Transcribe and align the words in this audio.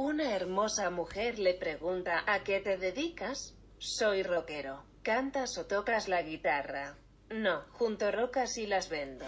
Una 0.00 0.36
hermosa 0.36 0.90
mujer 0.90 1.40
le 1.40 1.54
pregunta 1.54 2.22
¿a 2.28 2.44
qué 2.44 2.60
te 2.60 2.76
dedicas? 2.76 3.56
Soy 3.78 4.22
rockero. 4.22 4.84
¿Cantas 5.02 5.58
o 5.58 5.66
tocas 5.66 6.06
la 6.06 6.22
guitarra? 6.22 6.94
No, 7.30 7.62
junto 7.72 8.12
rocas 8.12 8.56
y 8.58 8.68
las 8.68 8.90
vendo. 8.90 9.24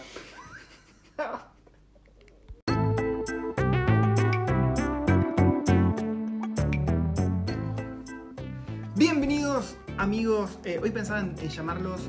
Bienvenidos 8.94 9.76
amigos, 9.98 10.56
Eh, 10.62 10.78
hoy 10.80 10.92
pensaba 10.92 11.18
en, 11.18 11.36
en 11.36 11.48
llamarlos 11.48 12.02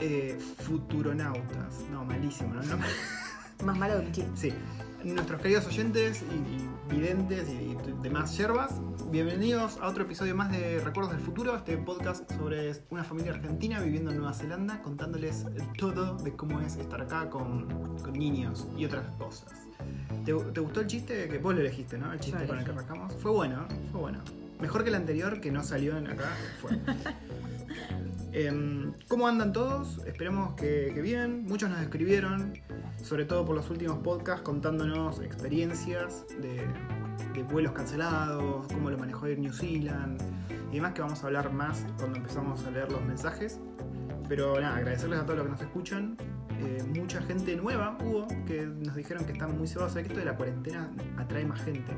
eh, 0.00 0.36
futuronautas. 0.58 1.78
No, 1.90 2.04
malísimo, 2.04 2.52
¿no? 2.52 2.62
No, 2.62 2.76
Más 3.64 3.78
malo 3.78 4.04
que 4.12 4.20
un. 4.20 4.36
Sí, 4.36 4.52
nuestros 5.04 5.40
queridos 5.40 5.66
oyentes 5.66 6.22
y, 6.22 6.94
y 6.94 6.94
videntes 6.94 7.48
y 7.48 7.76
demás 8.02 8.36
yerbas, 8.36 8.80
bienvenidos 9.10 9.78
a 9.78 9.88
otro 9.88 10.04
episodio 10.04 10.34
más 10.34 10.50
de 10.52 10.80
Recuerdos 10.80 11.12
del 11.12 11.22
Futuro, 11.22 11.56
este 11.56 11.76
podcast 11.76 12.30
sobre 12.32 12.72
una 12.90 13.02
familia 13.02 13.32
argentina 13.32 13.80
viviendo 13.80 14.10
en 14.10 14.18
Nueva 14.18 14.32
Zelanda, 14.32 14.80
contándoles 14.82 15.46
todo 15.78 16.16
de 16.18 16.36
cómo 16.36 16.60
es 16.60 16.76
estar 16.76 17.00
acá 17.00 17.28
con, 17.30 17.98
con 17.98 18.12
niños 18.12 18.68
y 18.76 18.84
otras 18.84 19.10
cosas. 19.18 19.50
¿Te, 20.24 20.32
te 20.32 20.60
gustó 20.60 20.80
el 20.80 20.86
chiste? 20.86 21.28
Que 21.28 21.38
vos 21.38 21.54
lo 21.54 21.60
elegiste, 21.60 21.98
¿no? 21.98 22.12
El 22.12 22.20
chiste 22.20 22.40
Yo 22.40 22.46
con 22.46 22.58
el 22.58 22.64
que 22.64 22.70
arrancamos. 22.70 23.14
Fue 23.16 23.32
bueno, 23.32 23.66
fue 23.90 24.00
bueno. 24.00 24.20
Mejor 24.60 24.84
que 24.84 24.90
el 24.90 24.94
anterior, 24.94 25.40
que 25.40 25.50
no 25.50 25.64
salió 25.64 25.96
en 25.96 26.06
acá, 26.06 26.30
fue. 26.60 26.78
Em, 28.32 28.94
¿Cómo 29.08 29.28
andan 29.28 29.52
todos? 29.52 29.98
Esperemos 30.06 30.54
que, 30.54 30.90
bien. 31.02 31.44
Muchos 31.44 31.68
nos 31.68 31.80
escribieron, 31.82 32.54
sobre 33.02 33.26
todo 33.26 33.44
por 33.44 33.54
los 33.54 33.68
últimos 33.68 33.98
podcasts, 33.98 34.42
contándonos 34.42 35.20
experiencias 35.20 36.24
de, 36.40 36.66
de 37.34 37.42
vuelos 37.42 37.72
cancelados, 37.72 38.66
cómo 38.72 38.90
lo 38.90 38.96
manejó 38.96 39.26
Air 39.26 39.38
New 39.38 39.52
Zealand 39.52 40.18
y 40.70 40.76
demás, 40.76 40.94
que 40.94 41.02
vamos 41.02 41.22
a 41.22 41.26
hablar 41.26 41.52
más 41.52 41.84
cuando 41.98 42.16
empezamos 42.16 42.64
a 42.64 42.70
leer 42.70 42.90
los 42.90 43.04
mensajes. 43.04 43.60
Pero 44.28 44.58
nada, 44.58 44.76
agradecerles 44.76 45.18
a 45.18 45.26
todos 45.26 45.36
los 45.36 45.46
que 45.46 45.52
nos 45.52 45.60
escuchan. 45.60 46.16
Eh, 46.58 46.82
mucha 46.98 47.20
gente 47.22 47.54
nueva 47.56 47.98
hubo 48.02 48.26
que 48.46 48.62
nos 48.64 48.94
dijeron 48.94 49.26
que 49.26 49.32
están 49.32 49.58
muy 49.58 49.66
cebados. 49.66 49.92
Sabés 49.92 50.06
que 50.06 50.14
esto 50.14 50.20
de 50.20 50.30
la 50.30 50.36
cuarentena 50.38 50.90
atrae 51.18 51.44
más 51.44 51.60
gente. 51.62 51.92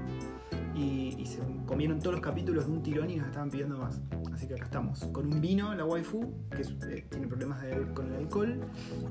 Y, 0.75 1.15
y 1.19 1.27
se 1.27 1.39
comieron 1.67 2.01
todos 2.01 2.13
los 2.15 2.21
capítulos 2.21 2.67
de 2.67 2.73
un 2.73 2.83
tirón 2.83 3.09
y 3.09 3.17
nos 3.17 3.29
estaban 3.29 3.49
pidiendo 3.49 3.79
más. 3.79 4.01
Así 4.33 4.49
que 4.49 4.55
acá 4.55 4.65
estamos, 4.65 5.05
con 5.13 5.33
un 5.33 5.41
vino, 5.41 5.73
la 5.75 5.85
waifu, 5.85 6.35
que 6.51 6.63
es- 6.63 6.75
eh, 6.89 7.07
tiene 7.09 7.29
problemas 7.29 7.63
de- 7.63 7.93
con 7.95 8.09
el 8.09 8.17
alcohol. 8.17 8.61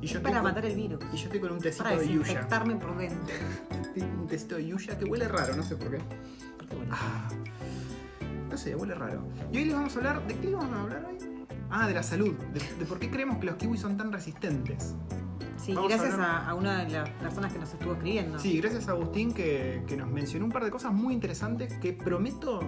Y 0.02 0.08
yo, 0.08 0.22
Para 0.22 0.36
con, 0.36 0.44
matar 0.44 0.66
el 0.66 0.76
virus. 0.76 1.00
y 1.14 1.18
yo 1.18 1.24
estoy 1.26 1.40
con 1.40 1.54
un 1.54 1.60
tecito 1.60 1.86
Para 1.86 1.98
de 1.98 2.08
yuya. 2.08 2.48
por 2.50 2.68
dentro. 2.68 2.94
Un 4.20 4.28
tecito 4.28 4.56
de 4.56 4.68
yuya 4.68 4.98
que 4.98 5.06
huele 5.06 5.28
raro, 5.28 5.56
no 5.56 5.64
sé 5.64 5.76
por 5.78 5.92
qué. 5.92 6.00
Ah, 6.92 7.30
no 8.50 8.58
sé, 8.58 8.76
huele 8.76 8.96
raro. 8.96 9.24
Y 9.52 9.58
hoy 9.58 9.66
les 9.66 9.74
vamos 9.76 9.96
a 9.96 9.98
hablar. 10.00 10.28
¿De 10.28 10.36
qué 10.36 10.48
les 10.48 10.56
vamos 10.56 10.76
a 10.76 10.82
hablar 10.82 11.06
hoy? 11.06 11.18
Ah, 11.70 11.88
de 11.88 11.94
la 11.94 12.04
salud. 12.04 12.34
De, 12.54 12.60
de 12.60 12.86
por 12.86 13.00
qué 13.00 13.10
creemos 13.10 13.38
que 13.38 13.46
los 13.46 13.56
kiwis 13.56 13.80
son 13.82 13.96
tan 13.98 14.12
resistentes. 14.12 14.96
Sí, 15.64 15.74
vamos 15.74 15.90
gracias 15.90 16.16
a, 16.16 16.50
a 16.50 16.54
una 16.54 16.84
de 16.84 16.92
las 16.92 17.10
personas 17.10 17.54
que 17.54 17.60
nos 17.60 17.74
estuvo 17.74 17.94
escribiendo. 17.94 18.40
Sí, 18.40 18.60
gracias 18.60 18.88
a 18.88 18.92
Agustín 18.92 19.34
que, 19.34 19.84
que 19.88 19.98
nos 19.98 20.10
mencionó 20.10 20.46
un 20.46 20.52
par 20.52 20.64
de 20.64 20.72
cosas 20.72 20.94
muy 20.94 21.14
interesantes 21.14 21.74
que 21.80 21.94
prometo 21.94 22.60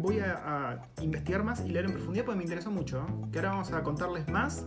voy 0.00 0.20
a, 0.20 0.32
a 0.44 1.02
investigar 1.02 1.44
más 1.44 1.64
y 1.64 1.68
leer 1.68 1.86
en 1.86 1.92
profundidad 1.92 2.24
porque 2.24 2.38
me 2.38 2.44
interesó 2.44 2.70
mucho. 2.70 3.06
Que 3.32 3.38
ahora 3.38 3.50
vamos 3.50 3.72
a 3.72 3.82
contarles 3.82 4.28
más. 4.28 4.64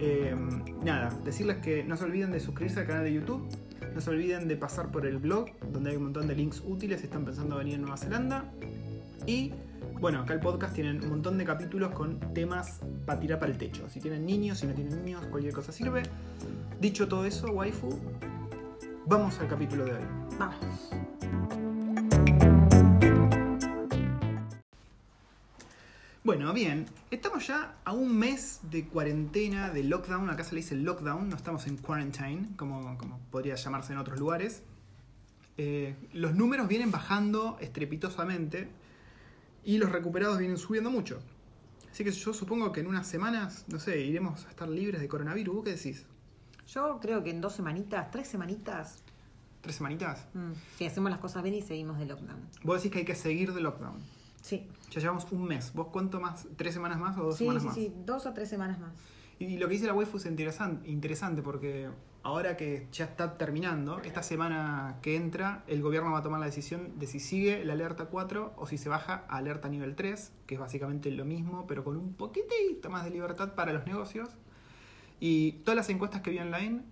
Eh, 0.00 0.34
nada, 0.82 1.10
decirles 1.24 1.58
que 1.58 1.84
no 1.84 1.96
se 1.96 2.04
olviden 2.04 2.32
de 2.32 2.40
suscribirse 2.40 2.80
al 2.80 2.86
canal 2.86 3.04
de 3.04 3.12
YouTube. 3.12 3.46
No 3.94 4.00
se 4.00 4.10
olviden 4.10 4.48
de 4.48 4.56
pasar 4.56 4.90
por 4.90 5.06
el 5.06 5.18
blog 5.18 5.46
donde 5.72 5.90
hay 5.90 5.96
un 5.96 6.04
montón 6.04 6.26
de 6.26 6.34
links 6.34 6.62
útiles 6.66 7.00
si 7.00 7.06
están 7.06 7.24
pensando 7.24 7.56
venir 7.56 7.76
a 7.76 7.78
Nueva 7.78 7.96
Zelanda. 7.96 8.52
Y 9.26 9.52
bueno, 10.04 10.20
acá 10.20 10.34
el 10.34 10.40
podcast 10.40 10.74
tienen 10.74 11.02
un 11.02 11.08
montón 11.08 11.38
de 11.38 11.46
capítulos 11.46 11.90
con 11.92 12.20
temas 12.34 12.80
para 13.06 13.18
tirar 13.18 13.38
para 13.38 13.50
el 13.50 13.56
techo. 13.56 13.88
Si 13.88 14.00
tienen 14.00 14.26
niños, 14.26 14.58
si 14.58 14.66
no 14.66 14.74
tienen 14.74 15.02
niños, 15.02 15.24
cualquier 15.30 15.54
cosa 15.54 15.72
sirve. 15.72 16.02
Dicho 16.78 17.08
todo 17.08 17.24
eso, 17.24 17.46
waifu, 17.46 17.88
vamos 19.06 19.40
al 19.40 19.48
capítulo 19.48 19.86
de 19.86 19.92
hoy. 19.92 20.04
Vamos. 20.38 20.90
Bueno, 26.22 26.52
bien, 26.52 26.84
estamos 27.10 27.46
ya 27.46 27.76
a 27.82 27.94
un 27.94 28.14
mes 28.14 28.60
de 28.70 28.84
cuarentena, 28.86 29.70
de 29.70 29.84
lockdown, 29.84 30.28
acá 30.28 30.44
se 30.44 30.54
le 30.54 30.60
dice 30.60 30.76
lockdown, 30.76 31.30
no 31.30 31.36
estamos 31.36 31.66
en 31.66 31.78
quarantine, 31.78 32.48
como, 32.58 32.98
como 32.98 33.20
podría 33.30 33.54
llamarse 33.54 33.94
en 33.94 33.98
otros 34.00 34.20
lugares. 34.20 34.64
Eh, 35.56 35.96
los 36.12 36.34
números 36.34 36.68
vienen 36.68 36.90
bajando 36.90 37.56
estrepitosamente 37.62 38.83
y 39.64 39.78
los 39.78 39.90
recuperados 39.92 40.38
vienen 40.38 40.56
subiendo 40.58 40.90
mucho. 40.90 41.20
Así 41.90 42.02
que 42.04 42.10
yo 42.10 42.34
supongo 42.34 42.72
que 42.72 42.80
en 42.80 42.86
unas 42.88 43.06
semanas, 43.06 43.64
no 43.68 43.78
sé, 43.78 44.00
iremos 44.00 44.44
a 44.46 44.50
estar 44.50 44.68
libres 44.68 45.00
de 45.00 45.08
coronavirus. 45.08 45.54
¿Vos 45.54 45.64
qué 45.64 45.70
decís? 45.76 46.04
Yo 46.66 46.98
creo 47.00 47.22
que 47.22 47.30
en 47.30 47.40
dos 47.40 47.54
semanitas, 47.54 48.10
tres 48.10 48.26
semanitas, 48.28 49.02
¿Tres 49.60 49.76
semanitas? 49.76 50.26
mm, 50.34 50.52
si 50.76 50.84
hacemos 50.86 51.10
las 51.10 51.20
cosas 51.20 51.42
bien 51.42 51.54
y 51.54 51.62
seguimos 51.62 51.98
de 51.98 52.06
lockdown. 52.06 52.40
Vos 52.64 52.76
decís 52.76 52.92
que 52.92 52.98
hay 53.00 53.04
que 53.04 53.14
seguir 53.14 53.52
de 53.54 53.60
lockdown. 53.60 53.98
Sí, 54.42 54.66
Ya 54.90 55.00
llevamos 55.00 55.26
un 55.30 55.44
mes. 55.44 55.72
¿Vos 55.72 55.86
cuánto 55.90 56.20
más? 56.20 56.46
¿Tres 56.56 56.74
semanas 56.74 56.98
más 56.98 57.16
o 57.16 57.24
dos 57.24 57.36
sí, 57.36 57.44
semanas 57.44 57.62
sí, 57.62 57.66
más? 57.68 57.74
sí, 57.76 57.92
dos 58.04 58.26
o 58.26 58.32
tres 58.34 58.48
semanas 58.48 58.78
más. 58.78 58.92
Y 59.38 59.56
lo 59.56 59.68
que 59.68 59.74
dice 59.74 59.86
la 59.86 59.94
waifu 59.94 60.18
es 60.18 60.26
interesante, 60.26 60.88
interesante 60.90 61.42
porque 61.42 61.88
ahora 62.24 62.56
que 62.56 62.88
ya 62.90 63.04
está 63.04 63.36
terminando, 63.36 64.00
esta 64.00 64.22
semana 64.22 64.98
que 65.02 65.14
entra, 65.14 65.62
el 65.66 65.82
gobierno 65.82 66.10
va 66.10 66.18
a 66.18 66.22
tomar 66.22 66.40
la 66.40 66.46
decisión 66.46 66.98
de 66.98 67.06
si 67.06 67.20
sigue 67.20 67.64
la 67.66 67.74
alerta 67.74 68.06
4 68.06 68.54
o 68.56 68.66
si 68.66 68.78
se 68.78 68.88
baja 68.88 69.26
a 69.28 69.36
alerta 69.36 69.68
nivel 69.68 69.94
3, 69.94 70.32
que 70.46 70.54
es 70.54 70.60
básicamente 70.60 71.10
lo 71.10 71.26
mismo, 71.26 71.66
pero 71.66 71.84
con 71.84 71.98
un 71.98 72.14
poquitito 72.14 72.88
más 72.88 73.04
de 73.04 73.10
libertad 73.10 73.54
para 73.54 73.74
los 73.74 73.86
negocios. 73.86 74.30
Y 75.20 75.52
todas 75.64 75.76
las 75.76 75.90
encuestas 75.90 76.22
que 76.22 76.30
vi 76.30 76.38
online, 76.38 76.82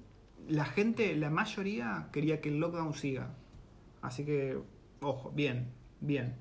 la 0.48 0.66
gente, 0.66 1.16
la 1.16 1.30
mayoría, 1.30 2.08
quería 2.12 2.42
que 2.42 2.50
el 2.50 2.60
lockdown 2.60 2.92
siga. 2.92 3.34
Así 4.02 4.26
que, 4.26 4.58
ojo, 5.00 5.30
bien, 5.30 5.72
bien. 6.00 6.36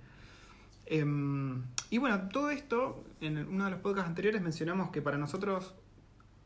Em, 0.85 1.63
y 1.89 1.97
bueno, 1.97 2.27
todo 2.27 2.49
esto, 2.49 3.05
en 3.21 3.37
uno 3.37 3.65
de 3.65 3.71
los 3.71 3.79
podcasts 3.79 4.09
anteriores 4.09 4.41
mencionamos 4.41 4.89
que 4.89 5.01
para 5.01 5.17
nosotros 5.17 5.75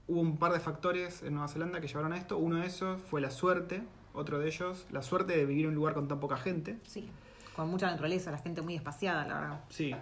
hubo 0.07 0.21
un 0.21 0.38
par 0.38 0.51
de 0.53 0.59
factores 0.59 1.23
en 1.23 1.33
Nueva 1.33 1.47
Zelanda 1.47 1.81
que 1.81 1.88
llevaron 1.88 2.13
a 2.13 2.17
esto. 2.17 2.38
Uno 2.38 2.57
de 2.57 2.67
esos 2.67 3.01
fue 3.01 3.21
la 3.21 3.31
suerte, 3.31 3.81
otro 4.13 4.39
de 4.39 4.47
ellos, 4.47 4.85
la 4.91 5.01
suerte 5.01 5.35
de 5.35 5.45
vivir 5.45 5.66
en 5.66 5.69
un 5.69 5.75
lugar 5.75 5.93
con 5.93 6.07
tan 6.07 6.19
poca 6.19 6.38
gente. 6.38 6.79
Sí, 6.88 7.09
con 7.55 7.69
mucha 7.69 7.88
naturaleza, 7.88 8.31
la 8.31 8.38
gente 8.38 8.61
muy 8.61 8.75
espaciada, 8.75 9.25
la 9.27 9.39
verdad. 9.39 9.63
Sí. 9.69 9.95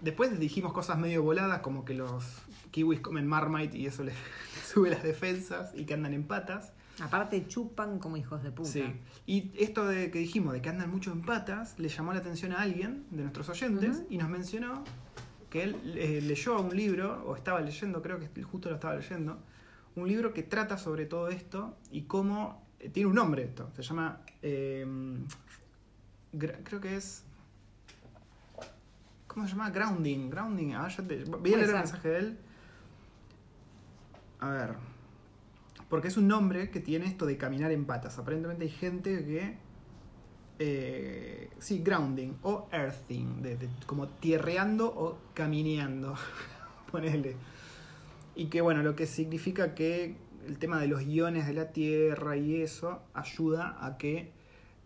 Después 0.00 0.38
dijimos 0.38 0.72
cosas 0.72 0.98
medio 0.98 1.22
voladas, 1.22 1.60
como 1.60 1.84
que 1.84 1.94
los 1.94 2.24
kiwis 2.70 3.00
comen 3.00 3.26
marmite 3.26 3.78
y 3.78 3.86
eso 3.86 4.02
les, 4.02 4.14
les 4.54 4.64
sube 4.64 4.90
las 4.90 5.02
defensas 5.02 5.72
y 5.74 5.84
que 5.84 5.94
andan 5.94 6.14
en 6.14 6.24
patas. 6.24 6.72
Aparte 7.00 7.46
chupan 7.48 7.98
como 7.98 8.16
hijos 8.16 8.42
de 8.42 8.52
puta. 8.52 8.68
Sí. 8.68 8.84
Y 9.26 9.50
esto 9.58 9.86
de 9.86 10.10
que 10.10 10.20
dijimos, 10.20 10.52
de 10.52 10.62
que 10.62 10.68
andan 10.68 10.90
mucho 10.90 11.10
en 11.10 11.22
patas, 11.22 11.78
le 11.78 11.88
llamó 11.88 12.12
la 12.12 12.20
atención 12.20 12.52
a 12.52 12.60
alguien 12.60 13.04
de 13.10 13.22
nuestros 13.22 13.48
oyentes 13.48 14.04
y 14.08 14.18
nos 14.18 14.28
mencionó 14.28 14.84
que 15.54 15.62
él 15.62 15.76
eh, 15.96 16.20
leyó 16.20 16.60
un 16.60 16.74
libro, 16.76 17.22
o 17.28 17.36
estaba 17.36 17.60
leyendo, 17.60 18.02
creo 18.02 18.18
que 18.18 18.42
justo 18.42 18.70
lo 18.70 18.74
estaba 18.74 18.96
leyendo, 18.96 19.38
un 19.94 20.08
libro 20.08 20.32
que 20.34 20.42
trata 20.42 20.76
sobre 20.76 21.06
todo 21.06 21.28
esto 21.28 21.76
y 21.92 22.02
cómo. 22.02 22.66
eh, 22.80 22.88
tiene 22.88 23.08
un 23.08 23.14
nombre 23.14 23.44
esto, 23.44 23.70
se 23.76 23.82
llama. 23.82 24.20
eh, 24.42 24.84
creo 26.64 26.80
que 26.80 26.96
es. 26.96 27.22
¿Cómo 29.28 29.46
se 29.46 29.52
llama? 29.52 29.70
Grounding. 29.70 30.28
Grounding. 30.30 30.72
A 30.74 30.82
ver, 30.82 30.90
ya 30.96 31.06
te- 31.06 31.24
voy 31.24 31.54
a 31.54 31.56
leer 31.56 31.68
el 31.70 31.74
mensaje 31.76 32.08
de 32.08 32.18
él. 32.18 32.38
A 34.40 34.50
ver. 34.50 34.74
Porque 35.88 36.08
es 36.08 36.16
un 36.16 36.26
nombre 36.26 36.70
que 36.70 36.80
tiene 36.80 37.06
esto 37.06 37.26
de 37.26 37.36
caminar 37.36 37.70
en 37.70 37.84
patas. 37.84 38.18
Aparentemente 38.18 38.64
hay 38.64 38.70
gente 38.70 39.24
que. 39.24 39.56
Eh, 40.58 41.50
sí, 41.58 41.82
grounding 41.82 42.34
o 42.42 42.68
earthing. 42.72 43.42
como 43.86 44.08
tierreando 44.08 44.86
o 44.86 45.18
camineando. 45.34 46.14
Ponele. 46.90 47.36
Y 48.36 48.46
que 48.46 48.60
bueno, 48.60 48.82
lo 48.82 48.96
que 48.96 49.06
significa 49.06 49.74
que 49.74 50.16
el 50.46 50.58
tema 50.58 50.80
de 50.80 50.88
los 50.88 51.02
iones 51.02 51.46
de 51.46 51.54
la 51.54 51.72
tierra 51.72 52.36
y 52.36 52.60
eso 52.60 53.02
ayuda 53.14 53.78
a 53.80 53.96
que 53.96 54.32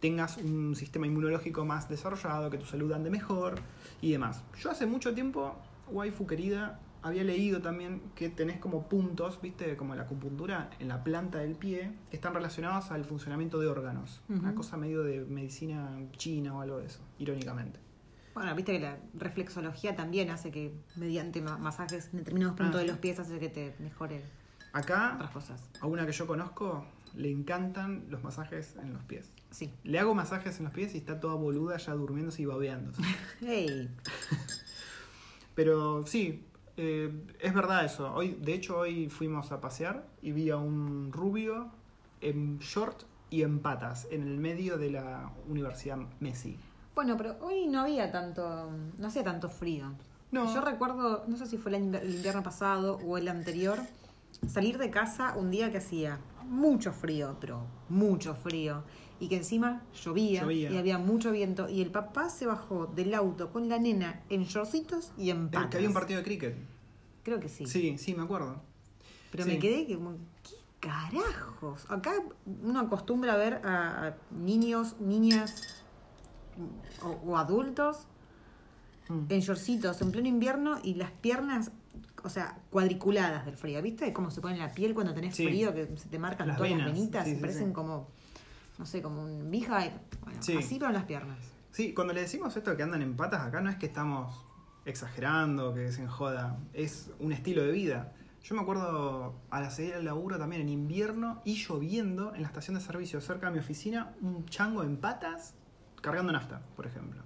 tengas 0.01 0.37
un 0.37 0.77
sistema 0.77 1.07
inmunológico 1.07 1.65
más 1.65 1.89
desarrollado, 1.89 2.51
que 2.51 2.59
tu 2.59 2.67
salud 2.67 2.93
ande 2.93 3.11
mejor 3.11 3.61
y 4.01 4.13
demás. 4.13 4.43
Yo 4.61 4.71
hace 4.71 4.87
mucho 4.87 5.15
tiempo, 5.15 5.57
waifu 5.91 6.27
querida, 6.27 6.79
había 7.09 7.25
leído 7.25 7.61
también 7.61 8.01
que 8.15 8.29
tenés 8.29 8.59
como 8.59 8.89
puntos, 8.89 9.41
viste, 9.43 9.77
como 9.77 9.95
la 9.95 10.03
acupuntura 10.03 10.71
en 10.79 10.89
la 10.89 11.03
planta 11.05 11.39
del 11.39 11.55
pie, 11.57 11.93
que 12.11 12.17
están 12.17 12.35
relacionados 12.35 12.91
al 12.91 13.05
funcionamiento 13.05 13.59
de 13.61 13.67
órganos. 13.67 14.21
Una 14.29 14.55
cosa 14.55 14.77
medio 14.77 15.03
de 15.03 15.21
medicina 15.25 15.99
china 16.17 16.55
o 16.55 16.61
algo 16.61 16.79
de 16.79 16.87
eso, 16.87 17.01
irónicamente. 17.19 17.81
Bueno, 18.35 18.55
viste 18.55 18.73
que 18.73 18.79
la 18.81 18.99
reflexología 19.15 19.97
también 19.97 20.31
hace 20.31 20.51
que 20.53 20.73
mediante 20.97 21.41
ma- 21.43 21.59
masajes 21.59 22.11
en 22.13 22.19
determinados 22.21 22.57
puntos 22.57 22.77
Ah. 22.77 22.83
de 22.83 22.87
los 22.87 22.99
pies 22.99 23.19
hace 23.19 23.39
que 23.41 23.49
te 23.49 23.75
mejore 23.81 24.23
Acá 24.73 25.15
otras 25.17 25.31
cosas. 25.31 25.69
A 25.81 25.87
una 25.87 26.05
que 26.07 26.13
yo 26.13 26.27
conozco, 26.27 26.85
le 27.17 27.33
encantan 27.33 28.05
los 28.11 28.23
masajes 28.23 28.77
en 28.77 28.93
los 28.93 29.03
pies. 29.05 29.33
Sí. 29.51 29.73
Le 29.83 29.99
hago 29.99 30.15
masajes 30.15 30.59
en 30.59 30.65
los 30.67 30.75
pies 30.75 30.95
y 30.95 30.99
está 30.99 31.19
toda 31.19 31.35
boluda 31.35 31.79
ya 31.79 31.95
durmiéndose 31.95 32.43
y 32.43 32.45
babeándose. 32.45 33.03
Hey, 33.41 33.89
Pero 35.55 36.07
sí, 36.07 36.45
eh, 36.79 37.13
es 37.41 37.55
verdad 37.55 37.85
eso. 37.85 38.13
Hoy, 38.15 38.39
de 38.41 38.55
hecho, 38.55 38.79
hoy 38.79 39.09
fuimos 39.09 39.53
a 39.53 39.61
pasear 39.61 40.07
y 40.23 40.33
vi 40.33 40.51
a 40.51 40.57
un 40.57 41.13
rubio 41.13 41.69
en 42.21 42.59
short 42.59 43.03
y 43.31 43.43
en 43.43 43.61
patas 43.61 44.07
en 44.11 44.23
el 44.23 44.39
medio 44.39 44.79
de 44.79 44.91
la 44.91 45.31
Universidad 45.49 45.99
Messi. 46.21 46.59
Bueno, 46.95 47.17
pero 47.17 47.37
hoy 47.41 47.67
no 47.67 47.81
había 47.81 48.11
tanto, 48.11 48.71
no 48.97 49.07
hacía 49.07 49.23
tanto 49.23 49.49
frío. 49.49 49.93
No. 50.31 50.53
Yo 50.55 50.61
recuerdo, 50.61 51.25
no 51.27 51.37
sé 51.37 51.47
si 51.47 51.57
fue 51.57 51.75
el 51.77 51.83
invierno 52.15 52.43
pasado 52.43 52.99
o 53.07 53.19
el 53.19 53.29
anterior, 53.29 53.81
salir 54.47 54.79
de 54.79 54.91
casa 54.91 55.35
un 55.37 55.51
día 55.51 55.71
que 55.71 55.79
hacía 55.79 56.19
mucho 56.49 56.93
frío, 56.93 57.37
pero 57.41 57.63
mucho 57.89 58.35
frío, 58.35 58.83
y 59.21 59.29
que 59.29 59.37
encima 59.37 59.83
llovía, 60.05 60.43
Llovía. 60.43 60.71
y 60.71 60.77
había 60.77 60.99
mucho 60.99 61.31
viento, 61.33 61.69
y 61.69 61.81
el 61.83 61.91
papá 61.91 62.29
se 62.31 62.47
bajó 62.47 62.87
del 62.87 63.15
auto 63.15 63.51
con 63.53 63.69
la 63.69 63.79
nena 63.79 64.23
en 64.29 64.45
shortcitos 64.45 65.13
y 65.19 65.31
en 65.31 65.49
patas. 65.51 65.71
Que 65.71 65.77
había 65.79 65.89
un 65.89 65.95
partido 65.95 66.19
de 66.19 66.25
cricket. 66.25 66.57
Creo 67.23 67.41
que 67.41 67.49
sí. 67.49 67.67
Sí, 67.67 67.99
sí, 67.99 68.15
me 68.15 68.23
acuerdo. 68.23 68.61
Pero 69.31 69.45
Sí. 69.45 69.51
me 69.51 69.59
quedé 69.59 69.87
que, 69.87 69.95
como, 69.97 70.13
¿qué 70.43 70.57
carajos? 70.81 71.85
Acá 71.91 72.13
uno 72.63 72.81
acostumbra 72.81 73.35
a 73.35 73.37
ver 73.37 73.55
a, 73.65 74.15
niños, 74.31 74.97
niñas 75.01 75.83
o, 77.03 77.09
o 77.31 77.37
adultos 77.37 78.07
Mm. 79.09 79.25
en 79.31 79.41
shortcitos 79.41 80.03
en 80.03 80.13
pleno 80.13 80.29
invierno 80.29 80.77
y 80.83 80.93
las 80.95 81.11
piernas, 81.11 81.71
o 82.25 82.29
sea, 82.29 82.59
cuadriculadas 82.71 83.47
del 83.47 83.57
frío. 83.57 83.81
¿Viste 83.81 84.13
cómo 84.13 84.31
se 84.31 84.43
pone 84.43 84.59
la 84.59 84.71
piel 84.73 84.93
cuando 84.93 85.15
tenés 85.15 85.35
Sí. 85.35 85.47
frío? 85.47 85.73
Que 85.75 85.97
se 85.97 86.11
te 86.11 86.19
marcan 86.19 86.49
Las 86.49 86.59
todas 86.59 86.71
venas, 86.71 86.89
las 86.89 86.95
venitas 86.95 87.25
sí, 87.27 87.35
parecen 87.37 87.73
como, 87.73 88.09
no 88.79 88.87
sé, 88.87 89.03
como 89.03 89.23
un 89.23 89.51
vija. 89.51 89.79
Bueno, 90.23 90.43
Sí. 90.43 90.57
así 90.57 90.77
pero 90.79 90.89
en 90.89 90.95
las 90.95 91.05
piernas. 91.05 91.39
Sí, 91.71 91.93
cuando 91.95 92.13
le 92.15 92.21
decimos 92.23 92.57
esto 92.57 92.77
que 92.77 92.83
andan 92.83 93.03
en 93.03 93.17
patas 93.17 93.43
acá 93.43 93.61
no 93.61 93.71
es 93.71 93.77
que 93.77 93.87
estamos 93.87 94.45
exagerando, 94.85 95.75
que 95.75 95.93
se 95.93 96.03
enjoda, 96.03 96.59
es 96.73 97.11
un 97.19 97.33
estilo 97.33 97.63
de 97.63 97.73
vida. 97.73 98.13
Yo 98.43 98.55
me 98.55 98.63
acuerdo 98.63 99.35
a 99.51 99.61
la 99.61 99.71
salida 99.71 99.97
del 99.97 100.07
laburo 100.07 100.39
también 100.39 100.63
en 100.63 100.69
invierno 100.71 101.43
y 101.45 101.57
lloviendo 101.57 102.35
en 102.35 102.41
la 102.43 102.49
estación 102.49 102.77
de 102.77 102.81
servicio 102.81 103.21
cerca 103.21 103.47
de 103.47 103.53
mi 103.53 103.59
oficina, 103.59 104.15
un 104.23 104.47
chango 104.47 104.83
en 104.83 104.97
patas 104.97 105.55
cargando 106.01 106.33
nafta, 106.33 106.63
por 106.77 106.87
ejemplo. 106.87 107.21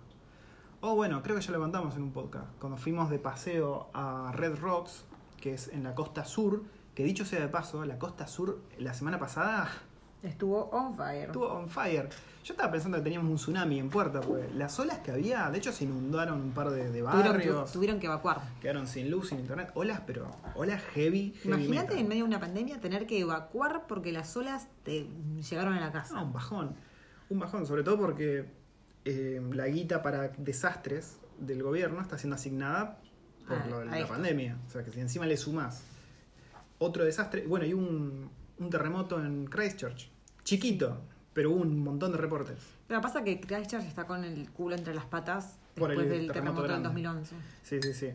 O 0.80 0.96
bueno, 0.96 1.22
creo 1.22 1.36
que 1.36 1.42
ya 1.42 1.52
lo 1.52 1.60
contamos 1.60 1.94
en 1.94 2.02
un 2.02 2.12
podcast, 2.12 2.46
cuando 2.58 2.76
fuimos 2.76 3.08
de 3.10 3.20
paseo 3.20 3.90
a 3.94 4.32
Red 4.34 4.58
Rocks, 4.58 5.04
que 5.40 5.54
es 5.54 5.68
en 5.68 5.84
la 5.84 5.94
costa 5.94 6.24
sur, 6.24 6.64
que 6.96 7.04
dicho 7.04 7.24
sea 7.24 7.40
de 7.40 7.48
paso, 7.48 7.84
la 7.84 7.98
costa 7.98 8.26
sur 8.26 8.60
la 8.78 8.92
semana 8.92 9.20
pasada 9.20 9.70
Estuvo 10.22 10.70
on 10.70 10.96
fire. 10.96 11.26
Estuvo 11.26 11.46
on 11.48 11.68
fire. 11.68 12.08
Yo 12.44 12.54
estaba 12.54 12.72
pensando 12.72 12.98
que 12.98 13.04
teníamos 13.04 13.30
un 13.30 13.36
tsunami 13.36 13.78
en 13.78 13.88
puerta, 13.88 14.20
porque 14.20 14.48
las 14.54 14.78
olas 14.80 14.98
que 14.98 15.12
había, 15.12 15.48
de 15.50 15.58
hecho 15.58 15.70
se 15.72 15.84
inundaron 15.84 16.40
un 16.40 16.50
par 16.52 16.70
de, 16.70 16.90
de 16.90 17.00
tuvieron, 17.00 17.22
barrios, 17.24 17.72
tuvieron 17.72 18.00
que 18.00 18.06
evacuar. 18.06 18.40
quedaron 18.60 18.86
sin 18.88 19.10
luz, 19.10 19.28
sin 19.28 19.38
internet. 19.40 19.70
Olas, 19.74 20.00
pero 20.06 20.28
olas 20.56 20.82
heavy, 20.94 21.34
heavy 21.42 21.48
Imagínate 21.66 21.98
en 22.00 22.08
medio 22.08 22.24
de 22.24 22.28
una 22.28 22.40
pandemia 22.40 22.80
tener 22.80 23.06
que 23.06 23.20
evacuar 23.20 23.86
porque 23.86 24.10
las 24.12 24.36
olas 24.36 24.66
te 24.84 25.06
llegaron 25.50 25.74
a 25.74 25.80
la 25.80 25.92
casa. 25.92 26.14
No, 26.14 26.24
un 26.24 26.32
bajón. 26.32 26.74
Un 27.28 27.38
bajón, 27.38 27.64
sobre 27.66 27.82
todo 27.84 27.98
porque 27.98 28.46
eh, 29.04 29.40
la 29.52 29.66
guita 29.68 30.02
para 30.02 30.28
desastres 30.28 31.18
del 31.38 31.62
gobierno 31.62 32.00
está 32.00 32.18
siendo 32.18 32.34
asignada 32.36 32.98
por 33.48 33.56
Ah, 33.58 33.66
lo 33.68 33.84
la 33.84 33.98
esto. 33.98 34.08
pandemia. 34.12 34.56
O 34.66 34.70
sea 34.70 34.84
que 34.84 34.90
si 34.92 35.00
encima 35.00 35.26
le 35.26 35.36
sumás 35.36 35.82
otro 36.78 37.04
desastre. 37.04 37.46
Bueno, 37.46 37.64
y 37.66 37.72
un, 37.72 38.30
un 38.58 38.70
terremoto 38.70 39.20
en 39.24 39.46
Christchurch. 39.46 40.10
Chiquito, 40.44 41.00
pero 41.32 41.50
hubo 41.52 41.62
un 41.62 41.78
montón 41.78 42.12
de 42.12 42.18
reportes. 42.18 42.58
Pero 42.86 43.00
pasa 43.00 43.22
que 43.24 43.40
Christchurch 43.40 43.84
está 43.84 44.06
con 44.06 44.24
el 44.24 44.50
culo 44.50 44.74
entre 44.74 44.94
las 44.94 45.06
patas 45.06 45.58
Por 45.74 45.88
después 45.88 46.06
el 46.06 46.12
del 46.12 46.26
terremoto 46.28 46.62
terremoto 46.62 46.62
del 46.62 46.82
grande. 46.82 46.88
2011. 46.88 47.34
Sí, 47.62 47.80
sí, 47.82 47.94
sí. 47.94 48.08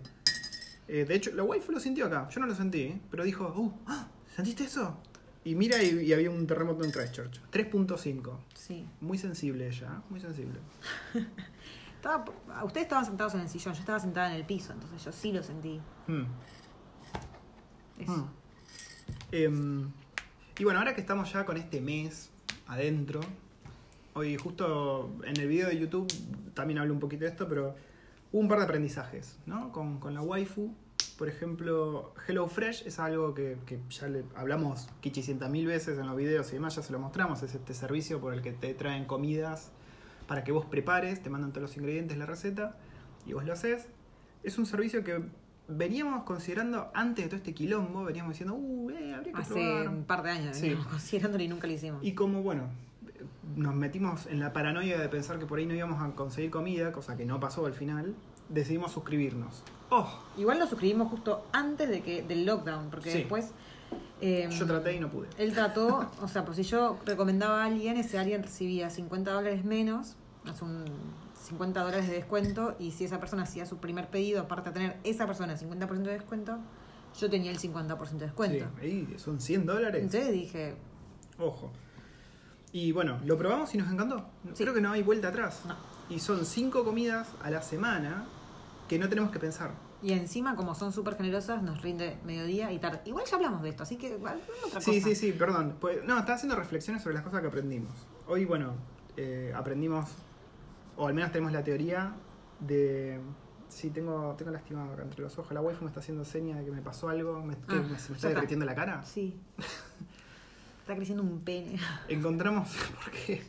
Eh, 0.88 1.06
de 1.06 1.16
hecho, 1.16 1.32
la 1.34 1.44
waifu 1.44 1.72
lo 1.72 1.80
sintió 1.80 2.06
acá. 2.06 2.30
Yo 2.30 2.40
no 2.40 2.48
lo 2.48 2.56
sentí, 2.56 2.82
¿eh? 2.82 3.02
pero 3.10 3.24
dijo, 3.24 3.54
uh, 3.56 3.74
ah, 3.88 4.08
¿sentiste 4.36 4.66
eso? 4.66 4.98
Y 5.44 5.56
mira, 5.56 5.82
y, 5.82 6.06
y 6.06 6.14
había 6.14 6.30
un 6.30 6.46
terremoto 6.46 6.84
en 6.84 6.92
Christchurch. 6.92 7.42
3.5. 7.52 8.38
Sí. 8.54 8.86
Muy 9.02 9.18
sensible 9.18 9.68
ella, 9.68 9.88
¿eh? 9.88 10.02
muy 10.10 10.20
sensible. 10.20 10.60
Estaba, 11.96 12.26
ustedes 12.64 12.84
estaban 12.84 13.06
sentados 13.06 13.34
en 13.34 13.42
el 13.42 13.50
sillón, 13.50 13.74
yo 13.74 13.80
estaba 13.80 14.00
sentada 14.00 14.30
en 14.30 14.36
el 14.36 14.46
piso, 14.46 14.72
entonces 14.72 15.04
yo 15.04 15.12
sí 15.12 15.32
lo 15.32 15.42
sentí. 15.42 15.82
Hmm. 16.06 16.26
Eso. 17.98 18.14
Hmm. 18.14 18.30
Em, 19.32 19.92
y 20.60 20.64
bueno, 20.64 20.80
ahora 20.80 20.96
que 20.96 21.02
estamos 21.02 21.32
ya 21.32 21.46
con 21.46 21.58
este 21.58 21.82
mes 21.82 22.32
adentro, 22.66 23.22
hoy 24.14 24.38
justo 24.38 25.12
en 25.24 25.40
el 25.40 25.48
video 25.48 25.68
de 25.68 25.78
YouTube 25.78 26.08
también 26.56 26.80
hablo 26.80 26.94
un 26.94 27.00
poquito 27.00 27.26
de 27.26 27.30
esto, 27.30 27.48
pero 27.48 27.76
hubo 28.32 28.42
un 28.42 28.48
par 28.48 28.58
de 28.58 28.66
aprendizajes, 28.66 29.38
¿no? 29.46 29.72
Con, 29.72 30.00
con 30.00 30.16
la 30.16 30.22
waifu. 30.22 30.74
Por 31.20 31.30
ejemplo, 31.30 32.14
HelloFresh 32.28 32.88
es 32.88 32.98
algo 33.00 33.36
que, 33.36 33.58
ya 33.90 34.08
le 34.08 34.24
hablamos 34.36 34.90
500 35.02 35.48
mil 35.50 35.68
veces 35.68 36.00
en 36.00 36.08
los 36.08 36.16
videos 36.16 36.50
y 36.50 36.54
demás, 36.54 36.76
ya 36.76 36.82
se 36.82 36.92
lo 36.92 37.00
mostramos. 37.00 37.44
Es 37.44 37.54
este 37.54 37.76
servicio 37.76 38.20
por 38.20 38.34
el 38.34 38.42
que 38.42 38.52
te 38.52 38.74
traen 38.74 39.06
comidas 39.06 39.72
para 40.28 40.44
que 40.44 40.52
vos 40.52 40.66
prepares, 40.66 41.22
te 41.22 41.30
mandan 41.30 41.52
todos 41.52 41.64
los 41.64 41.78
ingredientes, 41.78 42.18
la 42.18 42.26
receta, 42.26 42.78
y 43.26 43.34
vos 43.34 43.46
lo 43.46 43.54
haces. 43.54 43.88
Es 44.44 44.58
un 44.58 44.66
servicio 44.66 45.04
que 45.04 45.24
veníamos 45.68 46.24
considerando 46.24 46.90
antes 46.94 47.26
de 47.26 47.30
todo 47.30 47.38
este 47.38 47.54
quilombo, 47.54 48.04
veníamos 48.06 48.34
diciendo, 48.34 48.56
uh, 48.56 48.90
eh, 48.92 49.14
habría 49.16 49.34
que 49.34 49.42
Hace 49.42 49.54
probar. 49.54 49.90
un 49.90 50.04
par 50.04 50.24
de 50.24 50.32
años, 50.32 50.56
Sí. 50.56 50.62
veníamos 50.64 50.88
considerándolo 50.92 51.44
y 51.44 51.48
nunca 51.48 51.68
lo 51.68 51.74
hicimos. 51.74 52.04
Y 52.04 52.14
como, 52.14 52.42
bueno, 52.42 52.64
nos 53.56 53.76
metimos 53.76 54.28
en 54.28 54.40
la 54.40 54.54
paranoia 54.54 54.98
de 55.00 55.10
pensar 55.10 55.40
que 55.40 55.46
por 55.46 55.60
ahí 55.60 55.66
no 55.66 55.74
íbamos 55.74 56.02
a 56.02 56.16
conseguir 56.16 56.52
comida, 56.52 56.92
cosa 56.92 57.18
que 57.18 57.26
no 57.26 57.40
pasó 57.40 57.66
al 57.66 57.74
final, 57.74 58.16
decidimos 58.50 58.92
suscribirnos. 58.92 59.64
¡Oh! 59.90 60.08
Igual 60.38 60.60
lo 60.60 60.68
suscribimos 60.68 61.10
justo 61.10 61.46
antes 61.54 61.90
de 61.90 62.02
que 62.02 62.22
del 62.24 62.46
lockdown, 62.46 62.90
porque 62.90 63.12
Sí. 63.12 63.18
después... 63.20 63.52
eh, 64.22 64.50
Yo 64.52 64.66
traté 64.66 64.96
y 64.96 65.00
no 65.00 65.10
pude. 65.10 65.28
Él 65.38 65.54
trató, 65.54 66.10
o 66.22 66.28
sea, 66.28 66.44
pues 66.44 66.58
si 66.58 66.64
yo 66.64 66.98
recomendaba 67.06 67.64
a 67.64 67.66
alguien, 67.68 67.98
ese 67.98 68.18
alguien 68.20 68.42
recibía 68.44 68.90
50 68.90 69.32
dólares 69.32 69.64
menos, 69.64 70.16
es 70.52 70.62
un 70.62 70.84
50 71.48 71.82
dólares 71.82 72.08
de 72.08 72.16
descuento, 72.16 72.76
y 72.80 72.92
si 72.92 73.06
esa 73.06 73.20
persona 73.20 73.44
hacía 73.44 73.66
su 73.66 73.78
primer 73.78 74.10
pedido, 74.10 74.42
aparte 74.42 74.70
de 74.70 74.74
tener 74.74 74.98
esa 75.04 75.26
persona 75.26 75.54
el 75.54 75.60
50% 75.60 75.88
de 76.04 76.12
descuento, 76.14 76.58
yo 77.20 77.30
tenía 77.30 77.52
el 77.52 77.58
50% 77.60 77.98
de 78.12 78.26
descuento. 78.26 78.66
Sí, 78.82 79.08
son 79.18 79.40
100 79.42 79.66
dólares. 79.66 80.04
Entonces 80.04 80.32
dije, 80.32 80.76
Ojo. 81.40 81.72
Y 82.72 82.92
bueno, 82.92 83.20
lo 83.26 83.38
probamos 83.38 83.74
y 83.74 83.78
nos 83.78 83.92
encantó. 83.92 84.26
Sí. 84.54 84.64
Creo 84.64 84.74
que 84.74 84.82
no 84.82 84.92
hay 84.92 85.02
vuelta 85.04 85.30
atrás. 85.30 85.62
No. 85.68 85.76
Y 86.10 86.20
son 86.20 86.46
5 86.46 86.84
comidas 86.84 87.28
a 87.44 87.50
la 87.50 87.62
semana 87.62 88.26
que 88.90 89.00
no 89.00 89.08
tenemos 89.10 89.32
que 89.32 89.40
pensar. 89.40 89.72
y 90.02 90.12
encima 90.14 90.56
como 90.56 90.76
son 90.76 90.92
súper 90.94 91.16
generosas, 91.18 91.64
nos 91.64 91.82
rinde 91.82 92.18
mediodía 92.26 92.72
y 92.72 92.80
tarde. 92.80 93.02
Igual 93.06 93.26
ya 93.26 93.36
hablamos 93.38 93.64
de 93.64 93.70
esto, 93.70 93.84
así 93.84 93.98
que 93.98 94.10
igual, 94.10 94.40
otra 94.66 94.80
Sí, 94.82 95.00
cosa. 95.00 95.08
sí, 95.10 95.16
sí, 95.16 95.32
perdón. 95.32 95.76
Pues, 95.80 96.04
no, 96.06 96.18
estaba 96.20 96.36
haciendo 96.36 96.56
reflexiones 96.56 97.02
sobre 97.02 97.16
las 97.16 97.24
cosas 97.24 97.42
que 97.42 97.48
aprendimos. 97.48 97.92
Hoy, 98.28 98.46
bueno, 98.46 98.74
eh, 99.18 99.52
aprendimos, 99.56 100.10
o 100.98 101.08
al 101.08 101.14
menos 101.14 101.32
tenemos 101.32 101.52
la 101.54 101.64
teoría 101.64 102.14
de... 102.60 103.20
Sí, 103.70 103.90
tengo, 103.90 104.34
tengo 104.38 104.52
lastimado 104.52 104.94
acá 104.94 105.04
entre 105.04 105.22
los 105.22 105.38
ojos. 105.38 105.52
La 105.54 105.62
waifu 105.62 105.84
me 105.84 105.90
está 105.90 106.00
haciendo 106.00 106.24
seña 106.26 106.58
de 106.58 106.66
que 106.66 106.72
me 106.72 106.82
pasó 106.82 107.10
algo. 107.10 107.44
Me. 107.44 107.54
Ah, 107.68 107.74
¿Me- 107.76 107.76
¿Se 107.76 107.84
me 107.84 107.88
ya 107.88 107.96
está 107.98 108.14
está. 108.16 108.28
derritiendo 108.30 108.66
la 108.66 108.74
cara? 108.74 109.04
Sí. 109.04 109.38
Está 110.82 110.96
creciendo 110.96 111.22
un 111.24 111.42
pene. 111.42 111.78
Encontramos, 112.08 112.70
porque 113.04 113.44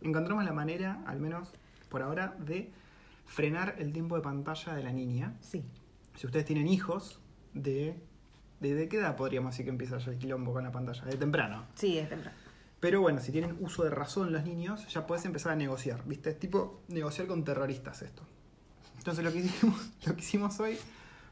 encontramos 0.00 0.44
la 0.44 0.52
manera, 0.52 1.02
al 1.06 1.18
menos 1.20 1.52
por 1.88 2.02
ahora, 2.02 2.36
de 2.38 2.70
frenar 3.26 3.74
el 3.78 3.92
tiempo 3.92 4.14
de 4.14 4.22
pantalla 4.22 4.74
de 4.74 4.84
la 4.84 4.92
niña. 4.92 5.34
Sí. 5.40 5.64
Si 6.14 6.26
ustedes 6.26 6.44
tienen 6.44 6.68
hijos, 6.68 7.20
de... 7.52 8.00
¿De, 8.60 8.74
de 8.74 8.88
qué 8.88 8.98
edad 8.98 9.16
podríamos 9.16 9.52
decir 9.52 9.64
que 9.66 9.70
empieza 9.70 9.98
ya 9.98 10.12
el 10.12 10.18
quilombo 10.18 10.52
con 10.52 10.62
la 10.62 10.70
pantalla? 10.70 11.04
De 11.04 11.16
temprano. 11.16 11.66
Sí, 11.74 11.98
es 11.98 12.08
temprano. 12.08 12.36
Pero 12.84 13.00
bueno, 13.00 13.18
si 13.18 13.32
tienen 13.32 13.56
uso 13.60 13.82
de 13.82 13.88
razón 13.88 14.30
los 14.30 14.44
niños, 14.44 14.86
ya 14.92 15.06
puedes 15.06 15.24
empezar 15.24 15.52
a 15.52 15.56
negociar, 15.56 16.02
¿viste? 16.04 16.28
Es 16.28 16.38
tipo 16.38 16.82
negociar 16.88 17.26
con 17.26 17.42
terroristas 17.42 18.02
esto. 18.02 18.22
Entonces 18.98 19.24
lo 19.24 19.32
que 19.32 19.38
hicimos, 19.38 19.90
lo 20.06 20.14
que 20.14 20.20
hicimos 20.20 20.60
hoy 20.60 20.76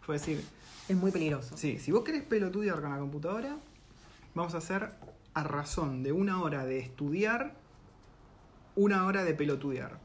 fue 0.01 0.15
decir, 0.15 0.43
Es 0.89 0.97
muy 0.97 1.11
peligroso. 1.13 1.55
sí, 1.59 1.79
si 1.79 1.93
vos 1.93 2.05
querés 2.05 2.23
pelotudear 2.23 2.81
con 2.81 2.91
la 2.91 2.99
computadora, 2.99 3.59
vamos 4.35 4.55
a 4.55 4.59
hacer 4.59 4.95
a 5.35 5.43
razón 5.43 6.03
de 6.03 6.13
una 6.13 6.41
hora 6.43 6.65
de 6.65 6.79
estudiar, 6.79 7.53
una 8.75 9.05
hora 9.05 9.23
de 9.23 9.35
pelotudear. 9.35 9.99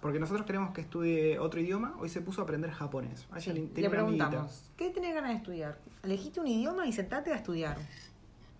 Porque 0.00 0.18
nosotros 0.18 0.46
queremos 0.46 0.72
que 0.72 0.80
estudie 0.80 1.38
otro 1.38 1.60
idioma, 1.60 1.94
hoy 2.00 2.08
se 2.08 2.22
puso 2.22 2.40
a 2.40 2.44
aprender 2.44 2.70
japonés. 2.70 3.26
A 3.32 3.36
ella 3.36 3.52
Sí, 3.52 3.68
le- 3.74 3.82
Le 3.82 3.90
preguntamos, 3.90 4.62
¿qué 4.78 4.88
tenés 4.88 5.12
ganas 5.14 5.32
de 5.32 5.36
estudiar? 5.36 5.78
Elegiste 6.02 6.40
un 6.40 6.46
idioma 6.46 6.86
y 6.86 6.92
sentate 6.94 7.34
a 7.34 7.36
estudiar. 7.36 7.76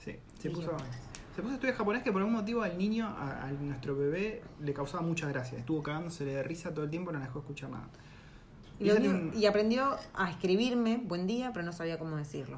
Sí, 0.05 0.17
se 0.39 0.51
puso. 0.51 0.77
Se 1.35 1.43
puso 1.43 1.53
a 1.53 1.55
estudiar 1.55 1.77
japonés 1.77 2.03
que 2.03 2.13
por 2.13 2.21
algún 2.21 2.35
motivo 2.35 2.63
al 2.63 2.77
niño, 2.77 3.07
a, 3.07 3.45
a 3.45 3.53
nuestro 3.53 3.97
bebé, 3.97 4.43
le 4.61 4.73
causaba 4.75 5.03
mucha 5.03 5.29
gracia. 5.29 5.59
Estuvo 5.59 5.83
cagándosele 5.83 6.35
de 6.35 6.43
risa 6.43 6.73
todo 6.73 6.85
el 6.85 6.91
tiempo 6.91 7.11
y 7.11 7.15
no 7.15 7.21
la 7.21 7.27
dejó 7.27 7.41
escuchar 7.41 7.71
nada. 7.71 7.89
Y, 8.81 9.45
aprendió 9.45 9.97
a 10.15 10.31
escribirme 10.31 10.97
buen 10.97 11.27
día, 11.27 11.51
pero 11.53 11.65
no 11.67 11.73
sabía 11.73 11.99
cómo 11.99 12.17
decirlo. 12.17 12.57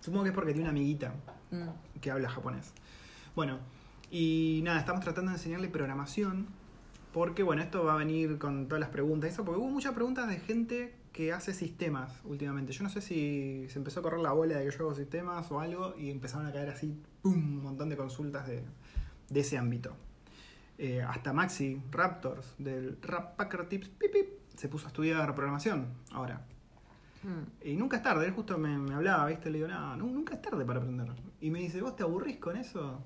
Supongo 0.00 0.24
que 0.24 0.30
es 0.30 0.34
porque 0.34 0.52
tiene 0.52 0.68
una 0.68 0.70
amiguita 0.70 1.14
Mm. 1.50 2.00
que 2.00 2.10
habla 2.10 2.28
japonés. 2.28 2.72
Bueno, 3.34 3.58
y 4.10 4.60
nada, 4.64 4.80
estamos 4.80 5.02
tratando 5.02 5.30
de 5.30 5.38
enseñarle 5.38 5.68
programación. 5.68 6.46
Porque, 7.12 7.42
bueno, 7.42 7.62
esto 7.62 7.84
va 7.84 7.94
a 7.94 7.96
venir 7.96 8.38
con 8.38 8.68
todas 8.68 8.80
las 8.80 8.90
preguntas. 8.90 9.30
Eso, 9.32 9.44
porque 9.44 9.60
hubo 9.60 9.70
muchas 9.70 9.94
preguntas 9.94 10.28
de 10.28 10.38
gente 10.40 10.94
que 11.18 11.32
hace 11.32 11.52
sistemas 11.52 12.12
últimamente. 12.22 12.72
Yo 12.72 12.84
no 12.84 12.88
sé 12.90 13.00
si 13.00 13.66
se 13.70 13.80
empezó 13.80 13.98
a 13.98 14.02
correr 14.04 14.20
la 14.20 14.30
bola 14.30 14.56
de 14.56 14.64
que 14.64 14.70
yo 14.70 14.84
hago 14.84 14.94
sistemas 14.94 15.50
o 15.50 15.58
algo 15.58 15.92
y 15.98 16.12
empezaron 16.12 16.46
a 16.46 16.52
caer 16.52 16.68
así, 16.70 16.96
¡pum! 17.22 17.32
un 17.34 17.60
montón 17.60 17.88
de 17.88 17.96
consultas 17.96 18.46
de, 18.46 18.62
de 19.28 19.40
ese 19.40 19.58
ámbito. 19.58 19.96
Eh, 20.78 21.02
hasta 21.02 21.32
Maxi 21.32 21.82
Raptors 21.90 22.54
del 22.58 23.02
Rap 23.02 23.34
Packer 23.34 23.68
Tips 23.68 23.88
pip, 23.88 24.12
pip, 24.12 24.28
se 24.56 24.68
puso 24.68 24.86
a 24.86 24.90
estudiar 24.90 25.34
programación 25.34 25.88
ahora. 26.12 26.46
Mm. 27.24 27.66
Y 27.68 27.74
nunca 27.74 27.96
es 27.96 28.04
tarde, 28.04 28.24
él 28.24 28.32
justo 28.32 28.56
me, 28.56 28.78
me 28.78 28.94
hablaba, 28.94 29.26
¿viste? 29.26 29.50
Le 29.50 29.58
digo, 29.58 29.66
no, 29.66 29.96
nu- 29.96 30.12
nunca 30.12 30.34
es 30.36 30.40
tarde 30.40 30.64
para 30.64 30.78
aprender. 30.78 31.08
Y 31.40 31.50
me 31.50 31.58
dice, 31.58 31.80
¿vos 31.82 31.96
te 31.96 32.04
aburrís 32.04 32.36
con 32.36 32.56
eso? 32.56 33.02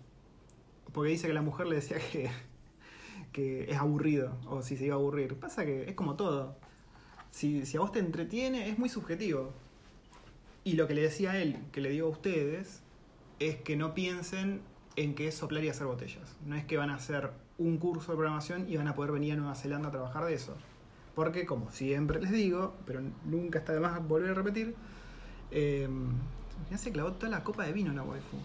Porque 0.93 1.13
dice 1.13 1.29
que 1.29 1.33
la 1.33 1.41
mujer 1.41 1.67
le 1.67 1.77
decía 1.77 1.97
que, 2.13 2.31
que 3.33 3.71
es 3.71 3.79
aburrido, 3.79 4.37
o 4.49 4.61
si 4.61 4.77
se 4.77 4.85
iba 4.85 4.97
a 4.97 4.99
aburrir. 4.99 5.37
Pasa 5.41 5.65
que 5.65 5.89
es 5.89 5.95
como 5.95 6.15
todo. 6.15 6.59
Si, 7.33 7.67
si 7.67 7.77
a 7.77 7.81
vos 7.81 7.91
te 7.91 7.99
entretiene, 7.99 8.69
es 8.69 8.79
muy 8.79 8.89
subjetivo. 8.89 9.51
Y 10.63 10.75
lo 10.75 10.87
que 10.87 10.95
le 10.95 11.03
decía 11.03 11.33
a 11.33 11.39
él, 11.39 11.59
que 11.73 11.81
le 11.81 11.91
digo 11.91 12.07
a 12.07 12.11
ustedes, 12.11 12.83
es 13.41 13.57
que 13.57 13.77
no 13.77 13.95
piensen 13.95 14.61
en 14.95 15.15
que 15.15 15.27
es 15.27 15.35
soplar 15.35 15.65
y 15.65 15.69
hacer 15.69 15.89
botellas. 15.89 16.37
No 16.47 16.55
es 16.55 16.65
que 16.65 16.77
van 16.77 16.91
a 16.91 16.95
hacer 16.95 17.31
un 17.59 17.79
curso 17.79 18.13
de 18.13 18.19
programación 18.19 18.69
y 18.69 18.77
van 18.77 18.87
a 18.87 18.95
poder 18.95 19.11
venir 19.13 19.33
a 19.33 19.37
Nueva 19.37 19.55
Zelanda 19.55 19.89
a 19.89 19.91
trabajar 19.91 20.25
de 20.27 20.35
eso. 20.35 20.55
Porque, 21.15 21.45
como 21.45 21.71
siempre 21.71 22.21
les 22.21 22.31
digo, 22.31 22.75
pero 22.87 23.01
nunca 23.25 23.59
está 23.59 23.73
de 23.73 23.81
más 23.81 24.07
volver 24.07 24.31
a 24.31 24.35
repetir, 24.35 24.75
eh, 25.51 25.89
ya 26.71 26.79
se 26.79 26.93
clavó 26.93 27.13
toda 27.13 27.31
la 27.31 27.43
copa 27.43 27.65
de 27.65 27.73
vino 27.73 27.93
la 27.93 28.03
waifu. 28.03 28.37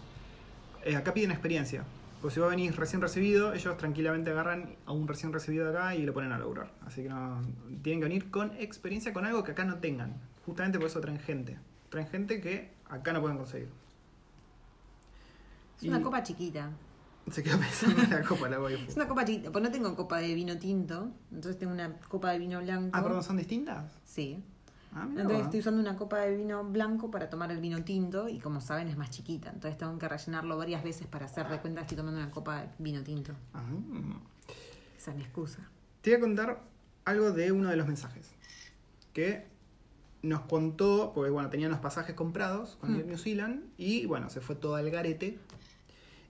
Eh, 0.83 0.95
acá 0.95 1.13
piden 1.13 1.31
experiencia. 1.31 1.83
Pues 2.21 2.33
si 2.33 2.39
vos 2.39 2.49
venís 2.49 2.75
recién 2.75 3.01
recibido, 3.01 3.53
ellos 3.53 3.77
tranquilamente 3.77 4.31
agarran 4.31 4.75
a 4.85 4.91
un 4.91 5.07
recién 5.07 5.31
recibido 5.31 5.71
de 5.71 5.77
acá 5.77 5.95
y 5.95 6.03
lo 6.03 6.13
ponen 6.13 6.31
a 6.31 6.39
laburar. 6.39 6.71
Así 6.85 7.03
que 7.03 7.09
no, 7.09 7.41
tienen 7.83 7.99
que 7.99 8.07
venir 8.07 8.31
con 8.31 8.53
experiencia, 8.57 9.13
con 9.13 9.25
algo 9.25 9.43
que 9.43 9.51
acá 9.51 9.65
no 9.65 9.77
tengan. 9.77 10.15
Justamente 10.45 10.79
por 10.79 10.87
eso 10.87 10.99
traen 10.99 11.19
gente. 11.19 11.59
Traen 11.89 12.07
gente 12.07 12.41
que 12.41 12.71
acá 12.89 13.13
no 13.13 13.21
pueden 13.21 13.37
conseguir. 13.37 13.69
Es 15.77 15.87
una 15.87 16.01
copa 16.01 16.23
chiquita. 16.23 16.71
Se 17.31 17.43
quedó 17.43 17.59
pensando 17.59 18.01
en 18.01 18.09
la 18.09 18.23
copa 18.23 18.49
la 18.49 18.59
waifu. 18.59 18.89
Es 18.89 18.95
una 18.95 19.07
copa 19.07 19.23
chiquita, 19.23 19.51
pues 19.51 19.63
no 19.63 19.69
tengo 19.69 19.95
copa 19.95 20.17
de 20.17 20.33
vino 20.33 20.57
tinto, 20.57 21.11
entonces 21.29 21.59
tengo 21.59 21.73
una 21.73 21.99
copa 22.07 22.31
de 22.31 22.39
vino 22.39 22.59
blanco. 22.61 22.97
Ah, 22.97 23.03
perdón, 23.03 23.21
¿son 23.21 23.37
distintas? 23.37 23.99
Sí. 24.03 24.43
Ah, 24.99 25.07
Entonces 25.09 25.41
estoy 25.43 25.59
usando 25.59 25.79
una 25.81 25.95
copa 25.95 26.19
de 26.19 26.35
vino 26.35 26.63
blanco 26.63 27.11
para 27.11 27.29
tomar 27.29 27.51
el 27.51 27.59
vino 27.59 27.83
tinto 27.83 28.27
y 28.29 28.39
como 28.39 28.61
saben 28.61 28.87
es 28.87 28.97
más 28.97 29.09
chiquita. 29.09 29.49
Entonces 29.49 29.77
tengo 29.77 29.97
que 29.97 30.07
rellenarlo 30.07 30.57
varias 30.57 30.83
veces 30.83 31.07
para 31.07 31.25
hacer 31.25 31.47
de 31.49 31.59
cuenta 31.59 31.81
que 31.81 31.85
estoy 31.85 31.97
tomando 31.97 32.19
una 32.19 32.31
copa 32.31 32.61
de 32.61 32.69
vino 32.79 33.03
tinto. 33.03 33.33
Ah. 33.53 33.61
Esa 34.97 35.11
es 35.11 35.17
mi 35.17 35.23
excusa. 35.23 35.59
Te 36.01 36.11
voy 36.11 36.17
a 36.17 36.21
contar 36.21 36.63
algo 37.05 37.31
de 37.31 37.51
uno 37.51 37.69
de 37.69 37.75
los 37.77 37.85
mensajes. 37.87 38.31
Que 39.13 39.47
nos 40.23 40.41
contó, 40.41 41.11
porque 41.13 41.29
bueno, 41.29 41.49
tenían 41.49 41.69
los 41.71 41.79
pasajes 41.79 42.15
comprados 42.15 42.75
con 42.81 42.91
Mm. 42.93 43.07
New 43.07 43.17
Zealand 43.17 43.63
y 43.77 44.05
bueno, 44.07 44.29
se 44.29 44.41
fue 44.41 44.55
todo 44.55 44.75
al 44.75 44.89
garete. 44.89 45.37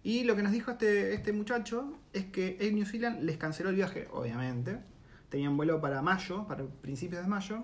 Y 0.04 0.24
lo 0.24 0.36
que 0.36 0.44
nos 0.44 0.52
dijo 0.52 0.72
este, 0.72 1.14
este 1.14 1.34
muchacho 1.34 1.94
es 2.14 2.26
que 2.26 2.58
Air 2.60 2.74
New 2.74 2.86
Zealand 2.86 3.24
les 3.24 3.38
canceló 3.38 3.70
el 3.70 3.76
viaje, 3.76 4.08
obviamente. 4.12 4.80
Tenían 5.30 5.58
vuelo 5.58 5.82
para 5.82 6.02
mayo, 6.02 6.48
para 6.48 6.64
principios 6.66 7.22
de 7.22 7.28
mayo. 7.28 7.64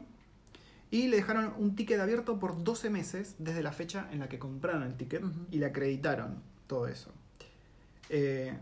Y 0.93 1.07
le 1.07 1.17
dejaron 1.17 1.55
un 1.57 1.75
ticket 1.75 1.99
abierto 1.99 2.37
por 2.37 2.63
12 2.63 2.91
meses 2.91 3.33
desde 3.39 3.63
la 3.63 3.71
fecha 3.71 4.07
en 4.11 4.19
la 4.19 4.29
que 4.29 4.37
compraron 4.37 4.83
el 4.83 4.93
ticket 4.93 5.23
y 5.49 5.57
le 5.57 5.65
acreditaron 5.65 6.35
todo 6.67 6.87
eso. 6.87 7.09
Eh, 8.09 8.55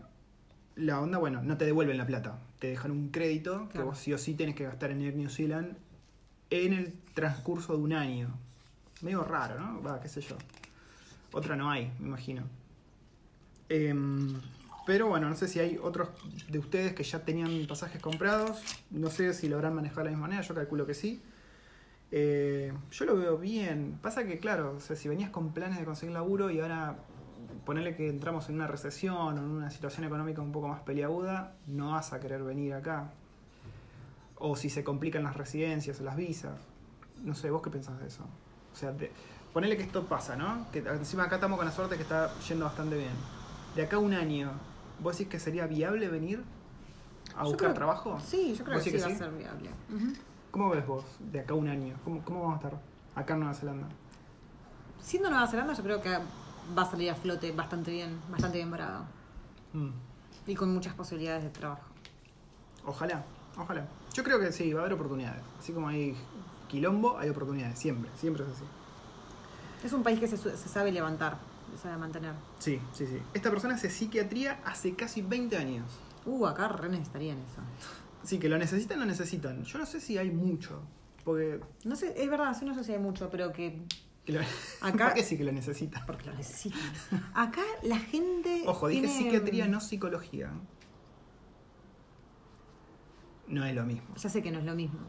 la 0.76 0.98
onda, 0.98 1.18
bueno, 1.18 1.42
no 1.42 1.58
te 1.58 1.66
devuelven 1.66 1.98
la 1.98 2.06
plata. 2.06 2.38
Te 2.58 2.68
dejan 2.68 2.90
un 2.90 3.10
crédito 3.10 3.68
que 3.68 3.80
vos 3.80 3.98
sí 3.98 4.14
o 4.14 4.18
sí 4.18 4.32
tenés 4.32 4.54
que 4.54 4.64
gastar 4.64 4.92
en 4.92 5.02
Air 5.02 5.14
New 5.14 5.28
Zealand 5.28 5.76
en 6.48 6.72
el 6.72 6.94
transcurso 7.12 7.76
de 7.76 7.82
un 7.82 7.92
año. 7.92 8.30
Medio 9.02 9.24
raro, 9.24 9.60
¿no? 9.60 9.82
Va, 9.82 10.00
qué 10.00 10.08
sé 10.08 10.22
yo. 10.22 10.38
Otra 11.32 11.54
no 11.54 11.70
hay, 11.70 11.92
me 11.98 12.08
imagino. 12.08 12.44
Em, 13.68 14.40
pero 14.86 15.06
bueno, 15.06 15.28
no 15.28 15.36
sé 15.36 15.48
si 15.48 15.60
hay 15.60 15.76
otros 15.76 16.08
de 16.48 16.58
ustedes 16.58 16.94
que 16.94 17.02
ya 17.02 17.26
tenían 17.26 17.66
pasajes 17.66 18.00
comprados. 18.00 18.62
No 18.90 19.10
sé 19.10 19.34
si 19.34 19.50
lo 19.50 19.56
habrán 19.56 19.74
manejado 19.74 20.00
de 20.00 20.04
la 20.06 20.10
misma 20.12 20.28
manera, 20.28 20.40
yo 20.40 20.54
calculo 20.54 20.86
que 20.86 20.94
sí. 20.94 21.20
Eh, 22.14 22.72
yo 22.90 23.04
lo 23.06 23.16
veo 23.16 23.38
bien. 23.38 23.98
Pasa 24.02 24.24
que, 24.24 24.38
claro, 24.38 24.74
o 24.76 24.80
sea, 24.80 24.94
si 24.96 25.08
venías 25.08 25.30
con 25.30 25.52
planes 25.52 25.78
de 25.78 25.84
conseguir 25.84 26.12
laburo 26.12 26.50
y 26.50 26.60
ahora 26.60 26.96
ponerle 27.64 27.96
que 27.96 28.08
entramos 28.08 28.48
en 28.48 28.56
una 28.56 28.66
recesión 28.66 29.16
o 29.16 29.30
en 29.30 29.38
una 29.38 29.70
situación 29.70 30.04
económica 30.04 30.42
un 30.42 30.52
poco 30.52 30.68
más 30.68 30.80
peliaguda, 30.82 31.54
no 31.66 31.92
vas 31.92 32.12
a 32.12 32.20
querer 32.20 32.42
venir 32.42 32.74
acá. 32.74 33.10
O 34.36 34.56
si 34.56 34.68
se 34.70 34.84
complican 34.84 35.22
las 35.22 35.36
residencias 35.36 36.00
o 36.00 36.04
las 36.04 36.16
visas. 36.16 36.58
No 37.24 37.34
sé, 37.34 37.50
¿vos 37.50 37.62
qué 37.62 37.70
pensás 37.70 37.98
de 38.00 38.08
eso? 38.08 38.24
O 38.72 38.76
sea, 38.76 38.92
de- 38.92 39.12
ponele 39.52 39.76
que 39.76 39.84
esto 39.84 40.04
pasa, 40.06 40.36
¿no? 40.36 40.66
Que 40.72 40.80
encima 40.80 41.24
acá 41.24 41.36
estamos 41.36 41.56
con 41.56 41.66
la 41.66 41.72
suerte 41.72 41.96
que 41.96 42.02
está 42.02 42.32
yendo 42.48 42.64
bastante 42.64 42.96
bien. 42.96 43.12
De 43.76 43.82
acá 43.84 43.96
a 43.96 44.00
un 44.00 44.12
año, 44.12 44.50
¿vos 45.00 45.16
decís 45.16 45.30
que 45.30 45.38
sería 45.38 45.66
viable 45.66 46.08
venir 46.08 46.42
a 47.36 47.38
Yo 47.44 47.50
buscar 47.50 47.58
creo- 47.68 47.74
trabajo? 47.74 48.20
Sí, 48.20 48.54
yo 48.58 48.64
creo 48.64 48.76
¿Vos 48.78 48.84
que 48.84 48.90
sí, 48.90 48.98
va 48.98 49.06
a 49.06 49.16
ser 49.16 49.30
viable. 49.30 49.70
Ujú. 49.94 50.12
¿Cómo 50.52 50.68
ves 50.68 50.86
vos 50.86 51.02
de 51.18 51.40
acá 51.40 51.54
a 51.54 51.56
un 51.56 51.66
año? 51.66 51.96
¿Cómo, 52.04 52.22
cómo 52.22 52.42
vamos 52.42 52.62
a 52.62 52.66
estar 52.66 52.80
acá 53.14 53.32
en 53.32 53.40
Nueva 53.40 53.54
Zelanda? 53.54 53.88
Siendo 55.00 55.30
Nueva 55.30 55.46
Zelanda, 55.46 55.72
yo 55.72 55.82
creo 55.82 56.02
que 56.02 56.10
va 56.10 56.82
a 56.82 56.90
salir 56.90 57.10
a 57.10 57.14
flote 57.14 57.52
bastante 57.52 57.90
bien, 57.90 58.20
bastante 58.30 58.58
bien 58.58 58.70
parado. 58.70 59.06
Mm. 59.72 59.88
Y 60.46 60.54
con 60.54 60.70
muchas 60.74 60.92
posibilidades 60.92 61.42
de 61.42 61.48
trabajo. 61.48 61.80
Ojalá, 62.84 63.24
ojalá. 63.56 63.86
Yo 64.12 64.22
creo 64.22 64.38
que 64.38 64.52
sí, 64.52 64.70
va 64.74 64.80
a 64.80 64.82
haber 64.82 64.92
oportunidades. 64.92 65.42
Así 65.58 65.72
como 65.72 65.88
hay 65.88 66.14
quilombo, 66.68 67.16
hay 67.18 67.30
oportunidades. 67.30 67.78
Siempre, 67.78 68.10
siempre 68.20 68.44
es 68.44 68.50
así. 68.50 68.64
Es 69.84 69.92
un 69.94 70.02
país 70.02 70.20
que 70.20 70.28
se 70.28 70.36
sabe 70.36 70.92
levantar, 70.92 71.38
se 71.74 71.82
sabe 71.84 71.96
mantener. 71.96 72.34
Sí, 72.58 72.78
sí, 72.92 73.06
sí. 73.06 73.22
Esta 73.32 73.48
persona 73.48 73.76
hace 73.76 73.88
psiquiatría 73.88 74.60
hace 74.66 74.94
casi 74.94 75.22
20 75.22 75.56
años. 75.56 75.86
Uh, 76.26 76.44
acá 76.44 76.68
re 76.68 76.90
necesitarían 76.90 77.38
eso. 77.38 77.62
Sí, 78.24 78.38
que 78.38 78.48
lo 78.48 78.58
necesitan, 78.58 78.98
lo 79.00 79.06
necesitan. 79.06 79.62
Yo 79.64 79.78
no 79.78 79.86
sé 79.86 80.00
si 80.00 80.16
hay 80.18 80.30
mucho. 80.30 80.80
Porque. 81.24 81.60
No 81.84 81.96
sé, 81.96 82.14
es 82.22 82.28
verdad, 82.30 82.56
sí 82.58 82.64
no 82.64 82.74
sé 82.74 82.84
si 82.84 82.92
hay 82.92 82.98
mucho, 82.98 83.28
pero 83.30 83.52
que. 83.52 83.82
que 84.24 84.32
lo- 84.32 84.40
Acá- 84.80 85.06
¿Por 85.06 85.14
qué 85.14 85.22
sí 85.22 85.36
que 85.36 85.44
lo 85.44 85.52
necesitan? 85.52 86.04
Porque 86.06 86.26
lo 86.26 86.34
necesitan. 86.34 86.80
Acá 87.34 87.62
la 87.82 87.98
gente. 87.98 88.62
Ojo, 88.66 88.88
dije 88.88 89.08
psiquiatría, 89.08 89.66
no 89.68 89.80
psicología. 89.80 90.50
No 93.48 93.64
es 93.66 93.74
lo 93.74 93.84
mismo. 93.84 94.14
Ya 94.16 94.28
sé 94.28 94.42
que 94.42 94.50
no 94.50 94.58
es 94.60 94.64
lo 94.64 94.74
mismo. 94.74 95.00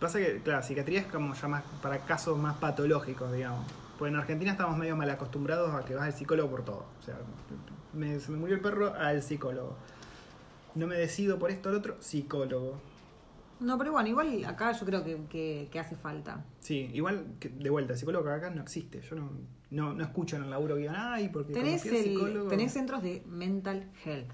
Pasa 0.00 0.18
que, 0.18 0.40
claro, 0.42 0.62
psiquiatría 0.62 1.00
es 1.00 1.06
como 1.06 1.34
ya 1.34 1.48
más 1.48 1.62
para 1.82 1.98
casos 2.04 2.36
más 2.38 2.56
patológicos, 2.56 3.32
digamos. 3.32 3.64
Pues 3.98 4.10
en 4.10 4.16
Argentina 4.18 4.50
estamos 4.52 4.76
medio 4.76 4.96
mal 4.96 5.08
acostumbrados 5.08 5.72
a 5.74 5.84
que 5.84 5.94
vas 5.94 6.04
al 6.04 6.12
psicólogo 6.12 6.50
por 6.50 6.64
todo. 6.64 6.86
O 6.98 7.02
sea, 7.02 7.16
me- 7.92 8.18
se 8.18 8.32
me 8.32 8.38
murió 8.38 8.56
el 8.56 8.60
perro 8.62 8.92
al 8.94 9.22
psicólogo. 9.22 9.76
No 10.74 10.86
me 10.86 10.96
decido 10.96 11.38
por 11.38 11.50
esto 11.50 11.68
o 11.68 11.72
lo 11.72 11.78
otro, 11.78 11.96
psicólogo. 12.00 12.78
No, 13.60 13.78
pero 13.78 13.92
bueno, 13.92 14.08
igual 14.08 14.44
acá 14.44 14.72
yo 14.72 14.84
creo 14.84 15.04
que, 15.04 15.16
que- 15.30 15.68
que 15.70 15.78
hace 15.78 15.94
falta. 15.96 16.44
Sí, 16.60 16.90
igual 16.92 17.26
que 17.38 17.48
de 17.48 17.70
vuelta, 17.70 17.92
el 17.92 17.98
psicólogo 17.98 18.28
acá 18.28 18.50
no 18.50 18.60
existe. 18.62 19.00
Yo 19.08 19.14
no, 19.16 19.30
no, 19.70 19.94
no 19.94 20.02
escucho 20.02 20.36
en 20.36 20.42
el 20.44 20.50
laburo 20.50 20.74
que 20.74 20.80
digan, 20.82 20.96
ay, 20.98 21.28
porque 21.28 21.52
Tenés, 21.52 21.86
el, 21.86 22.04
psicólogo". 22.04 22.48
tenés 22.48 22.72
centros 22.72 23.02
de 23.02 23.22
mental 23.26 23.88
health. 24.04 24.30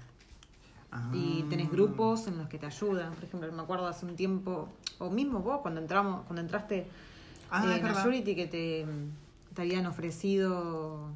Ah. 0.91 1.09
Y 1.13 1.43
tenés 1.43 1.69
grupos 1.71 2.27
en 2.27 2.37
los 2.37 2.49
que 2.49 2.57
te 2.57 2.65
ayudan. 2.65 3.13
Por 3.13 3.23
ejemplo, 3.23 3.49
me 3.51 3.61
acuerdo 3.61 3.87
hace 3.87 4.05
un 4.05 4.15
tiempo, 4.15 4.67
o 4.99 5.09
mismo 5.09 5.39
vos 5.39 5.59
cuando 5.61 5.79
entramos, 5.79 6.23
cuando 6.25 6.41
entraste 6.41 6.87
Ah, 7.49 7.63
eh, 7.73 7.77
en. 7.79 7.83
Majority 7.83 8.35
que 8.35 8.47
te, 8.47 8.85
te 9.53 9.61
habían 9.61 9.85
ofrecido, 9.85 11.11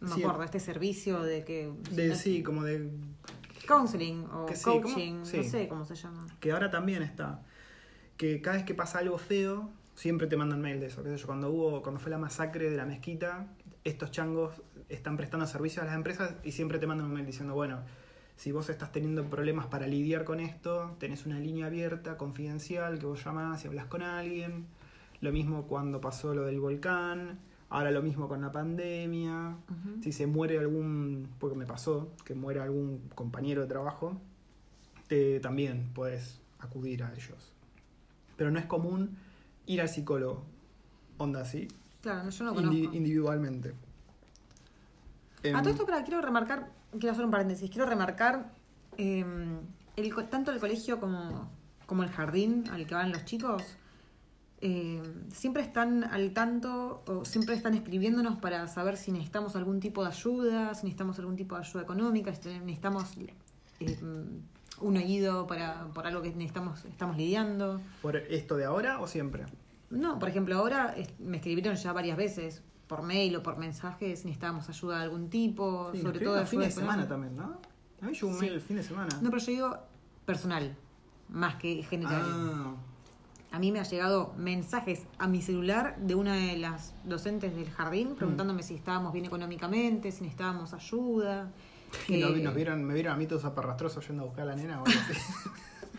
me 0.00 0.08
Sí. 0.08 0.22
acuerdo, 0.22 0.42
este 0.44 0.58
servicio 0.58 1.22
de 1.22 1.44
que 1.44 1.70
De, 1.92 2.08
no- 2.08 2.14
sí, 2.16 2.42
como 2.42 2.64
de 2.64 2.90
counseling 3.70 4.24
o 4.32 4.46
Que 4.46 4.56
sí, 4.56 4.64
¿cómo? 4.64 4.82
coaching, 4.82 5.24
Sí. 5.24 5.36
no 5.38 5.42
sé 5.44 5.68
cómo 5.68 5.84
se 5.84 5.94
llama. 5.94 6.26
que 6.40 6.52
ahora 6.52 6.70
también 6.70 7.02
está. 7.02 7.42
Que 8.16 8.40
cada 8.42 8.56
vez 8.56 8.66
que 8.66 8.74
pasa 8.74 8.98
algo 8.98 9.16
feo, 9.18 9.70
siempre 9.94 10.26
te 10.26 10.36
mandan 10.36 10.60
mail 10.60 10.80
de 10.80 10.86
eso. 10.86 11.02
¿Qué 11.02 11.10
sé 11.10 11.16
yo? 11.16 11.26
Cuando 11.26 11.50
hubo, 11.50 11.82
cuando 11.82 12.00
fue 12.00 12.10
la 12.10 12.18
masacre 12.18 12.68
de 12.70 12.76
la 12.76 12.84
mezquita, 12.86 13.46
estos 13.84 14.10
changos 14.10 14.60
están 14.88 15.16
prestando 15.16 15.46
servicio 15.46 15.80
a 15.82 15.84
las 15.86 15.94
empresas 15.94 16.34
y 16.44 16.52
siempre 16.52 16.78
te 16.78 16.86
mandan 16.86 17.06
un 17.06 17.14
mail 17.14 17.24
diciendo, 17.26 17.54
bueno, 17.54 17.78
si 18.36 18.52
vos 18.52 18.68
estás 18.70 18.90
teniendo 18.92 19.24
problemas 19.24 19.66
para 19.66 19.86
lidiar 19.86 20.24
con 20.24 20.40
esto, 20.40 20.96
tenés 20.98 21.26
una 21.26 21.38
línea 21.38 21.66
abierta, 21.66 22.16
confidencial, 22.16 22.98
que 22.98 23.06
vos 23.06 23.22
llamás 23.24 23.64
y 23.64 23.68
hablas 23.68 23.86
con 23.86 24.02
alguien. 24.02 24.66
Lo 25.20 25.32
mismo 25.32 25.66
cuando 25.66 26.00
pasó 26.00 26.34
lo 26.34 26.42
del 26.46 26.60
volcán. 26.60 27.38
Ahora 27.70 27.90
lo 27.92 28.02
mismo 28.02 28.26
con 28.28 28.40
la 28.40 28.50
pandemia. 28.50 29.56
Si 30.02 30.10
se 30.12 30.26
muere 30.26 30.58
algún, 30.58 31.28
porque 31.38 31.56
me 31.56 31.66
pasó, 31.66 32.10
que 32.24 32.34
muere 32.34 32.60
algún 32.60 33.08
compañero 33.14 33.62
de 33.62 33.68
trabajo, 33.68 34.20
te, 35.06 35.38
también 35.40 35.90
puedes 35.94 36.40
acudir 36.58 37.04
a 37.04 37.12
ellos. 37.14 37.52
Pero 38.36 38.50
no 38.50 38.58
es 38.58 38.66
común 38.66 39.16
ir 39.66 39.80
al 39.80 39.88
psicólogo, 39.88 40.42
onda 41.18 41.42
así, 41.42 41.68
Claro, 42.02 42.24
no, 42.24 42.30
yo 42.30 42.44
no 42.44 42.54
indi- 42.54 42.56
conozco. 42.80 42.96
individualmente. 42.96 43.74
Em, 45.42 45.54
A 45.54 45.60
todo 45.62 45.70
esto, 45.72 45.86
para, 45.86 46.02
quiero 46.02 46.20
remarcar, 46.22 46.70
quiero 46.92 47.12
hacer 47.12 47.24
un 47.24 47.30
paréntesis, 47.30 47.70
quiero 47.70 47.86
remarcar 47.86 48.52
eh, 48.98 49.24
el 49.96 50.14
tanto 50.28 50.50
el 50.50 50.58
colegio 50.58 50.98
como, 50.98 51.50
como 51.86 52.02
el 52.02 52.10
jardín 52.10 52.64
al 52.70 52.86
que 52.86 52.94
van 52.94 53.12
los 53.12 53.24
chicos. 53.24 53.62
Eh, 54.62 55.02
siempre 55.32 55.62
están 55.62 56.04
al 56.04 56.32
tanto 56.32 57.02
o 57.06 57.24
siempre 57.24 57.54
están 57.54 57.74
escribiéndonos 57.74 58.38
para 58.38 58.68
saber 58.68 58.96
si 58.96 59.10
necesitamos 59.10 59.56
algún 59.56 59.80
tipo 59.80 60.02
de 60.02 60.08
ayuda, 60.08 60.74
si 60.74 60.84
necesitamos 60.84 61.18
algún 61.18 61.36
tipo 61.36 61.54
de 61.54 61.62
ayuda 61.62 61.82
económica, 61.82 62.34
si 62.34 62.48
necesitamos 62.48 63.14
eh, 63.80 63.98
un 64.80 64.96
oído 64.96 65.46
para, 65.46 65.86
por 65.94 66.06
algo 66.06 66.20
que 66.22 66.28
necesitamos, 66.30 66.84
estamos 66.84 67.16
lidiando. 67.16 67.80
¿Por 68.02 68.16
esto 68.16 68.56
de 68.56 68.64
ahora 68.66 69.00
o 69.00 69.06
siempre? 69.06 69.46
No, 69.88 70.18
por 70.18 70.28
ejemplo, 70.28 70.56
ahora 70.56 70.94
me 71.18 71.38
escribieron 71.38 71.74
ya 71.76 71.92
varias 71.92 72.16
veces 72.16 72.62
por 72.86 73.02
mail 73.02 73.36
o 73.36 73.42
por 73.42 73.56
mensajes 73.56 74.20
si 74.20 74.26
necesitábamos 74.26 74.68
ayuda 74.68 74.98
de 74.98 75.04
algún 75.04 75.30
tipo, 75.30 75.90
Sí, 75.92 76.02
sobre 76.02 76.20
todo 76.20 76.38
a 76.38 76.44
fin 76.46 76.60
de 76.60 76.70
semana 76.70 77.08
también, 77.08 77.34
¿no? 77.36 77.58
A 78.02 78.06
mí 78.06 78.12
llegó 78.12 78.28
un 78.28 78.34
Sí. 78.34 78.40
mail 78.40 78.52
el 78.54 78.60
fin 78.60 78.76
de 78.76 78.82
semana. 78.82 79.08
No, 79.22 79.30
pero 79.30 79.42
yo 79.42 79.52
digo 79.52 79.76
personal, 80.26 80.76
más 81.28 81.56
que 81.56 81.82
general. 81.82 82.22
Ah, 82.24 82.74
A 83.52 83.58
mí 83.58 83.72
me 83.72 83.80
ha 83.80 83.82
llegado 83.82 84.32
mensajes 84.36 85.06
a 85.18 85.26
mi 85.26 85.42
celular 85.42 85.96
de 85.98 86.14
una 86.14 86.34
de 86.34 86.56
las 86.56 86.94
docentes 87.04 87.54
del 87.56 87.66
Mm. 87.68 87.72
jardín 87.72 88.14
preguntándome 88.14 88.62
si 88.62 88.74
estábamos 88.74 89.12
bien 89.12 89.24
económicamente, 89.24 90.12
si 90.12 90.22
necesitábamos 90.22 90.72
ayuda. 90.72 91.50
y 92.08 92.18
nos, 92.18 92.36
nos 92.38 92.54
vieron, 92.54 92.84
me 92.84 92.94
vieron 92.94 93.14
a 93.14 93.16
mí 93.16 93.26
todos 93.26 93.44
aparrastrosos 93.44 94.06
yendo 94.06 94.22
a 94.22 94.26
buscar 94.26 94.42
a 94.44 94.50
la 94.50 94.56
nena 94.56 94.80
o 94.80 94.86
algo 94.86 95.00
así. 95.10 95.20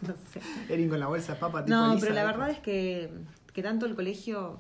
no 0.08 0.14
sé. 0.32 0.40
Erin 0.74 0.90
con 0.90 1.00
la 1.00 1.08
bolsa 1.08 1.34
de 1.34 1.40
papa 1.40 1.66
tipo 1.66 1.76
No, 1.78 1.98
pero 2.00 2.14
la 2.14 2.24
verdad 2.24 2.50
es 2.50 2.60
que, 2.60 3.12
que 3.54 3.62
tanto 3.62 3.86
el 3.86 3.96
colegio 3.96 4.58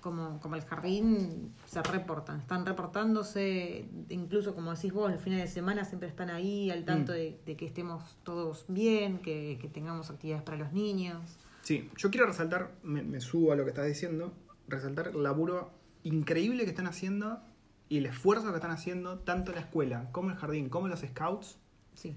como, 0.00 0.40
como 0.40 0.56
el 0.56 0.62
jardín 0.64 1.54
se 1.64 1.80
reportan, 1.80 2.40
están 2.40 2.66
reportándose, 2.66 3.86
incluso 4.08 4.52
como 4.56 4.74
decís 4.74 4.92
vos, 4.92 5.12
los 5.12 5.22
fines 5.22 5.40
de 5.40 5.46
semana 5.46 5.84
siempre 5.84 6.08
están 6.08 6.28
ahí 6.30 6.72
al 6.72 6.84
tanto 6.84 7.12
Mm. 7.12 7.14
de, 7.14 7.40
de 7.46 7.56
que 7.56 7.66
estemos 7.66 8.16
todos 8.24 8.64
bien, 8.66 9.18
que, 9.18 9.58
que 9.60 9.68
tengamos 9.68 10.10
actividades 10.10 10.42
para 10.42 10.56
los 10.56 10.72
niños. 10.72 11.20
Sí, 11.62 11.90
yo 11.96 12.10
quiero 12.10 12.26
resaltar, 12.26 12.72
me, 12.82 13.02
me 13.02 13.20
subo 13.20 13.52
a 13.52 13.56
lo 13.56 13.64
que 13.64 13.70
estás 13.70 13.86
diciendo, 13.86 14.32
resaltar 14.68 15.08
el 15.08 15.22
laburo 15.22 15.72
increíble 16.02 16.64
que 16.64 16.70
están 16.70 16.86
haciendo 16.86 17.40
y 17.88 17.98
el 17.98 18.06
esfuerzo 18.06 18.48
que 18.50 18.56
están 18.56 18.70
haciendo 18.70 19.18
tanto 19.20 19.52
la 19.52 19.60
escuela 19.60 20.08
como 20.12 20.30
el 20.30 20.36
jardín 20.36 20.68
como 20.68 20.88
los 20.88 21.00
scouts 21.00 21.58
Sí. 21.94 22.16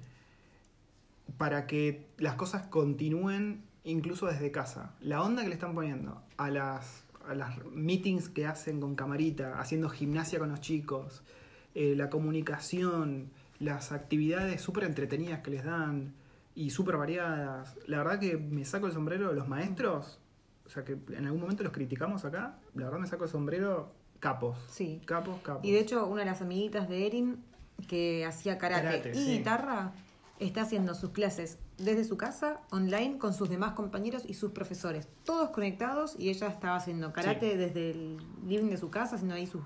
para 1.37 1.67
que 1.67 2.07
las 2.17 2.35
cosas 2.35 2.65
continúen 2.67 3.63
incluso 3.83 4.25
desde 4.27 4.51
casa. 4.51 4.95
La 5.01 5.21
onda 5.21 5.43
que 5.43 5.49
le 5.49 5.55
están 5.55 5.75
poniendo 5.75 6.23
a 6.37 6.49
las, 6.49 7.03
a 7.27 7.35
las 7.35 7.63
meetings 7.65 8.29
que 8.29 8.47
hacen 8.47 8.79
con 8.79 8.95
camarita, 8.95 9.59
haciendo 9.59 9.89
gimnasia 9.89 10.39
con 10.39 10.49
los 10.49 10.61
chicos, 10.61 11.23
eh, 11.75 11.93
la 11.95 12.09
comunicación, 12.09 13.29
las 13.59 13.91
actividades 13.91 14.61
súper 14.61 14.85
entretenidas 14.85 15.41
que 15.41 15.51
les 15.51 15.65
dan 15.65 16.13
y 16.55 16.69
súper 16.69 16.97
variadas. 16.97 17.75
La 17.85 17.97
verdad 17.97 18.19
que 18.19 18.37
me 18.37 18.65
saco 18.65 18.87
el 18.87 18.93
sombrero 18.93 19.29
de 19.29 19.35
los 19.35 19.47
maestros, 19.47 20.19
o 20.65 20.69
sea 20.69 20.83
que 20.85 20.97
en 21.09 21.25
algún 21.25 21.41
momento 21.41 21.63
los 21.63 21.73
criticamos 21.73 22.25
acá, 22.25 22.57
la 22.73 22.85
verdad 22.85 22.99
me 22.99 23.07
saco 23.07 23.25
el 23.25 23.29
sombrero 23.29 23.91
capos. 24.19 24.57
Sí. 24.69 25.01
Capos, 25.05 25.39
capos. 25.41 25.63
Y 25.65 25.71
de 25.71 25.79
hecho, 25.79 26.05
una 26.07 26.21
de 26.21 26.25
las 26.27 26.41
amiguitas 26.41 26.87
de 26.89 27.05
Erin, 27.05 27.43
que 27.87 28.25
hacía 28.25 28.57
karate, 28.57 28.83
Karate, 28.83 29.11
y 29.11 29.15
sí. 29.15 29.37
guitarra, 29.37 29.91
está 30.39 30.61
haciendo 30.61 30.95
sus 30.95 31.11
clases 31.11 31.59
desde 31.77 32.05
su 32.05 32.15
casa, 32.15 32.61
online, 32.71 33.17
con 33.17 33.33
sus 33.33 33.49
demás 33.49 33.73
compañeros 33.73 34.23
y 34.25 34.33
sus 34.33 34.51
profesores. 34.51 35.09
Todos 35.25 35.49
conectados 35.49 36.15
y 36.17 36.29
ella 36.29 36.47
estaba 36.47 36.77
haciendo 36.77 37.11
karate 37.11 37.51
Sí. 37.51 37.57
desde 37.57 37.91
el 37.91 38.17
living 38.47 38.69
de 38.69 38.77
su 38.77 38.89
casa, 38.89 39.15
haciendo 39.15 39.35
ahí 39.35 39.45
sus, 39.45 39.61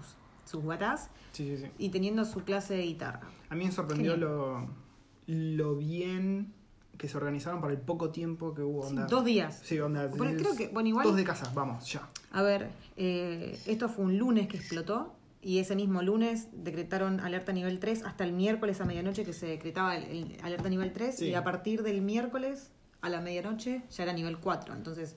sus 0.46 0.64
guatás 0.64 1.12
Sí, 1.34 1.56
sí, 1.56 1.64
sí. 1.66 1.72
y 1.78 1.90
teniendo 1.90 2.26
su 2.26 2.44
clase 2.44 2.74
de 2.74 2.82
guitarra. 2.84 3.22
A 3.50 3.56
mí 3.56 3.66
me 3.66 3.72
sorprendió 3.72 4.14
Genial. 4.14 4.32
lo, 4.32 4.68
lo 5.28 5.76
bien 5.76 6.52
que 7.00 7.08
se 7.08 7.16
organizaron 7.18 7.62
para 7.62 7.74
el 7.74 7.80
poco 7.80 8.10
tiempo 8.12 8.54
que 8.54 8.62
hubo. 8.62 8.84
Sí, 8.84 8.90
onda. 8.90 9.06
dos 9.08 9.24
días. 9.26 9.60
Sí, 9.64 9.80
onda. 9.80 10.08
Bueno, 10.08 10.38
creo 10.38 10.56
que- 10.56 10.68
bueno, 10.68 10.90
igual- 10.90 11.08
Dos 11.08 11.16
de 11.16 11.24
casa, 11.24 11.50
vamos, 11.56 11.90
ya. 11.92 12.08
A 12.32 12.42
ver, 12.44 12.70
eh, 12.98 13.58
esto 13.66 13.88
fue 13.88 14.04
un 14.06 14.18
lunes 14.18 14.48
que 14.50 14.58
explotó 14.58 15.16
y 15.42 15.60
ese 15.60 15.78
mismo 15.78 16.02
lunes 16.04 16.50
decretaron 16.52 17.22
alerta 17.22 17.54
nivel 17.54 17.80
3 17.80 18.04
hasta 18.04 18.26
el 18.26 18.34
miércoles 18.34 18.82
a 18.82 18.86
medianoche 18.86 19.24
que 19.24 19.32
se 19.32 19.46
decretaba 19.48 19.96
el, 19.96 20.04
el 20.04 20.38
alerta 20.44 20.68
nivel 20.68 20.92
3 20.92 21.16
Sí. 21.18 21.30
y 21.30 21.34
a 21.36 21.44
partir 21.46 21.84
del 21.84 22.02
miércoles 22.02 22.70
a 23.02 23.08
la 23.08 23.22
medianoche 23.22 23.82
ya 23.90 24.04
era 24.04 24.12
nivel 24.12 24.38
4. 24.38 24.74
Entonces, 24.76 25.16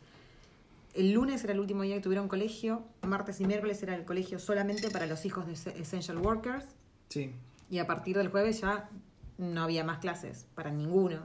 el 0.95 1.11
lunes 1.13 1.43
era 1.43 1.53
el 1.53 1.59
último 1.59 1.83
día 1.83 1.97
que 1.97 2.01
tuvieron 2.01 2.29
colegio, 2.29 2.85
martes 3.03 3.41
y 3.41 3.45
miércoles 3.47 3.83
era 3.83 3.97
el 3.97 4.05
colegio 4.05 4.39
solamente 4.39 4.89
para 4.89 5.07
los 5.07 5.25
hijos 5.27 5.47
de 5.49 5.55
Essential 5.81 6.19
Workers 6.19 6.65
Sí. 7.09 7.33
y 7.71 7.79
a 7.79 7.89
partir 7.89 8.17
del 8.17 8.29
jueves 8.29 8.61
ya 8.61 8.89
no 9.39 9.65
había 9.65 9.83
más 9.83 9.99
clases 9.99 10.47
para 10.55 10.71
ninguno. 10.71 11.23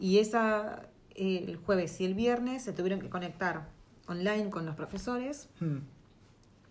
Y 0.00 0.18
esa, 0.18 0.82
eh, 1.14 1.44
el 1.48 1.56
jueves 1.56 2.00
y 2.00 2.04
el 2.04 2.14
viernes 2.14 2.62
se 2.62 2.72
tuvieron 2.72 3.00
que 3.00 3.08
conectar 3.10 3.68
online 4.06 4.50
con 4.50 4.64
los 4.66 4.74
profesores, 4.74 5.48
Hmm. 5.60 5.78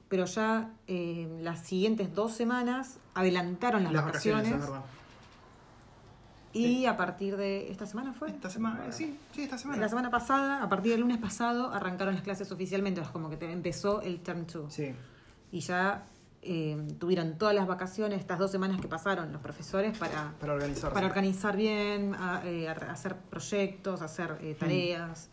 pero 0.10 0.26
ya 0.26 0.72
eh, 0.88 1.28
las 1.42 1.60
siguientes 1.60 2.14
dos 2.16 2.34
semanas 2.34 2.98
adelantaron 3.14 3.84
las, 3.84 3.94
vacaciones, 3.94 4.48
es 4.48 4.60
verdad. 4.60 4.82
y 6.54 6.86
a 6.86 6.98
partir 6.98 7.38
de 7.38 7.70
esta 7.70 7.86
semana 7.86 8.14
fue. 8.14 8.30
Esta 8.30 8.50
semana, 8.50 8.92
sí, 8.92 9.16
sí, 9.34 9.44
esta 9.44 9.58
semana. 9.58 9.80
La 9.82 9.90
semana 9.90 10.10
pasada, 10.10 10.64
a 10.64 10.70
partir 10.70 10.92
del 10.94 11.02
lunes 11.02 11.18
pasado, 11.20 11.72
arrancaron 11.72 12.16
las 12.16 12.24
clases 12.24 12.52
oficialmente, 12.52 13.02
es 13.02 13.10
como 13.10 13.30
que 13.30 13.38
te- 13.38 13.52
empezó 13.52 14.02
el 14.02 14.22
term 14.22 14.48
2. 14.48 14.74
Sí. 14.74 14.94
Y 15.52 15.60
ya 15.60 16.06
eh, 16.50 16.78
tuvieron 17.00 17.38
todas 17.38 17.54
las 17.54 17.68
vacaciones, 17.68 18.20
estas 18.20 18.40
dos 18.40 18.50
semanas 18.52 18.80
que 18.82 18.88
pasaron 18.88 19.32
los 19.34 19.42
profesores 19.42 19.98
para, 19.98 20.34
Para 20.40 20.54
organizarse. 20.54 20.94
para 20.94 21.06
organizar 21.08 21.56
bien, 21.58 22.16
a- 22.16 22.42
eh, 22.46 22.70
a- 22.70 22.72
hacer 22.92 23.16
proyectos, 23.16 24.02
hacer 24.02 24.38
eh, 24.42 24.56
tareas. 24.60 25.30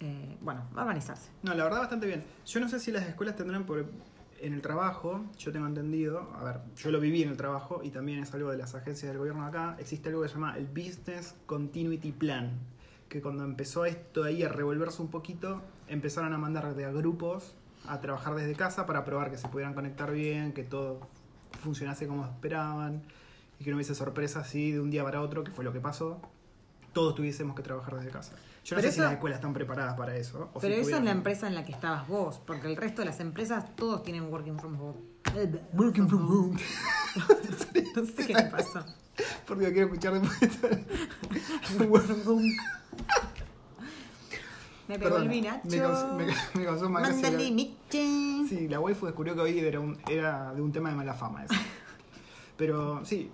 eh, 0.00 0.36
bueno, 0.40 0.62
a 0.76 0.82
organizarse. 0.82 1.28
No, 1.42 1.54
la 1.54 1.64
verdad 1.64 1.80
bastante 1.80 2.06
bien. 2.06 2.22
Yo 2.46 2.60
no 2.60 2.68
sé 2.68 2.78
si 2.78 2.92
las 2.92 3.04
escuelas 3.08 3.34
tendrán 3.34 3.64
por 3.66 3.84
en 4.40 4.52
el 4.54 4.62
trabajo, 4.62 5.24
yo 5.38 5.50
tengo 5.50 5.66
entendido, 5.66 6.30
a 6.38 6.44
ver, 6.44 6.60
yo 6.76 6.92
lo 6.92 7.00
viví 7.00 7.24
en 7.24 7.30
el 7.30 7.36
trabajo 7.36 7.80
y 7.82 7.90
también 7.90 8.20
es 8.20 8.32
algo 8.32 8.52
de 8.52 8.58
las 8.58 8.76
agencias 8.76 9.10
del 9.10 9.18
gobierno 9.18 9.44
acá, 9.44 9.74
existe 9.80 10.10
algo 10.10 10.22
que 10.22 10.28
se 10.28 10.34
llama 10.34 10.56
el 10.56 10.66
Business 10.66 11.34
Continuity 11.46 12.12
Plan, 12.12 12.52
que 13.08 13.20
cuando 13.20 13.42
empezó 13.42 13.84
esto 13.84 14.22
ahí 14.22 14.44
a 14.44 14.48
revolverse 14.48 15.02
un 15.02 15.08
poquito, 15.08 15.60
empezaron 15.88 16.32
a 16.34 16.38
mandar 16.38 16.76
de 16.76 16.84
a 16.84 16.92
grupos 16.92 17.56
a 17.86 18.00
trabajar 18.00 18.34
desde 18.34 18.54
casa 18.54 18.86
para 18.86 19.04
probar 19.04 19.30
que 19.30 19.38
se 19.38 19.48
pudieran 19.48 19.74
conectar 19.74 20.12
bien, 20.12 20.52
que 20.52 20.62
todo 20.64 21.00
funcionase 21.62 22.06
como 22.06 22.24
esperaban 22.24 23.02
y 23.58 23.64
que 23.64 23.70
no 23.70 23.76
hubiese 23.76 23.94
sorpresas 23.94 24.46
así 24.46 24.72
de 24.72 24.80
un 24.80 24.90
día 24.90 25.04
para 25.04 25.20
otro, 25.20 25.44
que 25.44 25.50
fue 25.50 25.64
lo 25.64 25.72
que 25.72 25.80
pasó, 25.80 26.20
todos 26.92 27.14
tuviésemos 27.14 27.56
que 27.56 27.62
trabar 27.62 27.94
desde 27.96 28.10
casa. 28.10 28.32
Yo 28.64 28.76
no 28.76 28.82
Pero 28.82 28.92
sé 28.92 28.96
si 28.96 29.00
las 29.00 29.12
escuelas 29.12 29.38
están 29.38 29.52
preparadas 29.54 29.96
para 29.96 30.16
eso. 30.16 30.50
o 30.52 30.60
si 30.60 30.66
Pero 30.66 30.80
eso 30.80 30.96
es 30.96 31.02
la 31.02 31.10
empresa 31.10 31.46
en 31.46 31.54
la 31.54 31.64
que 31.64 31.72
estabas 31.72 32.06
vos, 32.06 32.40
porque 32.46 32.66
el 32.66 32.76
resto 32.76 33.02
de 33.02 33.06
las 33.06 33.20
empresas 33.20 33.74
todos 33.76 34.02
tienen 34.02 34.30
working 34.30 34.58
from 34.58 34.78
home. 34.80 34.98
Working 35.72 36.08
from 36.08 36.30
home. 36.30 36.60
no 37.96 38.04
sé 38.04 38.26
qué 38.26 38.34
me 38.34 38.42
pasó. 38.44 38.84
Porque 39.46 39.72
quiero 39.72 39.86
escuchar 39.86 40.20
después. 40.20 40.58
Working 41.88 42.16
from 42.16 42.38
home. 42.38 42.56
Me 44.88 44.98
pegó 44.98 45.10
Perdona, 45.16 45.24
el 45.24 45.28
vinacho. 45.28 45.68
me 45.68 45.76
causó, 45.78 46.14
me, 46.14 46.26
me. 46.54 46.64
Sí, 48.48 48.68
la 48.68 48.80
waifu 48.80 49.06
descubrió 49.06 49.34
que 49.34 49.40
hoy 49.42 49.58
era, 49.58 49.80
un- 49.80 49.98
era 50.08 50.54
de 50.54 50.62
un 50.62 50.72
tema 50.72 50.88
de 50.90 50.96
mala 50.96 51.12
fama 51.14 51.44
eso. 51.44 51.54
Pero 52.56 53.04
sí, 53.04 53.30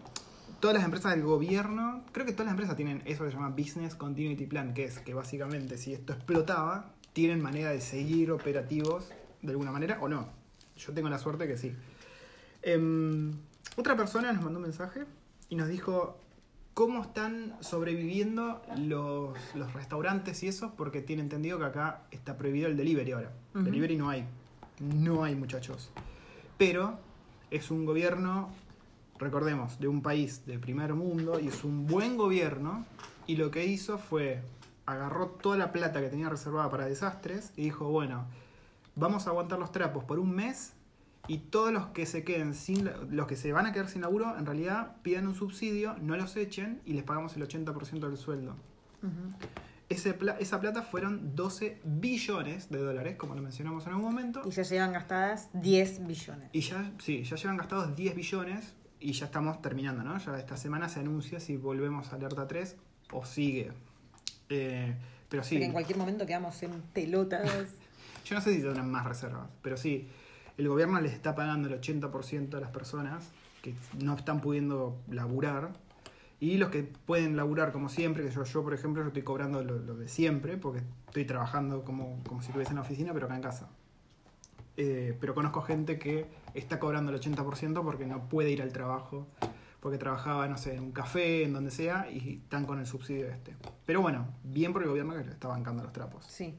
todas 0.60 0.74
las 0.76 0.84
empresas 0.84 1.12
del 1.12 1.22
gobierno, 1.22 2.02
creo 2.12 2.26
que 2.26 2.32
todas 2.32 2.46
las 2.46 2.52
empresas 2.52 2.76
tienen 2.76 3.02
eso 3.06 3.24
que 3.24 3.30
se 3.30 3.36
llama 3.36 3.50
Business 3.50 3.94
Continuity 3.94 4.46
Plan, 4.46 4.74
que 4.74 4.84
es 4.84 4.98
que 4.98 5.14
básicamente 5.14 5.78
si 5.78 5.92
esto 5.94 6.12
explotaba, 6.12 6.90
tienen 7.12 7.40
manera 7.40 7.70
de 7.70 7.80
seguir 7.80 8.32
operativos 8.32 9.08
de 9.42 9.50
alguna 9.52 9.70
manera 9.70 9.98
o 10.00 10.08
no. 10.08 10.26
Yo 10.76 10.92
tengo 10.92 11.08
la 11.08 11.18
suerte 11.18 11.46
que 11.46 11.56
sí. 11.56 11.72
Em, 12.62 13.32
otra 13.76 13.96
persona 13.96 14.32
nos 14.32 14.42
mandó 14.42 14.58
un 14.58 14.64
mensaje 14.64 15.04
y 15.48 15.54
nos 15.56 15.68
dijo 15.68 16.18
cómo 16.74 17.02
están 17.02 17.56
sobreviviendo 17.60 18.60
los, 18.76 19.38
los 19.54 19.72
restaurantes 19.72 20.42
y 20.42 20.48
eso, 20.48 20.74
porque 20.76 21.00
tiene 21.00 21.22
entendido 21.22 21.58
que 21.58 21.64
acá 21.64 22.02
está 22.10 22.36
prohibido 22.36 22.66
el 22.68 22.76
delivery 22.76 23.12
ahora. 23.12 23.32
Delivery 23.54 23.96
no 23.96 24.10
hay. 24.10 24.26
No 24.80 25.22
hay 25.22 25.36
muchachos. 25.36 25.90
Pero 26.58 26.98
es 27.50 27.70
un 27.70 27.86
gobierno, 27.86 28.50
recordemos, 29.18 29.78
de 29.78 29.86
un 29.86 30.02
país 30.02 30.44
de 30.46 30.58
primer 30.58 30.94
mundo 30.94 31.38
y 31.38 31.48
es 31.48 31.62
un 31.62 31.86
buen 31.86 32.16
gobierno 32.16 32.84
y 33.26 33.36
lo 33.36 33.50
que 33.50 33.64
hizo 33.64 33.96
fue 33.98 34.42
agarró 34.86 35.28
toda 35.28 35.56
la 35.56 35.72
plata 35.72 36.00
que 36.00 36.08
tenía 36.08 36.28
reservada 36.28 36.70
para 36.70 36.86
desastres 36.86 37.52
y 37.56 37.62
dijo, 37.62 37.88
bueno, 37.88 38.26
vamos 38.96 39.26
a 39.26 39.30
aguantar 39.30 39.58
los 39.58 39.72
trapos 39.72 40.04
por 40.04 40.18
un 40.18 40.34
mes 40.34 40.73
y 41.28 41.38
todos 41.38 41.72
los 41.72 41.86
que 41.88 42.06
se 42.06 42.22
queden 42.24 42.54
sin 42.54 42.90
los 43.10 43.26
que 43.26 43.36
se 43.36 43.52
van 43.52 43.66
a 43.66 43.72
quedar 43.72 43.88
sin 43.88 44.02
laburo, 44.02 44.36
en 44.38 44.44
realidad 44.46 44.96
pidan 45.02 45.26
un 45.26 45.34
subsidio, 45.34 45.96
no 46.00 46.16
los 46.16 46.36
echen 46.36 46.80
y 46.84 46.92
les 46.92 47.02
pagamos 47.04 47.34
el 47.36 47.46
80% 47.48 48.00
del 48.08 48.16
sueldo. 48.16 48.56
Ese 49.90 50.14
pla- 50.14 50.36
esa 50.40 50.60
plata 50.60 50.82
fueron 50.82 51.34
12 51.36 51.78
billones 51.84 52.70
de 52.70 52.78
dólares, 52.78 53.16
como 53.16 53.34
lo 53.34 53.42
mencionamos 53.42 53.84
en 53.86 53.92
algún 53.92 54.06
momento. 54.06 54.40
Y 54.46 54.50
ya 54.50 54.62
llevan 54.62 54.92
gastadas 54.92 55.50
10 55.52 56.06
billones. 56.06 56.48
Y 56.52 56.60
ya, 56.62 56.90
sí, 56.98 57.22
ya 57.22 57.36
llevan 57.36 57.56
gastados 57.58 57.94
10 57.94 58.14
billones. 58.14 58.74
y 59.00 59.12
ya 59.12 59.26
estamos 59.26 59.60
terminando, 59.60 60.02
¿no? 60.02 60.16
Ya 60.18 60.38
esta 60.38 60.56
semana 60.56 60.88
se 60.88 61.00
anuncia 61.00 61.38
si 61.38 61.58
volvemos 61.58 62.10
a 62.12 62.16
alerta 62.16 62.48
3 62.48 62.76
o 63.12 63.22
sigue. 63.26 63.72
Eh, 64.48 64.96
pero 65.28 65.42
sí, 65.44 65.56
Porque 65.56 65.66
en 65.66 65.72
cualquier 65.72 65.98
momento 65.98 66.24
quedamos 66.24 66.62
en 66.62 66.80
pelotas. 66.94 67.44
yo 68.24 68.34
no 68.34 68.40
sé 68.40 68.54
si 68.54 68.62
tendrán 68.62 68.90
más 68.90 69.04
reservas, 69.04 69.50
pero 69.60 69.76
sí, 69.76 70.08
el 70.58 70.68
gobierno 70.68 71.00
les 71.00 71.12
está 71.12 71.34
pagando 71.34 71.68
el 71.68 71.80
80% 71.80 72.54
a 72.54 72.60
las 72.60 72.70
personas 72.70 73.30
que 73.62 73.74
no 74.02 74.14
están 74.14 74.40
pudiendo 74.40 74.96
laburar. 75.08 75.72
Y 76.40 76.58
los 76.58 76.68
que 76.70 76.82
pueden 76.82 77.36
laburar 77.36 77.72
como 77.72 77.88
siempre, 77.88 78.22
que 78.24 78.30
yo, 78.30 78.44
yo 78.44 78.62
por 78.62 78.74
ejemplo, 78.74 79.02
yo 79.02 79.08
estoy 79.08 79.22
cobrando 79.22 79.62
lo, 79.64 79.78
lo 79.78 79.94
de 79.96 80.08
siempre, 80.08 80.56
porque 80.58 80.82
estoy 81.06 81.24
trabajando 81.24 81.84
como, 81.84 82.22
como 82.26 82.42
si 82.42 82.48
estuviese 82.48 82.70
en 82.72 82.76
la 82.76 82.82
oficina, 82.82 83.12
pero 83.14 83.26
acá 83.26 83.36
en 83.36 83.42
casa. 83.42 83.68
Eh, 84.76 85.16
pero 85.20 85.34
conozco 85.34 85.62
gente 85.62 85.98
que 85.98 86.26
está 86.52 86.78
cobrando 86.80 87.12
el 87.12 87.20
80% 87.20 87.82
porque 87.84 88.06
no 88.06 88.28
puede 88.28 88.50
ir 88.50 88.60
al 88.60 88.72
trabajo, 88.72 89.28
porque 89.80 89.98
trabajaba, 89.98 90.48
no 90.48 90.58
sé, 90.58 90.74
en 90.74 90.82
un 90.82 90.92
café, 90.92 91.44
en 91.44 91.52
donde 91.52 91.70
sea, 91.70 92.10
y 92.10 92.40
están 92.42 92.66
con 92.66 92.78
el 92.80 92.86
subsidio 92.86 93.28
este. 93.28 93.54
Pero 93.86 94.02
bueno, 94.02 94.26
bien 94.42 94.72
por 94.72 94.82
el 94.82 94.88
gobierno 94.88 95.14
que 95.14 95.24
le 95.24 95.30
está 95.30 95.48
bancando 95.48 95.82
los 95.84 95.92
trapos. 95.92 96.24
Sí. 96.26 96.58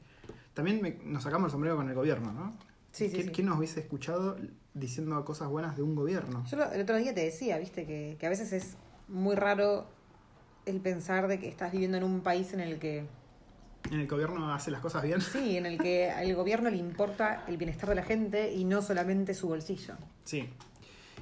También 0.54 0.80
me- 0.80 0.98
nos 1.04 1.22
sacamos 1.22 1.46
el 1.46 1.50
sombrero 1.52 1.76
con 1.76 1.88
el 1.88 1.94
gobierno, 1.94 2.32
¿no? 2.32 2.56
Sí, 2.96 3.10
¿Quién, 3.10 3.26
sí. 3.26 3.30
quién 3.30 3.46
nos 3.48 3.58
hubiese 3.58 3.80
escuchado 3.80 4.36
diciendo 4.72 5.22
cosas 5.26 5.48
buenas 5.48 5.76
de 5.76 5.82
un 5.82 5.94
gobierno? 5.94 6.44
Yo 6.50 6.56
lo- 6.56 6.72
el 6.72 6.80
otro 6.80 6.96
día 6.96 7.14
te 7.14 7.22
decía, 7.22 7.58
viste, 7.58 7.84
que, 7.84 8.16
que 8.18 8.24
a 8.26 8.30
veces 8.30 8.54
es 8.54 8.76
muy 9.08 9.34
raro 9.36 9.86
el 10.64 10.80
pensar 10.80 11.28
de 11.28 11.38
que 11.38 11.46
estás 11.46 11.72
viviendo 11.72 11.98
en 11.98 12.04
un 12.04 12.22
país 12.22 12.54
en 12.54 12.60
el 12.60 12.78
que, 12.78 13.04
En 13.90 14.00
el 14.00 14.08
gobierno 14.08 14.50
hace 14.50 14.70
las 14.70 14.80
cosas 14.80 15.02
bien. 15.02 15.20
sí, 15.20 15.58
en 15.58 15.66
el 15.66 15.76
que 15.76 16.10
al 16.10 16.34
gobierno 16.34 16.70
le 16.70 16.78
importa 16.78 17.44
el 17.48 17.58
bienestar 17.58 17.90
de 17.90 17.96
la 17.96 18.02
gente 18.02 18.54
y 18.54 18.64
no 18.64 18.80
solamente 18.80 19.34
su 19.34 19.46
bolsillo. 19.48 19.94
Sí. 20.24 20.48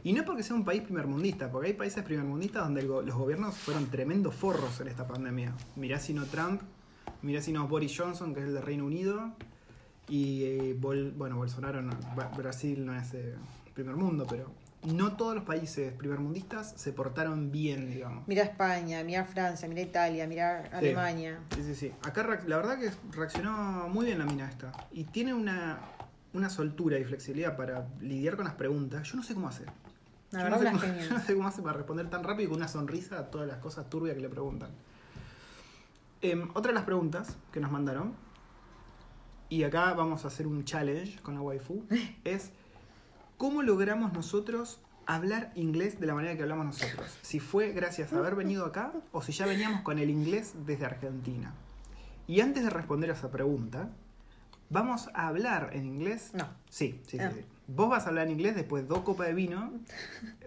Y 0.05 0.13
no 0.13 0.25
porque 0.25 0.45
sea 0.45 0.55
un 0.55 0.65
país 0.65 0.83
primermundista, 0.83 1.51
porque 1.51 1.69
hay 1.69 1.75
países 1.75 2.05
primermundistas 2.05 2.63
donde 2.63 2.83
go- 2.87 3.03
los 3.03 3.17
gobiernos 3.17 3.57
fueron 3.57 3.87
tremendos 3.91 4.35
forros 4.37 4.81
en 4.81 4.87
esta 4.87 5.09
pandemia. 5.09 5.53
Mirá 5.75 5.99
si 5.99 6.15
no 6.15 6.25
Trump, 6.27 6.63
mirá 7.23 7.43
si 7.43 7.51
no 7.53 7.67
Boris 7.67 7.99
Johnson, 7.99 8.33
que 8.33 8.41
es 8.41 8.47
el 8.47 8.55
de 8.55 8.61
Reino 8.61 8.87
Unido, 8.87 9.33
y 10.09 10.45
eh, 10.45 10.77
Bol- 10.79 11.13
bueno, 11.17 11.37
Bolsonaro, 11.37 11.83
no, 11.83 11.93
Brasil 12.37 12.85
no 12.85 12.95
es 12.95 13.15
eh, 13.15 13.35
primer 13.75 13.97
mundo, 13.97 14.27
pero 14.29 14.51
no 14.85 15.17
todos 15.17 15.35
los 15.35 15.45
países 15.45 15.93
primermundistas 15.95 16.75
se 16.77 16.93
portaron 16.93 17.51
bien, 17.51 17.89
digamos. 17.91 18.29
Mira 18.29 18.43
España, 18.43 19.03
mira 19.03 19.25
Francia, 19.25 19.67
mira 19.67 19.81
Italia, 19.81 20.27
mira. 20.27 20.69
Alemania. 20.73 21.41
Sí, 21.55 21.63
sí, 21.63 21.75
sí. 21.75 21.93
Acá 22.03 22.23
la 22.47 22.57
verdad 22.57 22.79
que 22.79 22.91
reaccionó 23.17 23.89
muy 23.89 24.07
bien 24.07 24.19
la 24.19 24.27
mina 24.27 24.49
esta. 24.49 24.73
Y 24.93 25.05
tiene 25.05 25.33
una, 25.33 25.79
una 26.35 26.51
soltura 26.51 26.99
y 26.99 27.05
flexibilidad 27.05 27.57
para 27.57 27.87
lidiar 28.01 28.37
con 28.37 28.45
las 28.45 28.55
preguntas. 28.55 29.09
Yo 29.09 29.17
no 29.17 29.23
sé 29.23 29.33
cómo 29.33 29.49
hacer. 29.49 29.69
La 30.33 30.41
Yo 30.41 30.45
verdad, 30.51 30.73
no, 30.73 30.79
sé 30.81 30.87
cómo, 30.87 31.01
yo 31.09 31.11
no 31.15 31.21
sé 31.21 31.35
cómo 31.35 31.49
hace 31.49 31.63
para 31.63 31.77
responder 31.79 32.11
tan 32.11 32.23
rápido 32.23 32.45
y 32.45 32.49
con 32.49 32.57
una 32.59 32.69
sonrisa 32.69 33.19
a 33.21 33.31
todas 33.31 33.49
las 33.49 33.59
cosas 33.59 33.89
turbias 33.89 34.15
que 34.17 34.21
le 34.23 34.29
preguntan. 34.29 34.69
Em, 36.21 36.49
otra 36.55 36.73
de 36.73 36.75
las 36.75 36.85
preguntas 36.85 37.37
que 37.53 37.61
nos 37.61 37.71
mandaron, 37.71 38.15
y 39.49 39.63
acá 39.65 39.93
vamos 39.95 40.25
a 40.25 40.29
hacer 40.29 40.47
un 40.47 40.65
challenge 40.65 41.21
con 41.21 41.35
la 41.35 41.41
waifu, 41.41 41.85
es 42.25 42.51
¿cómo 43.37 43.63
logramos 43.63 44.13
nosotros 44.13 44.81
hablar 45.07 45.53
inglés 45.55 46.01
de 46.01 46.07
la 46.07 46.15
manera 46.15 46.37
que 46.37 46.43
hablamos 46.43 46.67
nosotros? 46.67 47.17
Si 47.23 47.41
fue 47.41 47.73
gracias 47.73 48.13
a 48.13 48.19
haber 48.19 48.35
venido 48.35 48.65
acá 48.65 48.93
o 49.13 49.23
si 49.23 49.33
ya 49.33 49.47
veníamos 49.47 49.83
con 49.83 49.99
el 49.99 50.09
inglés 50.11 50.55
desde 50.67 50.87
Argentina. 50.87 51.53
Y 52.27 52.41
antes 52.41 52.65
de 52.65 52.71
responder 52.71 53.11
a 53.11 53.13
esa 53.13 53.31
pregunta, 53.31 53.91
vamos 54.71 55.11
a 55.13 55.29
hablar 55.29 55.71
en 55.75 55.85
inglés. 55.85 56.31
No. 56.33 56.49
Sí, 56.71 57.01
sí, 57.07 57.19
sí, 57.19 57.23
Ah. 57.23 57.31
sí. 57.35 57.45
Vos 57.67 57.89
vas 57.91 58.05
a 58.07 58.09
hablar 58.09 58.27
en 58.27 58.33
inglés 58.33 58.55
después 58.55 58.83
de 58.83 58.89
dos 58.89 59.01
copas 59.01 59.27
de 59.27 59.35
vino. 59.35 59.73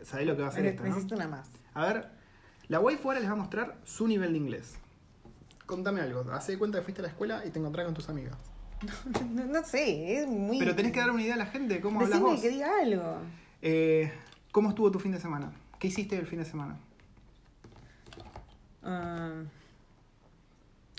Sabés 0.04 0.26
lo 0.28 0.36
que 0.36 0.42
va 0.42 0.48
a 0.48 0.52
hacer 0.52 0.66
esto, 0.66 0.84
¿no? 0.84 0.90
Necesito 0.90 1.16
una 1.16 1.28
más. 1.28 1.50
A 1.74 1.86
ver, 1.86 2.10
la 2.68 2.80
waifu 2.80 3.08
ahora 3.10 3.20
les 3.20 3.30
va 3.30 3.34
a 3.34 3.38
mostrar 3.38 3.78
su 3.86 4.08
nivel 4.08 4.32
de 4.34 4.38
inglés. 4.40 4.76
Contame 5.68 6.02
algo. 6.02 6.32
Hacé 6.32 6.54
de 6.54 6.58
cuenta 6.60 6.78
que 6.80 6.84
fuiste 6.84 7.02
a 7.02 7.04
la 7.04 7.10
escuela 7.10 7.44
y 7.46 7.50
te 7.52 7.60
encontrás 7.60 7.86
con 7.86 7.94
tus 7.94 8.08
amigas. 8.10 8.36
No, 9.34 9.46
no 9.46 9.64
sé, 9.64 10.20
es 10.20 10.28
muy... 10.28 10.60
Pero 10.60 10.76
tenés 10.76 10.92
que 10.92 11.00
dar 11.00 11.10
una 11.12 11.22
idea 11.24 11.34
a 11.34 11.38
la 11.38 11.48
gente 11.48 11.80
cómo 11.82 12.00
hablas 12.00 12.20
Decime 12.20 12.32
vos. 12.32 12.42
que 12.42 12.50
diga 12.50 12.70
algo. 12.82 13.18
Eh, 13.62 14.12
¿Cómo 14.52 14.70
estuvo 14.70 14.92
tu 14.92 15.00
fin 15.00 15.12
de 15.12 15.20
semana? 15.20 15.52
¿Qué 15.80 15.88
hiciste 15.88 16.16
el 16.18 16.28
fin 16.28 16.40
de 16.40 16.46
semana? 16.46 16.78
Ah, 18.84 19.42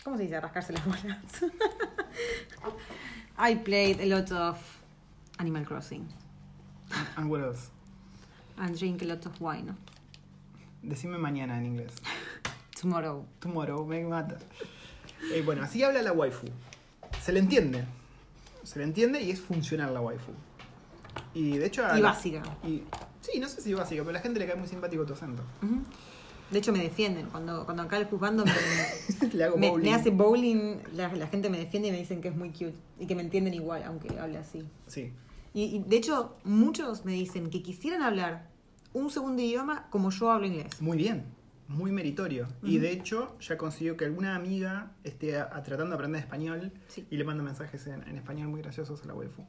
¿Cómo 0.04 0.16
se 0.16 0.24
dice? 0.24 0.40
Rascarse 0.40 0.72
las 0.72 0.84
bolas. 0.84 1.18
I 3.38 3.54
played 3.56 4.00
a 4.00 4.06
lot 4.06 4.32
of 4.32 4.58
Animal 5.38 5.64
Crossing 5.64 6.06
And 7.16 7.30
what 7.30 7.40
else? 7.40 7.70
and 8.56 8.76
drink 8.76 9.02
a 9.02 9.04
lot 9.04 9.24
of 9.26 9.40
wine. 9.40 9.72
Decime 10.82 11.16
mañana 11.18 11.58
en 11.58 11.66
inglés. 11.66 11.92
Tomorrow. 12.80 13.24
Tomorrow, 13.40 13.84
me 13.86 14.02
mata. 14.04 14.38
Eh, 15.32 15.42
bueno, 15.44 15.62
así 15.62 15.82
habla 15.84 16.02
la 16.02 16.12
waifu. 16.12 16.48
Se 17.28 17.32
le 17.34 17.40
entiende. 17.40 17.84
Se 18.62 18.78
le 18.78 18.86
entiende 18.86 19.20
y 19.20 19.30
es 19.30 19.38
funcional 19.42 19.92
la 19.92 20.00
waifu. 20.00 20.32
Y 21.34 21.58
de 21.58 21.66
hecho... 21.66 21.82
Y 21.94 22.00
la- 22.00 22.08
básica. 22.12 22.42
y- 22.66 22.82
sí, 23.20 23.38
no 23.38 23.46
sé 23.50 23.60
si 23.60 23.74
básica, 23.74 24.00
pero 24.00 24.08
a 24.08 24.12
la 24.14 24.20
gente 24.20 24.38
le 24.40 24.46
cae 24.46 24.56
muy 24.56 24.66
simpático 24.66 25.04
tu 25.04 25.12
acento. 25.12 25.42
De 26.50 26.58
hecho, 26.58 26.72
me 26.72 26.78
defienden. 26.78 27.26
Cuando, 27.26 27.66
cuando 27.66 27.82
acá 27.82 27.98
el 27.98 28.06
juzgando 28.06 28.46
me, 28.46 29.28
le 29.34 29.44
hago 29.44 29.58
me, 29.58 29.68
bowling. 29.68 29.84
me 29.84 29.94
hace 29.94 30.08
bowling, 30.08 30.76
la, 30.94 31.12
la 31.14 31.26
gente 31.26 31.50
me 31.50 31.58
defiende 31.58 31.88
y 31.88 31.90
me 31.92 31.98
dicen 31.98 32.22
que 32.22 32.28
es 32.28 32.34
muy 32.34 32.48
cute. 32.48 32.72
Y 32.98 33.06
que 33.06 33.14
me 33.14 33.20
entienden 33.20 33.52
igual, 33.52 33.82
aunque 33.82 34.18
hable 34.18 34.38
así. 34.38 34.64
Sí. 34.86 35.12
Y, 35.52 35.64
y, 35.64 35.78
de 35.80 35.96
hecho, 35.98 36.34
muchos 36.44 37.04
me 37.04 37.12
dicen 37.12 37.50
que 37.50 37.60
quisieran 37.62 38.00
hablar 38.00 38.48
un 38.94 39.10
segundo 39.10 39.42
idioma 39.42 39.86
como 39.90 40.08
yo 40.10 40.30
hablo 40.30 40.46
inglés. 40.46 40.80
Muy 40.80 40.96
bien, 40.96 41.26
muy 41.68 41.92
meritorio. 41.92 42.48
Y 42.62 42.78
de 42.78 42.90
hecho, 42.92 43.36
ya 43.40 43.56
consiguió 43.58 43.96
que 43.96 44.04
alguna 44.06 44.34
amiga 44.34 44.90
esté 45.04 45.36
a- 45.38 45.44
a- 45.52 45.62
tratando 45.62 45.90
de 45.90 45.94
aprender 45.94 46.20
español 46.22 46.72
Sí. 46.88 47.06
y 47.10 47.16
le 47.16 47.24
manda 47.24 47.42
mensajes 47.44 47.86
en, 47.86 48.02
en 48.08 48.16
español 48.16 48.48
muy 48.48 48.62
graciosos 48.62 49.02
a 49.02 49.06
la 49.06 49.14
waifu. 49.14 49.44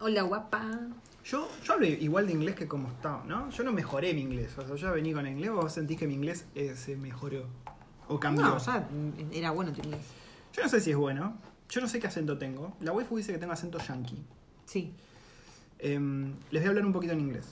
Hola, 0.00 0.22
guapa. 0.22 0.80
Yo, 1.24 1.48
yo 1.64 1.72
hablo 1.74 1.86
igual 1.86 2.26
de 2.26 2.32
inglés 2.32 2.54
que 2.56 2.66
como 2.66 2.88
estaba, 2.88 3.22
¿no? 3.24 3.50
Yo 3.50 3.62
no 3.62 3.72
mejoré 3.72 4.14
mi 4.14 4.22
inglés. 4.22 4.56
O 4.58 4.66
sea, 4.66 4.74
yo 4.76 4.92
vení 4.92 5.12
con 5.12 5.26
inglés, 5.26 5.50
vos 5.52 5.72
sentís 5.72 5.98
que 5.98 6.06
mi 6.08 6.14
inglés 6.14 6.46
eh, 6.54 6.74
se 6.76 6.96
mejoró 6.96 7.46
o 8.08 8.18
cambió. 8.18 8.44
No, 8.44 8.58
ya 8.58 8.88
era 9.32 9.50
bueno 9.52 9.72
tu 9.72 9.80
inglés. 9.82 10.00
Yo 10.52 10.62
no 10.62 10.68
sé 10.68 10.80
si 10.80 10.90
es 10.90 10.96
bueno. 10.96 11.36
Yo 11.68 11.80
no 11.80 11.88
sé 11.88 12.00
qué 12.00 12.08
acento 12.08 12.36
tengo. 12.38 12.76
La 12.80 12.92
waifu 12.92 13.16
dice 13.16 13.32
que 13.32 13.38
tengo 13.38 13.52
acento 13.52 13.78
yankee. 13.78 14.22
Sí. 14.66 14.92
Em, 15.78 16.32
les 16.50 16.62
voy 16.62 16.66
a 16.66 16.68
hablar 16.70 16.86
un 16.86 16.92
poquito 16.92 17.12
en 17.12 17.20
inglés. 17.20 17.46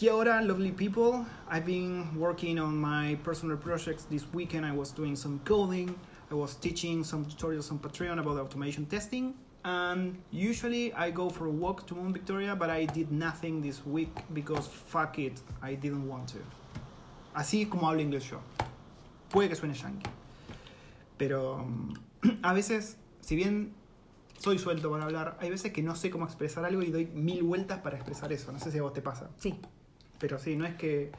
Kia 0.00 0.14
ora, 0.14 0.40
lovely 0.42 0.72
people. 0.72 1.26
I've 1.46 1.66
been 1.66 2.18
working 2.18 2.58
on 2.58 2.74
my 2.74 3.18
personal 3.22 3.58
projects 3.58 4.04
this 4.04 4.24
weekend. 4.32 4.64
I 4.64 4.72
was 4.72 4.92
doing 4.92 5.14
some 5.14 5.40
coding. 5.44 5.94
I 6.30 6.34
was 6.34 6.54
teaching 6.54 7.04
some 7.04 7.26
tutorials 7.26 7.70
on 7.70 7.80
Patreon 7.80 8.18
about 8.18 8.38
automation 8.38 8.86
testing. 8.86 9.34
And 9.62 10.16
usually 10.30 10.94
I 10.94 11.10
go 11.10 11.28
for 11.28 11.48
a 11.48 11.50
walk 11.50 11.86
to 11.88 11.94
Mount 11.94 12.14
Victoria, 12.14 12.56
but 12.56 12.70
I 12.70 12.86
did 12.86 13.12
nothing 13.12 13.60
this 13.60 13.84
week 13.84 14.16
because 14.32 14.66
fuck 14.68 15.18
it, 15.18 15.38
I 15.60 15.74
didn't 15.74 16.08
want 16.08 16.28
to. 16.28 16.38
Así 17.36 17.68
como 17.68 17.86
hablo 17.86 18.00
inglés 18.00 18.24
yo. 18.30 18.40
Puede 19.28 19.50
que 19.50 19.54
suene 19.54 19.74
yankee. 19.74 20.08
Pero 21.18 21.58
mm, 21.58 22.38
a 22.42 22.54
veces, 22.54 22.96
si 23.20 23.36
bien 23.36 23.74
soy 24.38 24.58
suelto 24.58 24.90
para 24.90 25.04
hablar, 25.04 25.36
hay 25.40 25.50
veces 25.50 25.74
que 25.74 25.82
no 25.82 25.94
sé 25.94 26.08
cómo 26.08 26.24
expresar 26.24 26.64
algo 26.64 26.80
y 26.80 26.90
doy 26.90 27.04
mil 27.04 27.42
vueltas 27.42 27.80
para 27.80 27.96
expresar 27.96 28.32
eso. 28.32 28.50
No 28.50 28.58
sé 28.58 28.72
si 28.72 28.78
a 28.78 28.82
vos 28.82 28.94
te 28.94 29.02
pasa. 29.02 29.28
Sí. 29.36 29.60
Pero 30.20 30.38
sí, 30.38 30.54
no 30.54 30.66
es 30.66 30.76
que. 30.76 31.10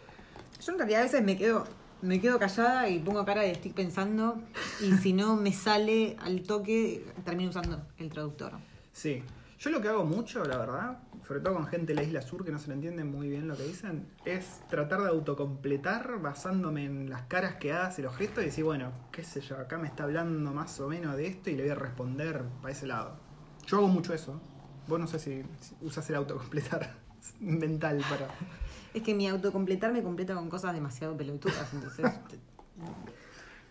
Yo 0.65 0.71
en 0.71 0.77
realidad 0.77 1.01
a 1.01 1.03
veces 1.03 1.23
me 1.23 1.35
quedo, 1.35 1.65
me 2.01 2.21
quedo 2.21 2.39
callada 2.39 2.87
y 2.87 2.99
pongo 2.99 3.25
cara 3.25 3.41
de 3.41 3.51
estoy 3.51 3.71
pensando. 3.71 4.41
Y 4.79 4.93
si 4.93 5.11
no 5.11 5.35
me 5.35 5.51
sale 5.51 6.15
al 6.21 6.43
toque, 6.43 7.05
termino 7.25 7.49
usando 7.49 7.85
el 7.97 8.09
traductor. 8.09 8.53
Sí. 8.93 9.23
Yo 9.59 9.69
lo 9.69 9.79
que 9.79 9.89
hago 9.89 10.05
mucho, 10.05 10.43
la 10.43 10.57
verdad, 10.57 10.97
sobre 11.27 11.39
todo 11.39 11.53
con 11.53 11.67
gente 11.67 11.93
de 11.93 11.95
la 11.95 12.03
isla 12.03 12.23
sur 12.23 12.43
que 12.43 12.51
no 12.51 12.57
se 12.57 12.69
le 12.69 12.73
entiende 12.73 13.03
muy 13.03 13.29
bien 13.29 13.47
lo 13.47 13.55
que 13.55 13.61
dicen, 13.61 14.07
es 14.25 14.61
tratar 14.69 15.01
de 15.01 15.09
autocompletar 15.09 16.19
basándome 16.19 16.85
en 16.85 17.11
las 17.11 17.21
caras 17.23 17.57
que 17.57 17.71
hace, 17.71 18.01
los 18.01 18.15
gestos 18.15 18.43
y 18.43 18.47
decir, 18.47 18.63
bueno, 18.63 18.91
qué 19.11 19.23
sé 19.23 19.39
yo, 19.39 19.57
acá 19.57 19.77
me 19.77 19.87
está 19.87 20.05
hablando 20.05 20.51
más 20.51 20.79
o 20.79 20.87
menos 20.87 21.15
de 21.15 21.27
esto 21.27 21.51
y 21.51 21.55
le 21.55 21.61
voy 21.61 21.71
a 21.73 21.75
responder 21.75 22.43
para 22.59 22.71
ese 22.71 22.87
lado. 22.87 23.17
Yo 23.67 23.77
hago 23.77 23.87
mucho 23.87 24.15
eso. 24.15 24.41
Vos 24.87 24.99
no 24.99 25.05
sé 25.05 25.19
si, 25.19 25.43
si 25.59 25.75
usas 25.81 26.09
el 26.09 26.15
autocompletar 26.15 26.95
mental 27.39 28.03
para. 28.09 28.27
Es 28.93 29.01
que 29.03 29.13
mi 29.13 29.27
autocompletar 29.27 29.91
me 29.93 30.03
completa 30.03 30.33
con 30.35 30.49
cosas 30.49 30.73
demasiado 30.73 31.15
pelotudas, 31.15 31.73
entonces... 31.73 32.05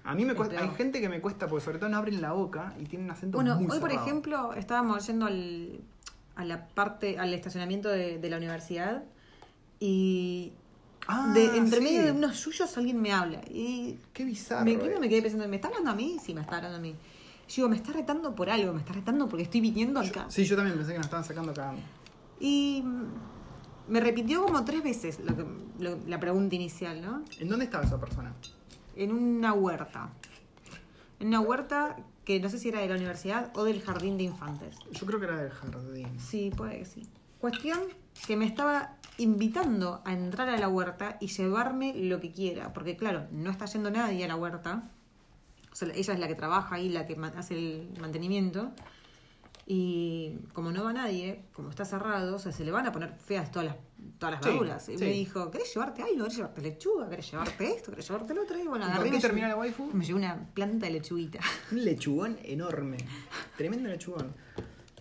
A 0.02 0.14
mí 0.14 0.24
me 0.24 0.33
Es 0.33 0.37
cuesta, 0.37 0.59
hay 0.61 0.70
gente 0.70 1.00
que 1.00 1.09
me 1.11 1.20
cuesta 1.20 1.46
porque 1.46 1.62
sobre 1.64 1.78
todo 1.78 1.90
no 1.90 1.98
abren 1.98 2.22
la 2.22 2.33
boca 2.33 2.74
y 2.80 2.85
tienen 2.85 3.04
un 3.06 3.11
acento 3.11 3.37
Bueno, 3.37 3.56
muy 3.56 3.66
hoy 3.70 3.80
por 3.80 3.92
ejemplo 3.92 4.54
estábamos 4.54 5.06
yendo 5.06 5.26
al, 5.26 5.80
a 6.37 6.44
la 6.46 6.68
parte, 6.68 7.18
al 7.18 7.35
estacionamiento 7.35 7.90
de, 7.90 8.18
de 8.18 8.30
la 8.30 8.38
universidad 8.38 9.04
y 9.78 10.52
Ah, 11.06 11.33
de, 11.35 11.56
entre 11.56 11.78
sí. 11.78 11.85
medio 11.85 12.04
de 12.04 12.12
unos 12.12 12.37
suyos 12.38 12.76
alguien 12.78 13.00
me 13.00 13.12
habla. 13.12 13.40
Y 13.48 13.98
Qué 14.12 14.24
bizarro. 14.24 14.64
me, 14.64 14.72
eh. 14.72 14.98
me 15.00 15.09
quedé 15.09 15.22
pensando, 15.22 15.48
¿me 15.48 15.56
está 15.56 15.68
hablando 15.68 15.90
a 15.90 15.94
mí? 15.94 16.18
Sí, 16.22 16.35
me 16.35 16.40
está 16.42 16.56
hablando 16.56 16.78
a 16.78 16.80
mí. 16.80 16.94
Yo 17.48 17.54
digo, 17.56 17.68
me 17.68 17.76
está 17.76 17.92
retando 17.92 18.35
por 18.35 18.48
algo, 18.48 18.72
me 18.72 18.78
está 18.80 18.92
retando 18.92 19.28
porque 19.28 19.42
estoy 19.42 19.61
viniendo 19.61 19.98
acá. 19.98 20.26
Sí, 20.28 20.44
yo 20.44 20.54
también 20.56 20.76
pensé 20.76 20.92
que 20.92 20.98
nos 20.98 21.06
estaban 21.06 21.24
sacando 21.24 21.50
acá. 21.50 21.72
Y 22.38 22.85
Me 23.90 24.00
repitió 24.00 24.44
como 24.44 24.64
tres 24.64 24.83
veces 24.83 25.18
lo 25.20 25.37
que, 25.37 25.44
lo- 25.79 25.98
la 26.07 26.18
pregunta 26.20 26.55
inicial, 26.55 27.00
¿no? 27.03 27.24
¿En 27.38 27.48
dónde 27.48 27.64
estaba 27.66 27.85
esa 27.85 27.98
persona? 28.00 28.33
En 28.96 29.12
una 29.12 29.53
huerta. 29.53 30.11
En 31.18 31.29
una 31.29 31.40
huerta 31.40 31.96
que 32.24 32.38
no 32.40 32.48
sé 32.48 32.59
si 32.59 32.68
era 32.68 32.81
de 32.81 32.88
la 32.88 32.94
universidad 32.94 33.50
o 33.57 33.64
del 33.64 33.83
jardín 33.83 34.16
de 34.16 34.24
infantes. 34.24 34.76
Yo 34.92 35.07
creo 35.07 35.18
que 35.18 35.26
era 35.26 35.37
del 35.42 35.50
jardín. 35.50 36.07
Sí, 36.20 36.50
puede 36.57 36.79
que 36.79 36.85
sí. 36.85 37.03
Cuestión 37.40 37.81
que 38.26 38.37
me 38.37 38.44
estaba 38.46 38.96
invitando 39.18 40.00
a 40.05 40.12
entrar 40.12 40.48
a 40.48 40.57
la 40.57 40.68
huerta 40.68 41.16
y 41.20 41.26
llevarme 41.26 41.92
lo 41.94 42.20
que 42.20 42.31
quiera. 42.31 42.72
Porque 42.72 42.96
claro, 42.96 43.26
no 43.33 43.50
está 43.50 43.66
yendo 43.66 43.90
nadie 43.90 44.24
a 44.24 44.29
la 44.29 44.37
huerta. 44.37 44.88
O 45.72 45.74
sea, 45.74 45.88
ella 45.94 46.14
es 46.14 46.20
la 46.20 46.29
que 46.29 46.35
trabaja 46.35 46.76
ahí, 46.76 46.88
la 46.88 47.07
que 47.07 47.16
hace 47.37 47.55
el 47.55 47.88
mantenimiento. 48.00 48.70
Y 49.72 50.37
como 50.52 50.72
no 50.72 50.83
va 50.83 50.92
nadie, 50.92 51.44
como 51.52 51.70
está 51.70 51.85
cerrado, 51.85 52.35
o 52.35 52.38
sea, 52.40 52.50
se 52.50 52.64
le 52.64 52.72
van 52.72 52.87
a 52.88 52.92
poner 52.92 53.14
feas 53.24 53.52
todas 53.52 53.66
las, 53.68 53.76
todas 54.18 54.35
las 54.35 54.42
Sí, 54.42 54.50
verduras. 54.50 54.88
Y 54.88 54.98
sí. 54.98 55.04
me 55.04 55.11
dijo, 55.12 55.48
¿querés 55.48 55.72
llevarte 55.72 56.02
algo? 56.02 56.16
¿Querés 56.24 56.37
llevarte 56.38 56.61
lechuga? 56.62 57.09
¿Querés 57.09 57.30
llevarte 57.30 57.70
esto? 57.76 57.90
¿Querés 57.92 58.09
llevarte 58.09 58.35
lo 58.35 58.42
otro? 58.42 58.59
Y 58.59 58.66
bueno, 58.66 58.85
¿Y 58.85 58.88
agarré 58.88 59.11
¿Por 59.12 59.20
qué 59.20 59.28
llevé- 59.28 59.48
la 59.48 59.56
waifu? 59.56 59.90
Me 59.92 60.04
llevé 60.04 60.18
una 60.18 60.48
planta 60.54 60.87
de 60.87 60.92
lechuguita. 60.94 61.38
Un 61.70 61.85
lechugón 61.85 62.37
enorme. 62.42 62.96
Tremendo 63.56 63.88
lechugón. 63.88 64.35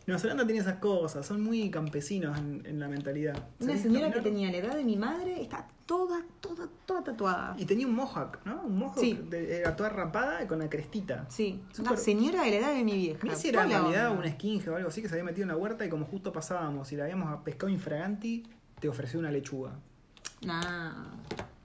Nueva 0.09 0.19
Zelanda 0.21 0.45
tiene 0.45 0.59
esas 0.61 0.75
cosas, 0.79 1.25
son 1.25 1.41
muy 1.41 1.69
campesinos 1.71 2.37
en, 2.37 2.63
en 2.65 2.79
la 2.79 2.87
mentalidad. 2.87 3.35
Una 3.59 3.67
¿Sabés 3.67 3.81
señora 3.81 4.11
que 4.11 4.19
tenía 4.21 4.51
la 4.51 4.57
edad 4.57 4.75
de 4.75 4.83
mi 4.83 4.97
madre 4.97 5.41
está 5.41 5.67
toda, 5.85 6.21
toda, 6.41 6.67
toda 6.85 7.03
tatuada. 7.03 7.55
Y 7.57 7.65
tenía 7.65 7.87
un 7.87 7.95
mohawk, 7.95 8.39
¿no? 8.45 8.61
Un 8.63 8.77
mohawk 8.77 8.99
Sí. 8.99 9.19
de, 9.29 9.59
era 9.61 9.75
toda 9.75 9.89
rapada 9.89 10.43
y 10.43 10.47
con 10.47 10.59
la 10.59 10.69
crestita. 10.69 11.25
Sí, 11.29 11.63
Súper- 11.71 11.91
una 11.93 11.97
señora 11.97 12.43
de 12.43 12.49
la 12.51 12.55
edad 12.57 12.73
de 12.73 12.83
mi 12.83 12.93
vieja. 12.97 13.19
Mirá 13.23 13.35
si 13.35 13.49
era 13.49 13.63
en 13.63 13.69
realidad 13.69 14.11
onda. 14.11 14.25
un 14.25 14.31
skinhead 14.33 14.67
o 14.69 14.75
algo 14.75 14.89
así 14.89 15.01
que 15.01 15.07
se 15.07 15.13
había 15.15 15.23
metido 15.23 15.43
en 15.43 15.49
la 15.49 15.57
huerta 15.57 15.85
y 15.85 15.89
como 15.89 16.05
justo 16.05 16.31
pasábamos 16.33 16.91
y 16.91 16.95
la 16.95 17.05
habíamos 17.05 17.41
pescado 17.43 17.69
infraganti, 17.71 18.43
te 18.79 18.89
ofreció 18.89 19.19
una 19.19 19.31
lechuga. 19.31 19.71
Nah. 20.41 20.91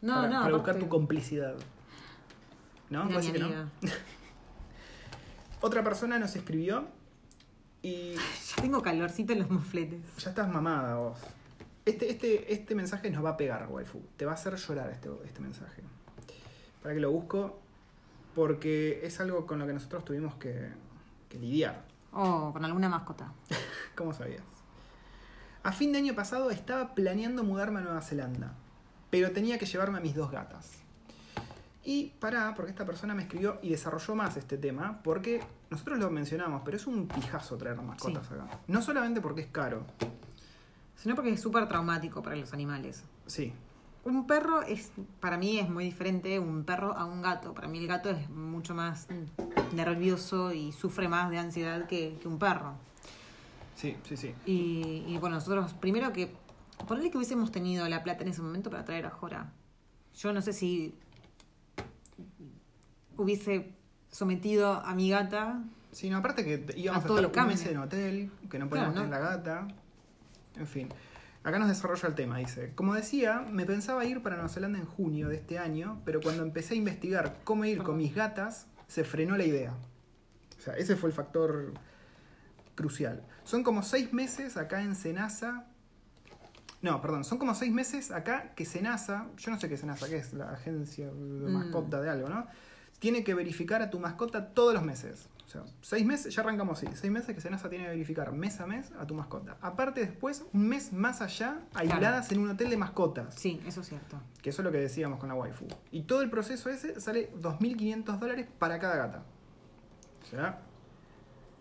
No, 0.02 0.14
para, 0.16 0.28
no, 0.28 0.42
para 0.42 0.54
buscar 0.56 0.78
tu 0.78 0.88
complicidad. 0.88 1.54
¿No? 2.90 3.04
¿Puede 3.08 3.20
mi 3.26 3.32
que 3.32 3.38
no? 3.38 3.48
Otra 5.60 5.82
persona 5.82 6.18
nos 6.18 6.36
escribió 6.36 6.86
y 7.84 8.14
Ya 8.14 8.62
tengo 8.62 8.80
calorcito 8.80 9.34
en 9.34 9.40
los 9.40 9.50
mofletes. 9.50 10.00
ya 10.16 10.30
estás 10.30 10.48
mamada 10.50 10.96
vos. 10.96 11.18
Este, 11.84 12.10
este, 12.10 12.50
este 12.50 12.74
mensaje 12.74 13.10
nos 13.10 13.22
va 13.22 13.30
a 13.30 13.36
pegar, 13.36 13.66
waifu. 13.68 14.00
Te 14.16 14.24
va 14.24 14.32
a 14.32 14.34
hacer 14.36 14.56
llorar 14.56 14.88
este, 14.88 15.10
este 15.26 15.40
mensaje. 15.40 15.82
Para 16.82 16.94
que 16.94 17.00
lo 17.00 17.10
busco, 17.12 17.60
porque 18.34 19.00
es 19.04 19.20
algo 19.20 19.46
con 19.46 19.58
lo 19.58 19.66
que 19.66 19.74
nosotros 19.74 20.02
tuvimos 20.02 20.34
que, 20.36 20.70
que 21.28 21.38
lidiar. 21.38 21.84
Oh, 22.12 22.52
con 22.54 22.64
alguna 22.64 22.88
mascota. 22.88 23.30
¿Cómo 23.94 24.14
sabías? 24.14 24.42
A 25.62 25.72
fin 25.72 25.92
de 25.92 25.98
año 25.98 26.14
pasado 26.14 26.50
estaba 26.50 26.94
planeando 26.94 27.44
mudarme 27.44 27.80
a 27.80 27.82
Nueva 27.82 28.00
Zelanda, 28.00 28.54
pero 29.10 29.30
tenía 29.32 29.58
que 29.58 29.66
llevarme 29.66 29.98
a 29.98 30.00
mis 30.00 30.14
dos 30.14 30.30
gatas. 30.30 30.72
Y 31.84 32.14
pará, 32.18 32.54
porque 32.56 32.70
esta 32.70 32.86
persona 32.86 33.14
me 33.14 33.24
escribió 33.24 33.58
y 33.60 33.68
desarrolló 33.68 34.14
más 34.14 34.38
este 34.38 34.56
tema, 34.56 35.02
porque 35.02 35.42
nosotros 35.74 35.98
lo 35.98 36.08
mencionamos, 36.10 36.62
pero 36.64 36.76
es 36.76 36.86
un 36.86 37.08
pijazo 37.08 37.56
traer 37.56 37.80
mascotas 37.82 38.30
acá. 38.30 38.46
No 38.68 38.80
solamente 38.80 39.20
porque 39.20 39.40
es 39.42 39.48
caro, 39.48 39.84
Sino 40.96 41.16
porque 41.16 41.32
es 41.32 41.40
súper 41.40 41.68
traumático 41.68 42.22
para 42.22 42.36
los 42.36 42.52
animales. 42.52 43.04
sí, 43.26 43.52
Un 44.04 44.26
perro 44.26 44.62
es, 44.62 44.92
para 45.20 45.36
mí 45.36 45.58
es 45.58 45.68
muy 45.68 45.84
diferente 45.84 46.38
un 46.38 46.64
perro 46.64 46.96
a 46.96 47.04
un 47.04 47.20
gato. 47.22 47.52
Para 47.54 47.66
mí 47.68 47.78
el 47.78 47.86
gato 47.88 48.08
es 48.08 48.30
mucho 48.30 48.74
más 48.74 49.08
nervioso 49.74 50.52
y 50.52 50.72
sufre 50.72 51.08
más 51.08 51.28
de 51.30 51.38
ansiedad 51.38 51.86
que, 51.86 52.16
que 52.22 52.28
un 52.28 52.38
perro. 52.38 52.74
sí, 53.74 53.96
sí, 54.04 54.16
sí. 54.16 54.34
Y, 54.46 55.04
y 55.08 55.18
bueno, 55.18 55.36
nosotros, 55.36 55.74
primero 55.74 56.12
que, 56.12 56.32
ponerle 56.86 57.10
que 57.10 57.16
hubiésemos 57.18 57.50
tenido 57.50 57.88
la 57.88 58.02
plata 58.04 58.22
en 58.22 58.28
ese 58.28 58.40
momento 58.42 58.70
para 58.70 58.84
traer 58.84 59.06
a 59.06 59.10
Jora. 59.10 59.52
Yo 60.16 60.32
no 60.32 60.40
sé 60.40 60.52
si 60.52 60.94
hubiese 63.16 63.74
sometido 64.14 64.74
a 64.74 64.94
mi 64.94 65.10
gata. 65.10 65.60
Sí, 65.90 66.08
no, 66.08 66.18
aparte 66.18 66.44
que 66.44 66.64
íbamos 66.78 67.04
A 67.04 67.06
a, 67.08 67.18
estar 67.20 67.42
un 67.42 67.48
mes 67.48 67.66
en 67.66 67.78
hotel, 67.78 68.30
que 68.48 68.58
no 68.60 68.68
podíamos 68.68 68.94
Claro, 68.94 69.08
tener 69.08 69.08
¿no? 69.08 69.10
la 69.10 69.18
gata. 69.18 69.68
En 70.56 70.66
fin. 70.68 70.88
Acá 71.42 71.58
nos 71.58 71.68
desarrolla 71.68 72.08
el 72.08 72.14
tema, 72.14 72.38
dice. 72.38 72.72
Como 72.76 72.94
decía, 72.94 73.44
me 73.50 73.66
pensaba 73.66 74.04
ir 74.04 74.22
para 74.22 74.36
Nueva 74.36 74.48
Zelanda 74.48 74.78
en 74.78 74.86
junio 74.86 75.28
de 75.28 75.34
este 75.36 75.58
año, 75.58 76.00
pero 76.04 76.20
cuando 76.20 76.42
empecé 76.44 76.74
a 76.74 76.76
investigar 76.76 77.36
cómo 77.44 77.64
ir 77.64 77.82
con 77.82 77.96
mis 77.96 78.14
gatas, 78.14 78.66
se 78.86 79.02
frenó 79.04 79.36
la 79.36 79.44
idea. 79.44 79.72
O 80.58 80.62
sea, 80.62 80.74
ese 80.74 80.94
fue 80.96 81.10
el 81.10 81.14
factor 81.14 81.74
crucial. 82.76 83.22
Son 83.44 83.62
como 83.62 83.82
seis 83.82 84.12
meses 84.12 84.56
acá 84.56 84.82
en 84.82 84.94
Senasa. 84.94 85.66
No, 86.82 87.00
perdón, 87.02 87.24
son 87.24 87.38
como 87.38 87.54
seis 87.54 87.72
meses 87.72 88.10
acá 88.10 88.52
que 88.54 88.64
Senasa, 88.64 89.26
yo 89.36 89.50
no 89.50 89.58
sé 89.60 89.68
qué 89.68 89.74
es 89.74 89.80
Senasa, 89.80 90.08
que 90.08 90.16
es 90.16 90.32
la 90.34 90.50
agencia 90.50 91.06
de 91.06 91.12
Mm. 91.12 91.52
mascota 91.52 92.00
de 92.00 92.10
algo, 92.10 92.28
¿no? 92.28 92.46
Tiene 92.98 93.22
que 93.24 93.34
verificar 93.34 93.82
a 93.82 93.90
tu 93.90 93.98
mascota 93.98 94.48
todos 94.54 94.72
los 94.74 94.82
meses. 94.82 95.28
O 95.46 95.48
sea, 95.48 95.62
seis 95.82 96.04
meses, 96.06 96.34
ya 96.34 96.40
arrancamos 96.42 96.78
así, 96.82 96.88
seis 96.96 97.12
meses 97.12 97.34
que 97.34 97.40
Senasa 97.40 97.68
tiene 97.68 97.84
que 97.84 97.90
verificar 97.90 98.32
mes 98.32 98.58
a 98.60 98.66
mes 98.66 98.90
a 98.98 99.06
tu 99.06 99.14
mascota. 99.14 99.56
Aparte 99.60 100.00
después, 100.00 100.44
un 100.52 100.68
mes 100.68 100.92
más 100.92 101.20
allá, 101.20 101.60
aisladas 101.74 102.32
en 102.32 102.38
un 102.40 102.50
hotel 102.50 102.70
de 102.70 102.76
mascotas. 102.78 103.34
Sí, 103.34 103.60
eso 103.66 103.82
es 103.82 103.88
cierto. 103.88 104.18
Que 104.42 104.50
eso 104.50 104.62
es 104.62 104.64
lo 104.64 104.72
que 104.72 104.78
decíamos 104.78 105.18
con 105.20 105.28
la 105.28 105.34
waifu. 105.34 105.66
Y 105.92 106.02
todo 106.02 106.22
el 106.22 106.30
proceso 106.30 106.70
ese 106.70 106.98
sale 107.00 107.30
2.500 107.34 108.18
dólares 108.18 108.46
para 108.58 108.78
cada 108.78 108.96
gata. 108.96 109.22
O 110.22 110.26
sea, 110.26 110.58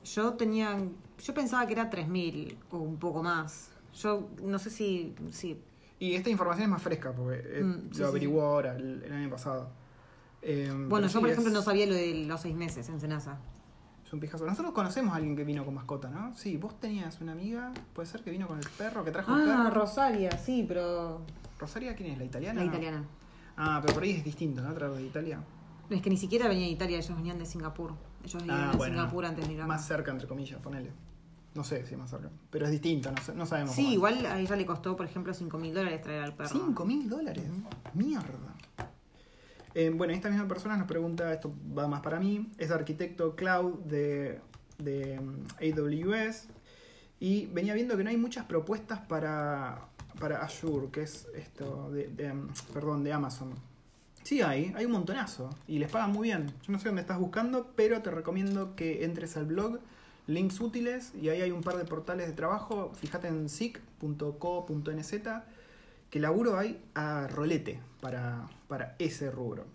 Yo 0.05 0.33
tenía. 0.33 0.77
Yo 1.21 1.33
pensaba 1.33 1.65
que 1.67 1.73
era 1.73 1.89
3.000 1.89 2.55
o 2.71 2.77
un 2.77 2.97
poco 2.97 3.21
más. 3.21 3.69
Yo 3.93 4.29
no 4.41 4.59
sé 4.59 4.69
si. 4.69 5.13
si 5.29 5.61
y 5.99 6.15
esta 6.15 6.29
información 6.29 6.63
es 6.63 6.69
más 6.69 6.81
fresca 6.81 7.11
porque 7.13 7.41
eh, 7.45 7.63
Mm, 7.63 7.81
sí, 7.93 7.99
lo 7.99 8.05
sí. 8.05 8.11
averiguó 8.11 8.41
ahora, 8.41 8.75
el, 8.75 9.03
el 9.03 9.13
año 9.13 9.29
pasado. 9.29 9.69
Eh, 10.45 10.71
bueno, 10.89 11.07
yo 11.07 11.13
sí, 11.13 11.19
por 11.19 11.29
es- 11.29 11.33
ejemplo 11.33 11.53
no 11.53 11.61
sabía 11.61 11.85
lo 11.85 11.93
de 11.95 12.25
los 12.27 12.41
seis 12.41 12.55
meses 12.55 12.87
en 12.89 12.99
Senasa. 12.99 13.37
Es 14.05 14.11
un 14.11 14.19
pijazo. 14.19 14.45
Nosotros 14.45 14.73
conocemos 14.73 15.13
a 15.13 15.17
alguien 15.17 15.35
que 15.35 15.43
vino 15.43 15.63
con 15.65 15.73
mascota, 15.73 16.09
¿no? 16.09 16.35
Sí, 16.35 16.57
vos 16.57 16.79
tenías 16.79 17.19
una 17.21 17.31
amiga, 17.31 17.71
puede 17.93 18.07
ser 18.07 18.21
que 18.21 18.29
vino 18.31 18.47
con 18.47 18.59
el 18.59 18.67
perro, 18.77 19.03
que 19.03 19.11
trajo 19.11 19.33
el 19.35 19.49
Ah, 19.49 19.63
perro. 19.69 19.81
Rosaria, 19.81 20.31
sí, 20.37 20.65
pero. 20.67 21.21
¿Rosaria 21.59 21.95
quién 21.95 22.11
es? 22.11 22.17
¿La 22.17 22.25
italiana? 22.25 22.59
La 22.59 22.65
No. 22.65 22.71
italiana. 22.71 23.03
Ah, 23.55 23.79
pero 23.81 23.93
por 23.93 24.03
ahí 24.03 24.11
es 24.11 24.23
distinto, 24.23 24.61
¿no? 24.61 24.73
Traer 24.73 24.91
de 24.93 25.03
Italia. 25.03 25.39
Es 25.89 26.01
que 26.01 26.09
ni 26.09 26.17
siquiera 26.17 26.47
venía 26.47 26.65
de 26.65 26.71
Italia, 26.71 26.97
ellos 26.97 27.15
venían 27.15 27.37
de 27.39 27.45
Singapur. 27.45 27.93
Ellos 28.23 28.41
vivían 28.43 28.59
Ah, 28.59 28.71
en 28.71 28.77
bueno. 28.77 28.95
Singapur 28.95 29.25
antes 29.25 29.47
de 29.47 29.53
ir 29.53 29.59
acá. 29.59 29.67
Más 29.67 29.85
cerca, 29.87 30.11
entre 30.11 30.27
comillas, 30.27 30.59
ponele. 30.61 30.91
No 31.55 31.63
sé 31.63 31.85
si 31.85 31.93
es 31.93 31.99
más 31.99 32.09
cerca. 32.09 32.29
Pero 32.49 32.65
es 32.65 32.71
distinto, 32.71 33.11
no, 33.11 33.33
no 33.35 33.45
sabemos. 33.45 33.75
Sí, 33.75 33.81
cómo 33.83 33.89
es. 33.89 33.93
igual 34.17 34.25
a 34.25 34.39
ella 34.39 34.55
le 34.55 34.65
costó, 34.65 34.95
por 34.95 35.05
ejemplo, 35.05 35.33
5 35.33 35.57
mil 35.59 35.73
dólares 35.73 36.01
traer 36.01 36.23
al 36.23 36.33
perro. 36.35 36.49
¿Cinco 36.49 36.83
mil 36.85 37.07
dólares? 37.07 37.45
Mierda. 37.93 38.55
Eh, 39.75 39.91
bueno, 39.93 40.13
esta 40.13 40.29
misma 40.29 40.47
persona 40.47 40.77
nos 40.77 40.87
pregunta, 40.87 41.33
esto 41.33 41.53
va 41.77 41.87
más 41.87 42.01
para 42.01 42.19
mí, 42.19 42.51
es 42.57 42.69
arquitecto 42.69 43.35
cloud 43.35 43.79
de, 43.79 44.39
de 44.77 45.19
mm, 45.19 45.79
AWS 45.79 46.47
y 47.19 47.47
venía 47.47 47.73
viendo 47.73 47.97
que 47.97 48.03
no 48.03 48.09
hay 48.09 48.17
muchas 48.17 48.45
propuestas 48.45 48.99
para, 48.99 49.87
para 50.19 50.43
Azure, 50.43 50.89
que 50.91 51.01
es 51.03 51.27
esto, 51.35 51.89
de, 51.91 52.33
mm, 52.33 52.49
perdón, 52.73 53.03
de 53.03 53.13
Amazon. 53.13 53.53
Sí 54.21 54.41
hay, 54.41 54.73
hay 54.75 54.85
un 54.85 54.91
montonazo 54.91 55.49
y 55.67 55.79
les 55.79 55.91
pagan 55.91 56.11
muy 56.11 56.29
bien. 56.29 56.47
Yo 56.65 56.71
no 56.71 56.79
sé 56.79 56.87
dónde 56.87 57.01
estás 57.01 57.19
buscando, 57.19 57.71
pero 57.75 58.01
te 58.01 58.11
recomiendo 58.11 58.75
que 58.75 59.03
entres 59.03 59.35
al 59.37 59.45
blog, 59.45 59.79
links 60.27 60.61
útiles 60.61 61.13
y 61.19 61.29
ahí 61.29 61.41
hay 61.41 61.51
un 61.51 61.61
par 61.61 61.77
de 61.77 61.83
portales 61.83 62.27
de 62.27 62.33
trabajo. 62.33 62.91
Fíjate 62.93 63.27
en 63.27 63.49
sic.co.nz 63.49 65.13
que 66.13 66.19
laburo 66.19 66.59
hay 66.59 66.79
a 66.93 67.27
rolete 67.27 67.79
para, 67.99 68.47
para 68.67 68.95
ese 68.99 69.31
rubro. 69.31 69.65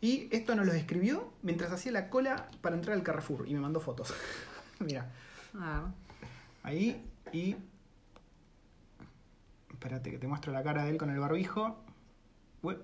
Y 0.00 0.28
esto 0.30 0.54
nos 0.54 0.66
lo 0.66 0.72
escribió 0.72 1.32
mientras 1.42 1.72
hacía 1.72 1.90
la 1.90 2.10
cola 2.10 2.48
para 2.60 2.76
entrar 2.76 2.96
al 2.96 3.02
Carrefour 3.02 3.48
y 3.48 3.54
me 3.54 3.58
mandó 3.58 3.80
fotos. 3.80 4.14
Mira, 4.78 5.10
Ah, 5.58 5.90
ahí 6.62 7.04
y... 7.32 7.56
Espérate 9.72 10.12
que 10.12 10.18
te 10.18 10.28
muestro 10.28 10.52
la 10.52 10.62
cara 10.62 10.84
de 10.84 10.90
él 10.90 10.96
con 10.96 11.10
el 11.10 11.18
barbijo. 11.18 11.76
Ué, 12.62 12.78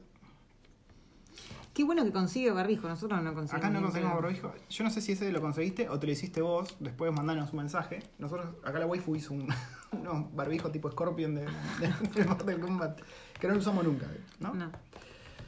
Qué 1.81 1.85
bueno 1.85 2.05
que 2.05 2.13
consigue 2.13 2.51
barbijo, 2.51 2.89
nosotros 2.89 3.23
no 3.23 3.33
conseguimos. 3.33 3.65
Acá 3.65 3.71
no 3.71 3.81
conseguimos 3.81 4.21
barbijo. 4.21 4.53
Yo 4.69 4.85
no 4.85 4.91
sé 4.91 5.01
si 5.01 5.13
ese 5.13 5.33
lo 5.33 5.41
conseguiste 5.41 5.89
o 5.89 5.99
te 5.99 6.07
lo 6.09 6.13
hiciste 6.13 6.43
vos. 6.43 6.77
Después 6.79 7.11
mandanos 7.11 7.53
un 7.53 7.57
mensaje. 7.57 8.01
Nosotros, 8.19 8.55
acá 8.63 8.79
la 8.81 8.85
waifu 8.85 9.17
hizo 9.17 9.33
un 9.33 9.49
unos 9.93 10.37
barbijos 10.37 10.73
tipo 10.73 10.91
Scorpion 10.91 11.37
de, 11.37 11.49
Mortal 12.27 12.61
Kombat. 12.61 13.01
Que 13.41 13.49
no 13.49 13.55
lo 13.55 13.61
usamos 13.61 13.83
nunca, 13.83 14.07
¿no? 14.41 14.53
No. 14.53 14.67
Yo 14.67 14.75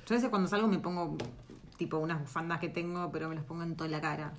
a 0.09 0.15
veces 0.15 0.31
cuando 0.31 0.49
salgo 0.49 0.69
me 0.69 0.79
pongo 0.79 1.19
tipo 1.77 1.99
unas 1.99 2.19
bufandas 2.19 2.61
que 2.61 2.71
tengo, 2.71 3.13
pero 3.13 3.29
me 3.29 3.35
las 3.35 3.45
pongo 3.45 3.65
en 3.65 3.77
toda 3.77 3.91
la 3.91 4.01
cara. 4.01 4.33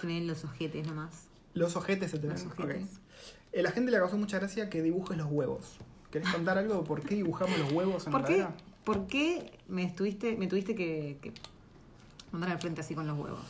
Se 0.00 0.08
me 0.08 0.14
ven 0.14 0.26
los 0.26 0.42
ojetes 0.44 0.88
nomás. 0.88 1.28
Los 1.54 1.76
ojetes 1.76 2.10
se 2.10 2.18
te 2.18 2.26
Los 2.26 2.42
ven. 2.42 2.50
ojetes. 2.66 2.82
Ok. 2.96 3.00
Eh, 3.52 3.62
La 3.62 3.70
gente 3.70 3.92
le 3.92 3.98
causó 3.98 4.16
mucha 4.16 4.40
gracia 4.40 4.68
que 4.68 4.82
dibujes 4.82 5.16
los 5.16 5.28
huevos. 5.30 5.76
¿Querés 6.10 6.28
contar 6.30 6.58
algo? 6.58 6.82
¿Por 6.82 7.00
qué 7.02 7.14
dibujamos 7.14 7.56
los 7.60 7.70
huevos 7.70 8.06
en 8.06 8.10
¿Por 8.10 8.22
la 8.22 8.26
qué, 8.26 8.34
heladera? 8.34 8.56
¿Por 8.86 9.08
qué 9.08 9.58
me 9.66 9.82
estuviste, 9.82 10.36
me 10.36 10.46
tuviste 10.46 10.76
que, 10.76 11.18
que 11.20 11.32
mandar 12.30 12.52
al 12.52 12.58
frente 12.60 12.82
así 12.82 12.94
con 12.94 13.04
los 13.08 13.18
huevos? 13.18 13.40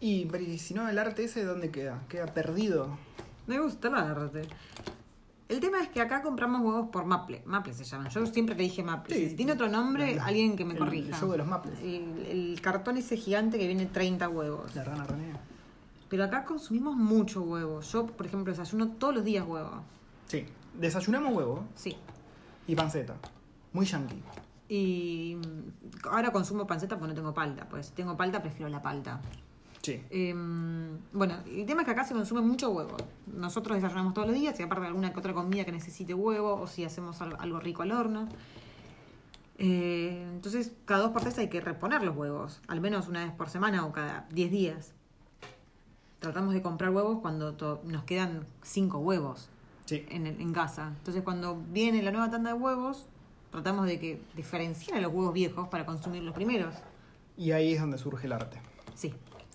Y, 0.00 0.26
si 0.58 0.72
no, 0.72 0.88
el 0.88 0.98
arte 0.98 1.24
ese, 1.24 1.44
¿dónde 1.44 1.70
queda? 1.70 2.02
Queda 2.08 2.24
perdido. 2.24 2.96
Me 3.46 3.58
gusta 3.60 3.88
el 3.88 3.94
arte. 3.94 4.48
El 5.50 5.60
tema 5.60 5.80
es 5.82 5.88
que 5.90 6.00
acá 6.00 6.22
compramos 6.22 6.62
huevos 6.62 6.88
por 6.88 7.04
Maple. 7.04 7.42
Maple 7.44 7.74
se 7.74 7.84
llaman. 7.84 8.08
Yo 8.08 8.24
siempre 8.24 8.54
te 8.54 8.62
dije 8.62 8.82
Maple. 8.82 9.14
Sí. 9.14 9.28
si 9.28 9.36
tiene 9.36 9.52
otro 9.52 9.68
nombre, 9.68 10.16
La- 10.16 10.24
alguien 10.24 10.56
que 10.56 10.64
me 10.64 10.72
el- 10.72 10.78
corrija. 10.78 11.18
el 11.22 11.30
de 11.30 11.36
los 11.38 11.46
Maples. 11.46 11.78
El, 11.80 12.26
el 12.26 12.60
cartón 12.62 12.96
ese 12.96 13.18
gigante 13.18 13.58
que 13.58 13.66
viene 13.66 13.84
30 13.84 14.30
huevos. 14.30 14.74
La 14.74 14.82
rana 14.82 15.04
René. 15.04 15.32
Pero 16.08 16.24
acá 16.24 16.46
consumimos 16.46 16.96
mucho 16.96 17.42
huevo. 17.42 17.82
Yo, 17.82 18.06
por 18.06 18.24
ejemplo, 18.26 18.50
desayuno 18.50 18.88
todos 18.92 19.14
los 19.14 19.24
días 19.24 19.44
huevo. 19.46 19.82
Sí. 20.26 20.46
Desayunamos 20.80 21.34
huevo 21.34 21.64
Sí. 21.74 21.96
y 22.66 22.74
panceta. 22.74 23.14
Muy 23.74 23.84
yankee. 23.84 24.22
Y 24.68 25.36
ahora 26.10 26.32
consumo 26.32 26.66
panceta 26.66 26.96
porque 26.98 27.08
no 27.10 27.14
tengo 27.14 27.32
palta. 27.34 27.68
Pues 27.68 27.86
si 27.86 27.92
tengo 27.92 28.16
palta, 28.16 28.42
prefiero 28.42 28.68
la 28.68 28.82
palta. 28.82 29.20
Sí. 29.82 30.02
Em, 30.10 30.98
bueno, 31.12 31.36
el 31.46 31.64
tema 31.66 31.82
es 31.82 31.86
que 31.86 31.92
acá 31.92 32.02
se 32.04 32.14
consume 32.14 32.40
mucho 32.40 32.70
huevo. 32.70 32.96
Nosotros 33.32 33.76
desayunamos 33.76 34.14
todos 34.14 34.26
los 34.26 34.36
días, 34.36 34.58
y 34.58 34.62
aparte 34.64 34.82
de 34.82 34.88
alguna 34.88 35.12
que 35.12 35.18
otra 35.20 35.32
comida 35.34 35.64
que 35.64 35.70
necesite 35.70 36.12
huevo, 36.14 36.54
o 36.60 36.66
si 36.66 36.84
hacemos 36.84 37.20
algo, 37.22 37.60
rico 37.60 37.82
al 37.82 37.92
horno. 37.92 38.28
Eh, 39.58 40.26
entonces, 40.32 40.72
cada 40.84 41.02
dos 41.02 41.12
por 41.12 41.22
tres 41.22 41.38
hay 41.38 41.48
que 41.48 41.60
reponer 41.60 42.02
los 42.02 42.16
huevos, 42.16 42.60
al 42.68 42.80
menos 42.80 43.08
una 43.08 43.24
vez 43.24 43.32
por 43.32 43.48
semana 43.48 43.86
o 43.86 43.92
cada 43.92 44.26
10 44.32 44.50
días. 44.50 44.92
Tratamos 46.18 46.52
de 46.54 46.62
comprar 46.62 46.90
huevos 46.90 47.20
cuando 47.20 47.54
to- 47.54 47.80
nos 47.84 48.04
quedan 48.04 48.44
cinco 48.62 48.98
huevos 48.98 49.48
Sí. 49.84 50.04
en, 50.10 50.26
el- 50.26 50.40
en 50.40 50.52
casa. 50.52 50.88
Entonces, 50.98 51.22
cuando 51.22 51.62
viene 51.70 52.02
la 52.02 52.10
nueva 52.10 52.28
tanda 52.30 52.52
de 52.52 52.58
huevos, 52.58 53.06
tratamos 53.56 53.86
de 53.86 53.98
que 53.98 54.20
diferenciar 54.34 54.98
a 54.98 55.00
los 55.00 55.10
huevos 55.14 55.32
viejos 55.32 55.68
para 55.68 55.86
consumir 55.86 56.22
los 56.22 56.34
primeros. 56.34 56.74
Y 57.38 57.52
ahí 57.52 57.72
es 57.72 57.80
donde 57.80 57.96
surge 57.96 58.26
el 58.26 58.34
arte. 58.34 58.58
Sí. 58.94 59.14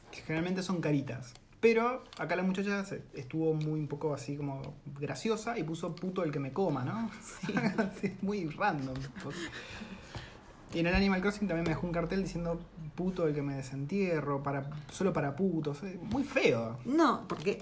Que 0.10 0.22
generalmente 0.22 0.64
son 0.64 0.82
caritas. 0.82 1.36
Pero 1.60 2.04
acá 2.18 2.36
la 2.36 2.42
muchacha 2.42 2.84
estuvo 3.14 3.54
muy 3.54 3.80
un 3.80 3.88
poco 3.88 4.16
así 4.16 4.36
como 4.36 4.74
graciosa 5.00 5.60
y 5.60 5.64
puso 5.64 5.94
puto 5.94 6.24
el 6.24 6.32
que 6.32 6.40
me 6.40 6.52
coma, 6.52 6.84
¿no? 6.84 7.12
Sí. 8.02 8.18
muy 8.24 8.48
random. 8.48 8.96
Y 10.74 10.80
en 10.80 10.88
el 10.88 10.96
Animal 10.96 11.22
Crossing 11.22 11.48
también 11.48 11.66
me 11.66 11.70
dejó 11.70 11.86
un 11.86 11.94
cartel 11.94 12.24
diciendo 12.24 12.60
puto 12.96 13.28
el 13.28 13.36
que 13.36 13.44
me 13.44 13.54
desentierro, 13.54 14.42
para, 14.42 14.68
solo 14.92 15.14
para 15.14 15.36
putos. 15.36 15.84
Eh, 15.84 16.00
Muy 16.02 16.24
feo. 16.24 16.80
No, 16.86 17.28
porque 17.28 17.62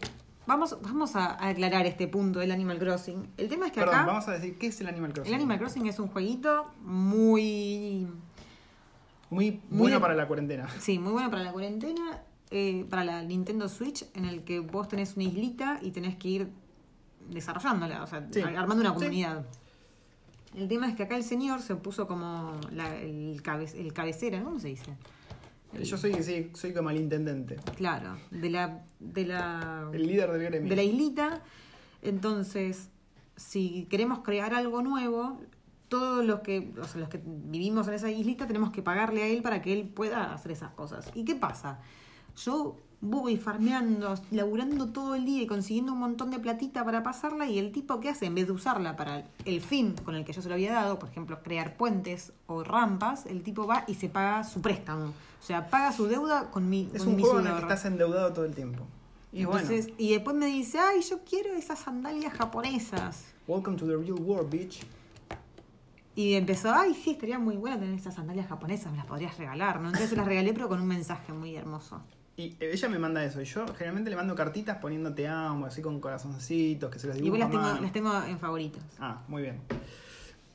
vamos, 0.49 0.77
vamos 0.81 1.15
a 1.15 1.27
a 1.35 1.49
aclarar 1.49 1.85
este 1.85 2.07
punto 2.07 2.39
del 2.39 2.51
Animal 2.51 2.79
Crossing. 2.79 3.29
El 3.37 3.47
tema 3.47 3.67
es 3.67 3.71
que 3.71 3.79
Perdón, 3.81 3.95
acá 3.95 4.05
vamos 4.07 4.27
a 4.27 4.31
decir, 4.31 4.57
¿qué 4.57 4.67
es 4.67 4.81
el 4.81 4.87
Animal 4.87 5.13
Crossing? 5.13 5.33
el 5.33 5.39
Animal 5.39 5.59
Crossing 5.59 5.85
es 5.87 5.99
un 5.99 6.07
jueguito 6.07 6.65
muy, 6.81 8.07
Muy, 9.29 9.51
Muy 9.51 9.61
bueno 9.69 10.01
para 10.01 10.15
la 10.15 10.27
cuarentena. 10.27 10.67
sí, 10.79 10.97
muy 10.97 11.11
bueno 11.13 11.29
para 11.29 11.43
la 11.43 11.51
cuarentena, 11.51 12.23
eh, 12.49 12.85
para 12.89 13.03
la 13.03 13.21
Nintendo 13.21 13.69
Switch, 13.69 14.05
en 14.15 14.25
el 14.25 14.43
que 14.43 14.59
vos 14.59 14.87
tenés 14.87 15.15
una 15.15 15.25
islita 15.25 15.79
y 15.83 15.91
tenés 15.91 16.15
que 16.17 16.27
ir 16.29 16.49
desarrollándola, 17.29 18.03
o 18.03 18.07
sea, 18.07 18.25
Sí. 18.31 18.41
armando 18.41 18.81
una 18.81 18.89
Sí. 18.89 18.95
comunidad. 18.95 19.45
El 20.55 20.67
tema 20.67 20.89
es 20.89 20.95
que 20.95 21.03
acá 21.03 21.15
el 21.15 21.23
señor 21.23 21.61
se 21.61 21.75
puso 21.75 22.07
como 22.07 22.55
la- 22.71 22.95
el, 22.99 23.39
cabe- 23.43 23.71
el 23.79 23.93
cabecera, 23.93 24.41
¿cómo 24.41 24.59
se 24.59 24.69
dice? 24.69 24.91
El- 25.73 25.83
Yo 25.83 25.97
soy, 25.97 26.13
sí, 26.23 26.51
soy 26.53 26.73
como 26.73 26.89
el 26.89 26.97
intendente, 26.97 27.57
Claro, 27.75 28.17
de 28.31 28.49
la, 28.49 28.83
de 28.99 29.25
la 29.25 29.89
el 29.93 30.07
líder 30.07 30.31
del 30.31 30.43
gremio. 30.43 30.69
de 30.69 30.75
la 30.75 30.83
islita. 30.83 31.41
Entonces, 32.01 32.89
si 33.35 33.85
queremos 33.89 34.19
crear 34.19 34.53
algo 34.53 34.81
nuevo, 34.81 35.39
todos 35.89 36.25
los 36.25 36.39
que, 36.41 36.71
o 36.79 36.83
sea, 36.85 37.01
los 37.01 37.09
que 37.09 37.21
vivimos 37.23 37.87
en 37.87 37.93
esa 37.95 38.09
islita 38.09 38.47
tenemos 38.47 38.71
que 38.71 38.81
pagarle 38.81 39.23
a 39.23 39.27
él 39.27 39.41
para 39.41 39.61
que 39.61 39.73
él 39.73 39.87
pueda 39.87 40.33
hacer 40.33 40.51
esas 40.51 40.71
cosas. 40.71 41.11
¿Y 41.15 41.23
qué 41.25 41.35
pasa? 41.35 41.79
Yo 42.35 42.77
voy 43.01 43.37
farmeando, 43.37 44.15
laburando 44.31 44.87
todo 44.87 45.15
el 45.15 45.25
día 45.25 45.41
y 45.43 45.47
consiguiendo 45.47 45.93
un 45.93 45.99
montón 45.99 46.31
de 46.31 46.39
platita 46.39 46.83
para 46.83 47.01
pasarla 47.01 47.47
y 47.47 47.57
el 47.57 47.71
tipo 47.71 47.99
que 47.99 48.09
hace, 48.09 48.25
en 48.25 48.35
vez 48.35 48.47
de 48.47 48.53
usarla 48.53 48.95
para 48.95 49.25
el 49.45 49.61
fin 49.61 49.95
con 50.03 50.15
el 50.15 50.25
que 50.25 50.33
yo 50.33 50.41
se 50.41 50.49
lo 50.49 50.55
había 50.55 50.73
dado, 50.73 50.99
por 50.99 51.09
ejemplo, 51.09 51.41
crear 51.41 51.77
puentes 51.77 52.33
o 52.47 52.63
rampas, 52.63 53.25
el 53.25 53.41
tipo 53.41 53.65
va 53.65 53.85
y 53.87 53.95
se 53.95 54.09
paga 54.09 54.43
su 54.43 54.61
préstamo. 54.61 55.13
O 55.41 55.45
sea, 55.45 55.69
paga 55.69 55.93
su 55.93 56.07
deuda 56.07 56.51
con 56.51 56.69
mi, 56.69 56.89
Es 56.93 56.99
con 57.03 57.09
un 57.09 57.15
mi 57.15 57.23
juego 57.23 57.39
en 57.39 57.47
el 57.47 57.53
que 57.55 57.61
estás 57.61 57.85
endeudado 57.85 58.33
todo 58.33 58.45
el 58.45 58.53
tiempo. 58.53 58.85
Y 59.31 59.43
Entonces, 59.43 59.85
bueno, 59.85 59.95
y 59.99 60.11
después 60.13 60.35
me 60.35 60.47
dice, 60.47 60.79
ay, 60.79 61.01
yo 61.01 61.19
quiero 61.23 61.53
esas 61.53 61.79
sandalias 61.79 62.33
japonesas. 62.33 63.25
welcome 63.47 63.77
to 63.77 63.85
the 63.85 63.95
real 63.95 64.19
world, 64.19 64.49
bitch. 64.49 64.85
Y 66.15 66.33
empezó, 66.33 66.73
ay, 66.73 66.93
sí, 66.93 67.11
estaría 67.11 67.39
muy 67.39 67.55
bueno 67.55 67.79
tener 67.79 67.95
esas 67.95 68.15
sandalias 68.15 68.47
japonesas, 68.47 68.91
me 68.91 68.97
las 68.97 69.05
podrías 69.05 69.37
regalar, 69.37 69.79
¿no? 69.79 69.87
Entonces 69.87 70.09
se 70.09 70.17
las 70.17 70.25
regalé, 70.25 70.51
pero 70.53 70.67
con 70.67 70.81
un 70.81 70.87
mensaje 70.87 71.31
muy 71.31 71.55
hermoso. 71.55 72.01
Y 72.39 72.55
ella 72.61 72.87
me 72.87 72.99
manda 72.99 73.21
eso. 73.21 73.41
Y 73.41 73.43
yo 73.43 73.65
generalmente 73.73 74.09
le 74.09 74.15
mando 74.15 74.33
cartitas 74.33 74.77
poniendo 74.77 75.13
te 75.13 75.27
amo, 75.27 75.65
así 75.65 75.81
con 75.81 75.99
corazoncitos, 75.99 76.89
que 76.89 76.97
se 76.97 77.09
Y 77.09 77.11
dibujo 77.11 77.31
vos 77.31 77.39
las 77.39 77.51
tengo, 77.51 77.81
las 77.81 77.91
tengo 77.91 78.23
en 78.23 78.39
favoritos. 78.39 78.81
Ah, 78.97 79.21
muy 79.27 79.41
bien. 79.41 79.59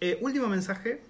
Eh, 0.01 0.19
último 0.23 0.47
mensaje. 0.49 1.03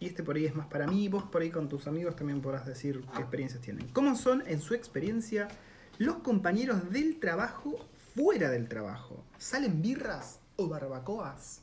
Y 0.00 0.08
este 0.08 0.22
por 0.22 0.36
ahí 0.36 0.44
es 0.44 0.54
más 0.54 0.66
para 0.66 0.86
mí. 0.86 1.08
Vos 1.08 1.24
por 1.24 1.40
ahí 1.40 1.48
con 1.48 1.70
tus 1.70 1.86
amigos 1.86 2.14
también 2.14 2.42
podrás 2.42 2.66
decir 2.66 3.02
qué 3.14 3.22
experiencias 3.22 3.62
tienen. 3.62 3.88
¿Cómo 3.94 4.14
son, 4.16 4.42
en 4.46 4.60
su 4.60 4.74
experiencia, 4.74 5.48
los 5.96 6.16
compañeros 6.16 6.90
del 6.90 7.18
trabajo 7.18 7.78
fuera 8.14 8.50
del 8.50 8.68
trabajo? 8.68 9.24
¿Salen 9.38 9.80
birras 9.80 10.40
o 10.56 10.68
barbacoas? 10.68 11.62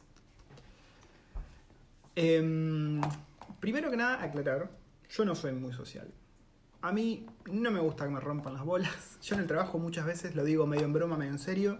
Em, 2.15 2.99
primero 3.59 3.91
que 3.91 3.97
nada, 3.97 4.23
aclarar. 4.23 4.71
Yo 5.07 5.23
no 5.23 5.35
soy 5.35 5.51
muy 5.51 5.71
social. 5.71 6.11
A 6.83 6.91
mí 6.91 7.27
no 7.51 7.69
me 7.69 7.79
gusta 7.79 8.05
que 8.05 8.09
me 8.09 8.19
rompan 8.19 8.55
las 8.55 8.65
bolas. 8.65 9.19
Yo 9.21 9.35
en 9.35 9.41
el 9.41 9.47
trabajo 9.47 9.77
muchas 9.77 10.05
veces 10.05 10.35
lo 10.35 10.43
digo 10.43 10.65
medio 10.65 10.85
en 10.85 10.93
broma, 10.93 11.15
medio 11.15 11.31
en 11.31 11.39
serio. 11.39 11.77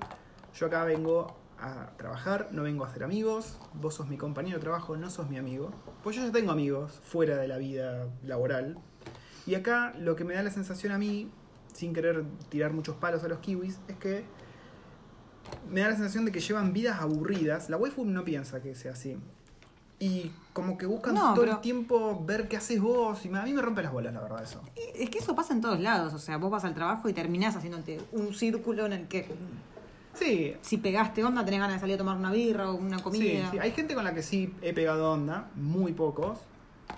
Yo 0.54 0.68
acá 0.68 0.84
vengo 0.84 1.36
a 1.60 1.98
trabajar, 1.98 2.50
no 2.52 2.62
vengo 2.62 2.86
a 2.86 2.88
hacer 2.88 3.04
amigos. 3.04 3.58
Vos 3.74 3.96
sos 3.96 4.08
mi 4.08 4.18
compañero 4.18 4.58
de 4.58 4.62
trabajo, 4.62 4.96
no 4.98 5.10
sos 5.10 5.28
mi 5.28 5.38
amigo. 5.38 5.72
Pues 6.04 6.16
yo 6.16 6.26
ya 6.26 6.32
tengo 6.32 6.52
amigos 6.52 7.00
fuera 7.04 7.38
de 7.38 7.48
la 7.48 7.58
vida 7.58 8.10
laboral. 8.24 8.78
Y 9.48 9.56
acá 9.56 9.94
lo 9.98 10.16
que 10.16 10.24
me 10.24 10.36
da 10.36 10.44
la 10.44 10.52
sensación 10.52 10.92
a 10.92 11.00
mí, 11.00 11.32
sin 11.74 11.94
querer 11.94 12.24
tirar 12.50 12.72
muchos 12.72 12.96
palos 12.96 13.24
a 13.24 13.28
los 13.28 13.40
kiwis, 13.40 13.80
es 13.88 13.96
que 13.96 14.24
me 15.68 15.82
da 15.82 15.90
la 15.90 15.96
sensación 15.96 16.26
de 16.26 16.32
que 16.32 16.42
llevan 16.42 16.74
vidas 16.74 17.02
aburridas. 17.02 17.72
La 17.72 17.78
waifu 17.78 18.06
no 18.06 18.24
piensa 18.24 18.62
que 18.62 18.76
sea 18.76 18.92
así. 18.92 19.18
Y 20.02 20.32
como 20.52 20.80
que 20.80 20.88
buscan 20.88 21.14
No, 21.14 21.34
todo 21.36 21.42
pero- 21.46 21.52
el 21.58 21.62
tiempo 21.62 22.24
ver 22.26 22.48
qué 22.48 22.58
haces 22.58 22.82
vos. 22.82 23.24
Y 23.24 23.30
me- 23.30 23.38
a 23.38 23.44
mí 23.44 23.54
me 23.54 23.62
rompe 23.62 23.84
las 23.84 23.94
bolas, 23.94 24.12
la 24.14 24.20
verdad, 24.22 24.42
eso. 24.44 24.60
Es 24.96 25.10
que 25.12 25.20
eso 25.20 25.36
pasa 25.36 25.54
en 25.54 25.62
todos 25.62 25.80
lados, 25.80 26.12
o 26.16 26.18
sea, 26.20 26.38
vos 26.38 26.50
vas 26.50 26.66
al 26.66 26.74
trabajo 26.74 27.08
y 27.08 27.14
terminás 27.14 27.56
haciéndote 27.56 28.02
un 28.12 28.34
círculo 28.34 28.88
en 28.88 28.94
el 28.94 29.08
que 29.08 29.28
Sí, 30.14 30.54
si 30.62 30.76
pegaste 30.78 31.24
onda 31.24 31.46
tenés 31.46 31.62
ganas 31.62 31.76
de 31.76 31.80
salir 31.80 31.96
a 31.96 31.98
tomar 32.00 32.18
una 32.18 32.32
birra 32.34 32.70
o 32.70 32.76
una 32.76 32.98
Sí, 32.98 33.04
comida. 33.04 33.50
sí, 33.52 33.60
hay 33.60 33.72
gente 33.72 33.96
con 33.96 34.04
la 34.04 34.14
que 34.14 34.22
sí 34.24 34.54
he 34.62 34.74
pegado 34.74 35.10
onda, 35.14 35.50
muy 35.56 35.94
pocos. 35.94 36.40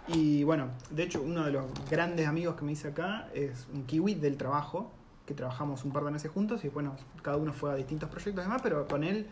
Y 0.07 0.43
bueno, 0.45 0.69
de 0.89 1.03
hecho, 1.03 1.21
uno 1.21 1.43
de 1.45 1.51
los 1.51 1.65
grandes 1.91 2.27
amigos 2.27 2.55
que 2.55 2.63
me 2.65 2.71
hice 2.71 2.87
acá 2.87 3.27
es 3.35 3.67
un 3.71 3.83
kiwi 3.85 4.15
del 4.15 4.35
trabajo, 4.37 4.91
que 5.27 5.35
trabajamos 5.35 5.83
un 5.85 5.91
par 5.91 6.03
de 6.05 6.09
meses 6.11 6.31
juntos 6.31 6.65
y 6.65 6.69
bueno, 6.69 6.95
cada 7.21 7.37
uno 7.37 7.53
fue 7.53 7.71
a 7.71 7.75
distintos 7.75 8.09
proyectos 8.09 8.43
y 8.43 8.47
demás, 8.47 8.61
pero 8.63 8.87
con 8.87 9.03
él 9.03 9.27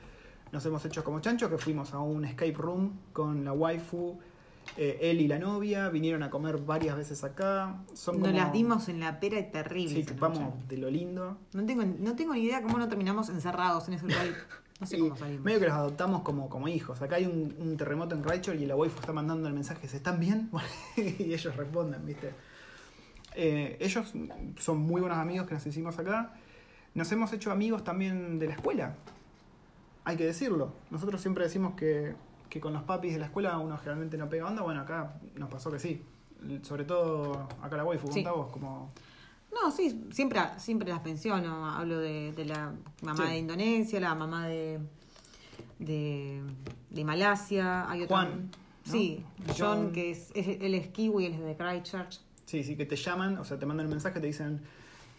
nos 0.51 0.65
hemos 0.65 0.83
hecho 0.85 1.03
como 1.03 1.19
chancho, 1.19 1.49
que 1.49 1.57
fuimos 1.57 1.93
a 1.93 1.99
un 1.99 2.25
escape 2.25 2.53
room 2.53 2.99
con 3.13 3.45
la 3.45 3.53
waifu, 3.53 4.19
eh, 4.77 4.99
él 5.01 5.21
y 5.21 5.27
la 5.27 5.39
novia, 5.39 5.89
vinieron 5.89 6.23
a 6.23 6.29
comer 6.29 6.57
varias 6.57 6.95
veces 6.95 7.23
acá. 7.23 7.83
Son 7.93 8.19
Nos 8.19 8.33
las 8.33 8.53
dimos 8.53 8.89
en 8.89 8.99
la 8.99 9.19
pera 9.19 9.39
y 9.39 9.51
terrible. 9.51 10.03
Sí, 10.03 10.13
noche. 10.13 10.41
de 10.67 10.77
lo 10.77 10.89
lindo. 10.89 11.37
No 11.53 11.65
tengo, 11.65 11.83
no 11.83 12.15
tengo 12.15 12.33
ni 12.33 12.41
idea 12.41 12.61
cómo 12.61 12.77
no 12.77 12.87
terminamos 12.87 13.29
encerrados 13.29 13.87
en 13.87 13.95
ese 13.95 14.05
lugar. 14.05 14.27
No 14.79 14.87
sé 14.87 14.97
cómo 14.99 15.15
salimos. 15.15 15.43
medio 15.43 15.59
que 15.59 15.65
los 15.65 15.75
adoptamos 15.75 16.21
como, 16.21 16.49
como 16.49 16.67
hijos. 16.67 17.01
Acá 17.01 17.17
hay 17.17 17.25
un, 17.25 17.55
un 17.59 17.77
terremoto 17.77 18.15
en 18.15 18.23
Rachel 18.23 18.61
y 18.61 18.65
la 18.65 18.75
waifu 18.75 18.99
está 18.99 19.13
mandando 19.13 19.47
el 19.47 19.53
mensaje, 19.53 19.87
¿se 19.87 19.97
están 19.97 20.19
bien? 20.19 20.49
y 20.97 21.33
ellos 21.33 21.55
responden, 21.55 22.05
¿viste? 22.05 22.31
Eh, 23.35 23.77
ellos 23.79 24.13
son 24.59 24.77
muy 24.79 25.01
buenos 25.01 25.17
amigos 25.17 25.47
que 25.47 25.53
nos 25.53 25.65
hicimos 25.65 25.97
acá. 25.99 26.33
Nos 26.93 27.11
hemos 27.11 27.31
hecho 27.33 27.51
amigos 27.51 27.83
también 27.83 28.39
de 28.39 28.47
la 28.47 28.53
escuela. 28.53 28.95
Hay 30.03 30.17
que 30.17 30.25
decirlo. 30.25 30.73
Nosotros 30.89 31.21
siempre 31.21 31.43
decimos 31.43 31.75
que, 31.75 32.15
que 32.49 32.59
con 32.59 32.73
los 32.73 32.83
papis 32.83 33.13
de 33.13 33.19
la 33.19 33.25
escuela 33.25 33.57
uno 33.59 33.77
generalmente 33.77 34.17
no 34.17 34.29
pega 34.29 34.47
onda. 34.47 34.61
Bueno, 34.63 34.81
acá 34.81 35.15
nos 35.35 35.49
pasó 35.49 35.71
que 35.71 35.79
sí. 35.79 36.03
Sobre 36.63 36.85
todo 36.85 37.47
acá 37.61 37.77
la 37.77 37.85
waifu, 37.85 38.11
Sí. 38.11 38.23
vos, 38.23 38.51
como... 38.51 38.89
No, 39.53 39.69
sí, 39.69 40.05
siempre, 40.11 40.39
siempre 40.57 40.89
las 40.89 41.03
menciono. 41.03 41.67
Hablo 41.69 41.99
de, 41.99 42.31
de 42.31 42.45
la 42.45 42.73
mamá 43.03 43.25
Sí. 43.25 43.31
de 43.31 43.37
Indonesia, 43.37 43.99
la 43.99 44.15
mamá 44.15 44.47
de, 44.47 44.79
de, 45.79 46.41
de 46.89 47.03
Malasia. 47.05 47.89
Hay 47.89 48.03
otro, 48.03 48.15
Juan, 48.15 48.49
¿no? 48.85 48.91
Sí, 48.91 49.23
John, 49.47 49.55
John. 49.57 49.91
que 49.91 50.11
es, 50.11 50.31
es- 50.33 50.61
él 50.61 50.73
es 50.73 50.87
kiwi, 50.87 51.25
él 51.25 51.33
es 51.33 51.41
de 51.41 51.55
Christchurch. 51.57 52.19
Sí, 52.45 52.63
sí, 52.63 52.75
que 52.75 52.85
te 52.85 52.95
llaman, 52.95 53.37
o 53.37 53.45
sea, 53.45 53.59
te 53.59 53.65
mandan 53.65 53.85
el 53.85 53.91
mensaje, 53.91 54.19
te 54.19 54.27
dicen, 54.27 54.61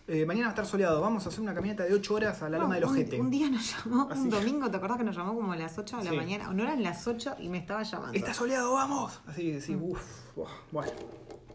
eh, 0.08 0.26
mañana 0.26 0.46
va 0.46 0.50
a 0.50 0.54
estar 0.54 0.66
soleado, 0.66 1.00
vamos 1.00 1.24
a 1.24 1.28
hacer 1.28 1.40
una 1.40 1.54
caminata 1.54 1.84
de 1.84 1.94
8 1.94 2.14
horas 2.14 2.42
a 2.42 2.48
la 2.48 2.58
loma 2.58 2.68
No, 2.68 2.74
del 2.74 2.84
ojete. 2.84 3.20
un 3.20 3.30
día 3.30 3.48
nos 3.48 3.72
llamó, 3.84 4.08
Así. 4.10 4.20
un 4.22 4.30
domingo, 4.30 4.70
¿te 4.70 4.76
acordás 4.76 4.98
que 4.98 5.04
nos 5.04 5.16
llamó 5.16 5.34
como 5.34 5.52
a 5.52 5.56
las 5.56 5.78
8 5.78 5.98
de 5.98 6.04
la 6.04 6.10
Sí. 6.10 6.16
mañana? 6.16 6.50
O 6.50 6.52
no 6.52 6.62
eran 6.64 6.82
las 6.82 7.06
8 7.06 7.36
y 7.38 7.48
me 7.48 7.58
estaba 7.58 7.82
llamando. 7.82 8.12
Está 8.18 8.34
soleado, 8.34 8.72
vamos. 8.74 9.20
Así, 9.26 9.60
sí, 9.60 9.74
Mm. 9.76 9.82
uff, 9.90 10.02
bueno. 10.72 10.92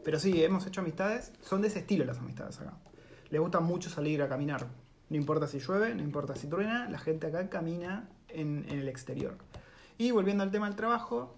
Pero 0.04 0.20
sí, 0.20 0.42
hemos 0.44 0.66
hecho 0.66 0.80
amistades, 0.82 1.34
son 1.42 1.62
de 1.62 1.68
ese 1.68 1.80
estilo 1.80 2.06
las 2.06 2.18
amistades 2.20 2.60
acá. 2.62 2.74
Les 3.30 3.42
gusta 3.42 3.60
mucho 3.60 3.90
salir 3.90 4.22
a 4.22 4.30
caminar. 4.30 4.66
No 5.10 5.18
importa 5.18 5.48
si 5.48 5.60
llueve, 5.60 5.94
no 5.96 6.02
importa 6.02 6.36
si 6.36 6.48
truena, 6.48 6.90
la 6.90 6.98
gente 7.00 7.28
acá 7.28 7.50
camina 7.50 8.08
en, 8.30 8.66
en 8.70 8.80
el 8.80 8.88
exterior. 8.88 9.38
Y 9.98 10.12
volviendo 10.12 10.44
al 10.44 10.52
tema 10.52 10.68
del 10.68 10.76
trabajo, 10.78 11.36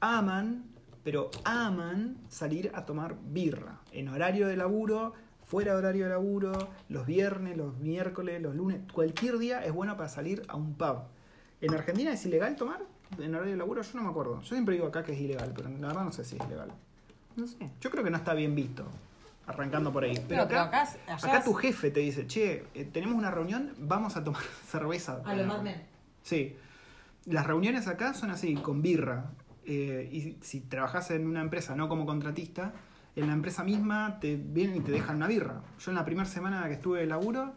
aman, 0.00 0.64
pero 1.02 1.30
aman 1.44 2.18
salir 2.28 2.70
a 2.74 2.84
tomar 2.86 3.16
birra. 3.24 3.80
En 3.92 4.08
horario 4.08 4.46
de 4.46 4.56
laburo, 4.56 5.12
fuera 5.46 5.72
de 5.72 5.78
horario 5.78 6.04
de 6.04 6.10
laburo, 6.10 6.52
los 6.88 7.06
viernes, 7.06 7.56
los 7.56 7.76
miércoles, 7.78 8.40
los 8.40 8.54
lunes, 8.54 8.80
cualquier 8.92 9.38
día 9.38 9.64
es 9.64 9.72
bueno 9.72 9.96
para 9.96 10.08
salir 10.08 10.42
a 10.48 10.56
un 10.56 10.74
pub. 10.74 10.98
¿En 11.60 11.74
Argentina 11.74 12.12
es 12.12 12.24
ilegal 12.26 12.56
tomar? 12.56 12.80
En 13.18 13.34
horario 13.34 13.52
de 13.52 13.58
laburo 13.58 13.82
yo 13.82 13.90
no 13.94 14.02
me 14.04 14.10
acuerdo. 14.10 14.40
Yo 14.40 14.46
siempre 14.48 14.74
digo 14.74 14.86
acá 14.86 15.02
que 15.04 15.12
es 15.12 15.20
ilegal, 15.20 15.52
pero 15.54 15.68
la 15.68 15.88
verdad 15.88 16.04
no 16.04 16.12
sé 16.12 16.24
si 16.24 16.36
es 16.36 16.44
ilegal. 16.46 16.72
No 17.36 17.46
sé. 17.46 17.70
Yo 17.80 17.90
creo 17.90 18.02
que 18.04 18.10
no 18.10 18.16
está 18.16 18.34
bien 18.34 18.54
visto, 18.54 18.86
arrancando 19.46 19.92
por 19.92 20.04
ahí. 20.04 20.22
Pero 20.28 20.42
acá, 20.42 20.64
acá- 20.64 20.82
allá 21.06 21.14
acá 21.16 21.38
es- 21.38 21.44
tu 21.44 21.54
jefe 21.54 21.90
te 21.90 22.00
dice, 22.00 22.26
che, 22.26 22.64
eh, 22.74 22.84
tenemos 22.92 23.16
una 23.16 23.30
reunión, 23.30 23.72
vamos 23.78 24.16
a 24.16 24.24
tomar 24.24 24.42
cerveza. 24.66 25.20
A 25.24 25.34
lo 25.34 25.62
Men. 25.62 25.82
Sí. 26.22 26.56
Las 27.26 27.46
reuniones 27.46 27.86
acá 27.88 28.14
son 28.14 28.30
así, 28.30 28.54
con 28.54 28.82
birra. 28.82 29.30
Eh, 29.66 30.08
y 30.12 30.36
si 30.42 30.60
trabajas 30.60 31.10
en 31.10 31.26
una 31.26 31.40
empresa, 31.40 31.74
no 31.74 31.88
como 31.88 32.04
contratista, 32.04 32.72
en 33.16 33.26
la 33.28 33.32
empresa 33.32 33.62
misma 33.64 34.18
te 34.20 34.36
vienen 34.36 34.76
y 34.76 34.80
te 34.80 34.92
dejan 34.92 35.16
una 35.16 35.26
birra. 35.28 35.62
Yo 35.78 35.90
en 35.90 35.94
la 35.96 36.04
primera 36.04 36.28
semana 36.28 36.64
que 36.66 36.74
estuve 36.74 37.00
de 37.00 37.06
laburo, 37.06 37.52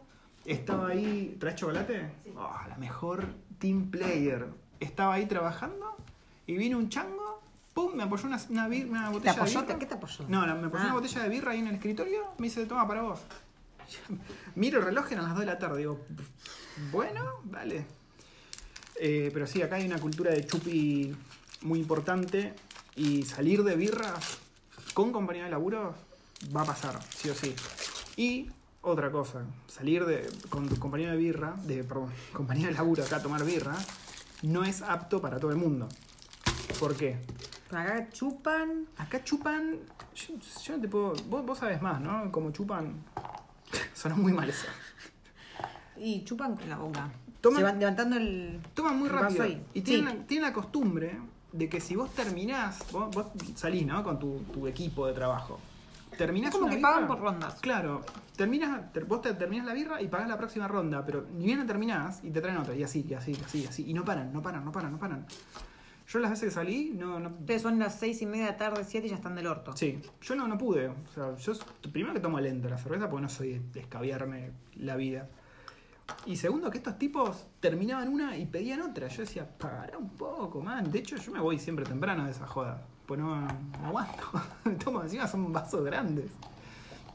estaba 0.45 0.89
ahí. 0.89 1.35
¿Traes 1.39 1.55
chocolate? 1.55 2.09
Oh, 2.35 2.55
la 2.69 2.77
mejor 2.77 3.25
team 3.59 3.89
player. 3.89 4.47
Estaba 4.79 5.15
ahí 5.15 5.25
trabajando 5.25 5.97
y 6.45 6.55
vino 6.57 6.77
un 6.77 6.89
chango, 6.89 7.41
pum, 7.73 7.95
me 7.95 8.03
apoyó 8.03 8.27
una, 8.27 8.39
una, 8.49 8.67
bir- 8.67 8.87
una 8.87 9.07
¿Te 9.07 9.13
botella 9.13 9.31
apoyó? 9.33 9.59
de 9.61 9.65
birra. 9.65 9.79
¿Qué 9.79 9.85
te 9.87 9.93
apoyó? 9.95 10.25
No, 10.29 10.41
me 10.45 10.67
apoyó 10.67 10.83
Ah. 10.83 10.85
una 10.85 10.93
botella 10.93 11.23
de 11.23 11.29
birra 11.29 11.51
ahí 11.51 11.59
en 11.59 11.67
el 11.67 11.75
escritorio, 11.75 12.21
me 12.37 12.45
dice, 12.47 12.65
toma 12.65 12.87
para 12.87 13.01
vos. 13.01 13.19
Miro 14.55 14.79
el 14.79 14.85
reloj, 14.85 15.11
eran 15.11 15.23
las 15.25 15.33
2 15.33 15.39
de 15.41 15.45
la 15.47 15.57
tarde, 15.57 15.79
digo, 15.79 16.05
bueno, 16.91 17.23
vale. 17.45 17.85
Eh, 18.99 19.29
pero 19.33 19.45
sí, 19.47 19.61
acá 19.61 19.75
hay 19.75 19.85
una 19.85 19.99
cultura 19.99 20.31
de 20.31 20.45
chupi 20.45 21.15
muy 21.61 21.79
importante 21.79 22.53
y 22.95 23.23
salir 23.23 23.63
de 23.63 23.75
birra 23.75 24.13
con 24.97 25.11
compañía 25.11 25.43
de 25.43 25.51
laburo 25.51 25.93
va 26.55 26.63
a 26.63 26.65
pasar, 26.65 26.99
sí 27.15 27.29
o 27.29 27.35
sí. 27.35 27.53
Y 28.15 28.49
otra 28.81 29.11
cosa, 29.11 29.43
salir 29.67 30.03
de, 30.07 30.27
con 30.49 30.67
tu 30.67 30.79
compañía 30.79 31.11
de 31.11 31.17
birra, 31.17 31.53
de, 31.65 31.83
perdón, 31.83 32.09
compañía 32.33 32.65
de 32.69 32.73
laburo 32.73 33.03
acá 33.03 33.17
a 33.17 33.21
tomar 33.21 33.45
birra, 33.45 33.75
no 34.41 34.63
es 34.63 34.81
apto 34.81 35.21
para 35.21 35.39
todo 35.39 35.51
el 35.51 35.57
mundo. 35.57 35.87
¿Por 36.79 36.95
qué? 36.95 37.19
Acá 37.69 38.09
chupan. 38.11 38.87
Acá 38.97 39.23
chupan. 39.23 39.75
Yo, 40.15 40.33
yo 40.63 40.75
no 40.77 40.81
te 40.81 40.87
puedo. 40.87 41.13
Vos, 41.29 41.45
vos 41.45 41.59
sabés 41.59 41.79
más, 41.79 42.01
¿no? 42.01 42.31
Como 42.31 42.49
chupan. 42.49 42.95
Sonó 43.93 44.15
muy 44.17 44.33
mal 44.33 44.49
eso. 44.49 44.65
Y 45.95 46.23
chupan 46.23 46.55
con 46.55 46.67
la 46.69 46.77
boca. 46.77 47.07
Toman- 47.39 47.57
Se 47.57 47.63
van 47.63 47.79
levantando 47.79 48.17
el. 48.17 48.61
Toman 48.73 48.97
muy 48.97 49.09
el 49.09 49.13
rápido. 49.13 49.45
Y 49.75 49.81
tienen, 49.81 50.17
Sí. 50.21 50.23
tienen 50.27 50.49
la 50.49 50.53
costumbre 50.53 51.19
de 51.57 51.69
que 51.69 51.79
si 51.81 51.95
vos 51.95 52.09
terminás. 52.11 52.79
Vos, 52.91 53.09
vos 53.13 53.25
salís, 53.55 53.85
¿no? 53.85 54.03
Con 54.03 54.19
tu, 54.19 54.39
tu 54.53 54.67
equipo 54.67 55.07
de 55.07 55.13
trabajo. 55.13 55.59
Terminás 56.17 56.49
Es 56.49 56.53
como 56.53 56.65
una 56.65 56.71
que 56.71 56.77
birra, 56.77 56.91
pagan 56.91 57.07
por 57.07 57.19
rondas. 57.19 57.59
Claro. 57.61 58.01
Terminás, 58.35 58.91
ter- 58.93 59.05
vos 59.05 59.21
te 59.21 59.33
terminás 59.33 59.65
la 59.67 59.73
birra 59.73 60.01
y 60.01 60.07
pagás 60.07 60.27
la 60.27 60.37
próxima 60.37 60.67
ronda, 60.67 61.05
pero 61.05 61.25
ni 61.37 61.45
bien 61.45 61.59
la 61.59 61.65
terminás 61.65 62.23
y 62.23 62.31
te 62.31 62.41
traen 62.41 62.57
otra. 62.57 62.75
Y 62.75 62.83
así, 62.83 63.05
y 63.07 63.13
así, 63.13 63.31
y 63.31 63.43
así, 63.43 63.61
y 63.63 63.65
así. 63.67 63.89
Y 63.89 63.93
no 63.93 64.03
paran, 64.05 64.31
no 64.33 64.41
paran, 64.41 64.63
no 64.65 64.71
paran, 64.71 64.91
no 64.93 64.97
paran. 64.99 65.25
Yo 66.07 66.19
las 66.19 66.31
veces 66.31 66.45
que 66.49 66.51
salí, 66.55 66.93
no, 66.97 67.19
no, 67.19 67.29
Ustedes 67.29 67.61
son 67.61 67.77
las 67.79 67.99
seis 67.99 68.21
y 68.21 68.25
media 68.25 68.45
de 68.45 68.51
la 68.51 68.57
tarde, 68.57 68.83
siete 68.85 69.07
y 69.07 69.09
ya 69.09 69.17
están 69.17 69.35
del 69.35 69.45
orto. 69.45 69.75
Sí, 69.75 69.99
yo 70.21 70.35
no, 70.35 70.47
no 70.47 70.57
pude. 70.57 70.87
O 70.87 70.95
sea, 71.13 71.35
yo 71.35 71.53
primero 71.91 72.13
que 72.13 72.21
tomo 72.21 72.39
lento 72.39 72.69
la 72.69 72.77
cerveza 72.77 73.09
porque 73.09 73.23
no 73.23 73.29
soy 73.29 73.49
de 73.49 73.59
de 73.73 73.79
escabiarme 73.81 74.51
la 74.77 74.95
vida. 74.95 75.27
Y 76.25 76.35
segundo 76.35 76.69
que 76.69 76.77
estos 76.77 76.97
tipos 76.97 77.47
terminaban 77.59 78.09
una 78.09 78.37
y 78.37 78.45
pedían 78.45 78.81
otra. 78.81 79.07
Yo 79.07 79.21
decía, 79.21 79.47
para 79.57 79.97
un 79.97 80.09
poco, 80.09 80.61
man. 80.61 80.91
De 80.91 80.99
hecho, 80.99 81.15
yo 81.17 81.31
me 81.31 81.39
voy 81.39 81.59
siempre 81.59 81.85
temprano 81.85 82.25
de 82.25 82.31
esa 82.31 82.45
joda. 82.45 82.81
Pues 83.05 83.19
no, 83.19 83.41
no 83.41 83.87
aguanto. 83.87 84.23
Tomo 84.83 85.01
encima 85.01 85.27
son 85.27 85.51
vasos 85.53 85.83
grandes. 85.85 86.29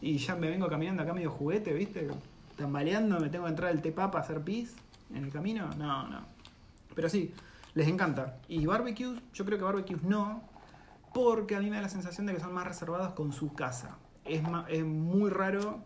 Y 0.01 0.17
ya 0.17 0.35
me 0.35 0.49
vengo 0.49 0.69
caminando 0.69 1.03
acá 1.03 1.13
medio 1.13 1.31
juguete, 1.31 1.73
¿viste? 1.73 2.09
Tambaleando, 2.57 3.21
me 3.21 3.29
tengo 3.29 3.45
que 3.45 3.51
entrar 3.51 3.71
al 3.71 3.83
tepapa 3.83 4.19
a 4.19 4.23
hacer 4.23 4.41
pis 4.41 4.75
en 5.15 5.25
el 5.25 5.31
camino. 5.31 5.69
No, 5.77 6.09
no. 6.09 6.21
Pero 6.95 7.09
sí, 7.09 7.35
les 7.75 7.89
encanta. 7.89 8.39
Y 8.49 8.67
barbecues, 8.67 9.21
yo 9.33 9.45
creo 9.45 9.59
que 9.59 9.65
barbecues 9.65 10.03
no, 10.03 10.43
porque 11.15 11.57
a 11.57 11.61
mí 11.61 11.71
me 11.71 11.77
da 11.77 11.83
la 11.83 11.89
sensación 11.89 12.27
de 12.27 12.35
que 12.35 12.41
son 12.41 12.53
más 12.53 12.67
reservados 12.67 13.13
con 13.13 13.33
su 13.33 13.53
casa. 13.53 13.99
Es, 14.25 14.43
es 14.69 14.85
muy 14.85 15.31
raro 15.31 15.81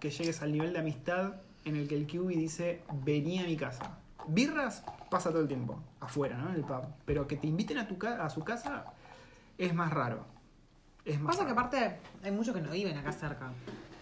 que 0.00 0.10
llegues 0.10 0.42
al 0.42 0.52
nivel 0.52 0.72
de 0.72 0.78
amistad 0.78 1.34
en 1.64 1.76
el 1.76 1.88
que 1.88 1.96
el 1.96 2.06
QB 2.06 2.28
dice, 2.28 2.82
vení 3.04 3.38
a 3.40 3.44
mi 3.44 3.56
casa. 3.56 3.98
Birras 4.28 4.84
pasa 5.10 5.30
todo 5.30 5.40
el 5.42 5.48
tiempo, 5.48 5.78
afuera, 6.00 6.36
¿no? 6.38 6.50
En 6.50 6.56
el 6.56 6.62
pub. 6.64 6.82
Pero 7.06 7.26
que 7.26 7.36
te 7.36 7.46
inviten 7.46 7.78
a, 7.78 7.88
tu 7.88 7.98
ca- 7.98 8.24
a 8.24 8.30
su 8.30 8.42
casa 8.44 8.84
es 9.58 9.74
más 9.74 9.92
raro. 9.92 10.24
Es 11.04 11.18
más 11.20 11.34
Pasa 11.36 11.46
que 11.46 11.52
aparte 11.52 11.96
hay 12.22 12.30
muchos 12.30 12.54
que 12.54 12.60
no 12.60 12.70
viven 12.70 12.96
acá 12.98 13.12
cerca. 13.12 13.50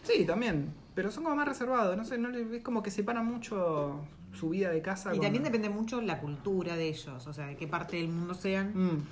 Sí, 0.02 0.24
también. 0.26 0.72
Pero 0.94 1.10
son 1.10 1.24
como 1.24 1.36
más 1.36 1.46
reservados. 1.46 1.96
No 1.96 2.04
sé, 2.04 2.18
no 2.18 2.28
es 2.36 2.62
como 2.62 2.82
que 2.82 2.90
separan 2.90 3.24
mucho 3.26 4.00
su 4.32 4.50
vida 4.50 4.70
de 4.70 4.82
casa. 4.82 5.10
Y 5.10 5.18
con- 5.18 5.22
también 5.26 5.44
depende 5.44 5.68
mucho 5.70 6.00
la 6.00 6.18
cultura 6.20 6.74
de 6.76 6.88
ellos, 6.88 7.26
o 7.26 7.32
sea, 7.32 7.46
de 7.46 7.56
qué 7.56 7.66
parte 7.68 7.96
del 7.96 8.08
mundo 8.08 8.34
sean. 8.34 8.72
Mm. 8.74 9.04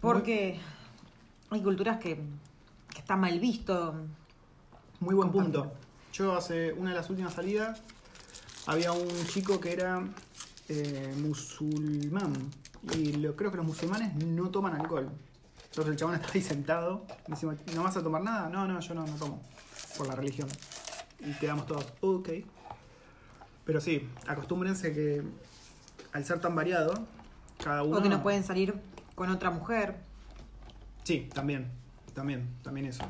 Porque 0.00 0.58
hay 1.50 1.62
culturas 1.62 1.98
que, 1.98 2.16
que 2.92 2.98
está 2.98 3.16
mal 3.16 3.38
visto. 3.38 3.94
Muy 5.00 5.14
buen 5.14 5.30
punto. 5.30 5.72
Yo 6.12 6.36
hace 6.36 6.72
una 6.72 6.90
de 6.90 6.96
las 6.96 7.08
últimas 7.08 7.32
salidas 7.34 7.80
había 8.66 8.92
un 8.92 9.26
chico 9.26 9.58
que 9.58 9.72
era 9.72 10.04
eh, 10.68 11.14
musulmán 11.18 12.34
y 12.94 13.12
lo, 13.14 13.34
creo 13.34 13.50
que 13.50 13.56
los 13.56 13.66
musulmanes 13.66 14.14
no 14.16 14.50
toman 14.50 14.74
alcohol. 14.74 15.10
Entonces 15.64 15.92
el 15.92 15.96
chabón 15.98 16.14
está 16.20 16.28
ahí 16.34 16.42
sentado 16.42 17.06
y 17.26 17.30
decimos, 17.30 17.56
¿no 17.74 17.82
vas 17.82 17.96
a 17.96 18.02
tomar 18.02 18.22
nada? 18.22 18.48
No, 18.48 18.66
no, 18.66 18.78
yo 18.80 18.94
no, 18.94 19.06
no 19.06 19.14
tomo 19.14 19.42
por 19.96 20.06
la 20.06 20.14
religión. 20.14 20.48
Y 21.20 21.32
quedamos 21.34 21.66
todos, 21.66 21.86
ok. 22.00 22.28
Pero 23.64 23.80
sí, 23.80 24.08
acostúmbrense 24.26 24.92
que 24.92 25.22
al 26.12 26.24
ser 26.24 26.40
tan 26.40 26.54
variado, 26.54 26.94
cada 27.62 27.84
uno... 27.84 27.98
O 27.98 28.02
que 28.02 28.08
no 28.08 28.22
pueden 28.22 28.44
salir 28.44 28.74
con 29.14 29.30
otra 29.30 29.50
mujer. 29.50 29.96
Sí, 31.04 31.30
también, 31.32 31.70
también, 32.12 32.48
también 32.62 32.86
eso. 32.86 33.04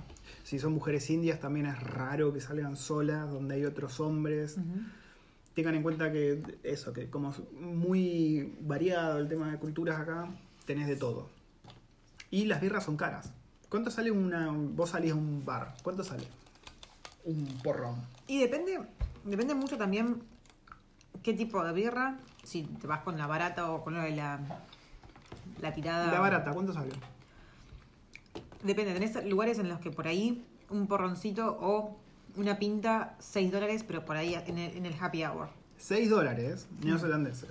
Si 0.52 0.58
son 0.58 0.74
mujeres 0.74 1.08
indias, 1.08 1.40
también 1.40 1.64
es 1.64 1.82
raro 1.82 2.30
que 2.30 2.42
salgan 2.42 2.76
solas, 2.76 3.30
donde 3.30 3.54
hay 3.54 3.64
otros 3.64 4.00
hombres. 4.00 4.58
Tengan 5.54 5.76
en 5.76 5.82
cuenta 5.82 6.12
que 6.12 6.42
eso, 6.62 6.92
que 6.92 7.08
como 7.08 7.30
es 7.30 7.40
muy 7.58 8.54
variado 8.60 9.16
el 9.16 9.30
tema 9.30 9.50
de 9.50 9.56
culturas 9.56 9.98
acá, 9.98 10.28
tenés 10.66 10.88
de 10.88 10.96
todo. 10.96 11.30
Y 12.30 12.44
las 12.44 12.60
birras 12.60 12.84
son 12.84 12.98
caras. 12.98 13.32
¿Cuánto 13.70 13.90
sale 13.90 14.10
una... 14.10 14.52
Vos 14.52 14.90
salís 14.90 15.12
a 15.12 15.14
un 15.14 15.42
bar, 15.42 15.74
¿cuánto 15.82 16.04
sale? 16.04 16.24
Un 17.24 17.46
porrón. 17.64 17.96
Y 18.26 18.38
depende, 18.38 18.78
depende 19.24 19.54
mucho 19.54 19.78
también 19.78 20.22
qué 21.22 21.32
tipo 21.32 21.64
de 21.64 21.72
birra. 21.72 22.18
Si 22.44 22.64
te 22.64 22.86
vas 22.86 23.00
con 23.00 23.16
la 23.16 23.26
barata 23.26 23.70
o 23.70 23.82
con 23.82 23.94
la, 23.94 24.06
la, 24.10 24.38
la 25.62 25.72
tirada. 25.72 26.12
La 26.12 26.20
barata, 26.20 26.52
¿cuánto 26.52 26.74
sale? 26.74 26.92
Depende, 28.62 28.92
tenés 28.94 29.24
lugares 29.26 29.58
en 29.58 29.68
los 29.68 29.80
que 29.80 29.90
por 29.90 30.06
ahí 30.06 30.44
un 30.70 30.86
porroncito 30.86 31.58
o 31.60 31.96
una 32.36 32.58
pinta 32.58 33.16
6 33.18 33.50
dólares, 33.52 33.84
pero 33.86 34.04
por 34.04 34.16
ahí 34.16 34.34
en 34.34 34.58
el, 34.58 34.76
en 34.76 34.86
el 34.86 34.94
happy 34.98 35.24
hour. 35.24 35.48
6 35.78 36.08
dólares 36.10 36.68
neozelandeses. 36.82 37.50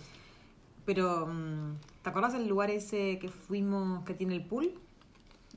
Pero, 0.86 1.28
mm, 1.28 1.76
¿te 2.02 2.10
acordás 2.10 2.34
del 2.34 2.48
lugar 2.48 2.72
ese 2.72 3.20
que 3.20 3.30
fuimos 3.30 4.04
que 4.06 4.14
tiene 4.14 4.36
el 4.36 4.46
pool? 4.46 4.74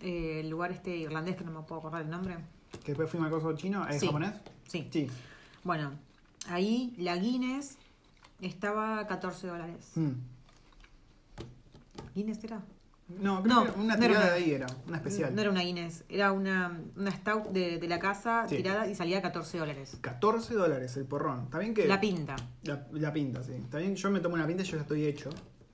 Eh, 0.00 0.40
el 0.40 0.50
lugar 0.50 0.72
este 0.72 0.96
irlandés 0.96 1.36
que 1.36 1.44
no 1.44 1.52
me 1.52 1.62
puedo 1.66 1.78
acordar 1.80 2.02
el 2.02 2.10
nombre. 2.10 2.36
Que 2.84 2.88
después 2.92 3.08
fuimos 3.08 3.26
al 3.26 3.32
coso 3.40 3.56
chino, 3.56 3.86
¿es 3.88 4.00
Sí. 4.00 4.06
japonés? 4.06 4.32
Sí. 4.66 4.88
Sí. 4.90 5.06
Bueno, 5.62 5.92
ahí 6.48 6.94
la 6.98 7.16
Guinness 7.16 7.78
estaba 8.40 8.98
a 8.98 9.06
14 9.06 9.46
dólares. 9.46 9.92
Mm. 9.94 10.10
¿Guinness 12.14 12.44
era? 12.44 12.60
No, 13.08 13.42
creo 13.42 13.54
No, 13.54 13.64
que 13.74 13.80
una 13.80 13.94
no 13.96 14.00
tirada 14.00 14.20
una- 14.24 14.30
de 14.30 14.36
ahí 14.42 14.50
era, 14.52 14.66
una 14.88 14.96
especial. 14.96 15.34
No 15.34 15.40
era 15.42 15.50
una 15.50 15.60
Guinness, 15.60 16.04
era 16.08 16.32
una, 16.32 16.80
una 16.96 17.10
stout 17.10 17.48
de, 17.50 17.78
de 17.78 17.88
la 17.88 17.98
casa 17.98 18.46
Sí. 18.48 18.56
tirada 18.56 18.86
y 18.88 18.94
salía 18.94 19.18
a 19.18 19.22
14 19.22 19.58
dólares. 19.58 19.98
14 20.00 20.54
dólares 20.54 20.96
el 20.96 21.04
porrón. 21.04 21.44
Está 21.44 21.58
bien 21.58 21.74
que. 21.74 21.86
La 21.86 22.00
pinta. 22.00 22.34
La, 22.62 22.86
la 22.92 23.12
pinta, 23.12 23.42
sí. 23.42 23.52
Está 23.52 23.78
bien, 23.78 23.94
yo 23.94 24.10
me 24.10 24.20
tomo 24.20 24.34
una 24.36 24.46
pinta 24.46 24.62
y 24.62 24.66
yo 24.66 24.76
ya 24.76 24.82
estoy 24.82 25.04
hecho. 25.04 25.28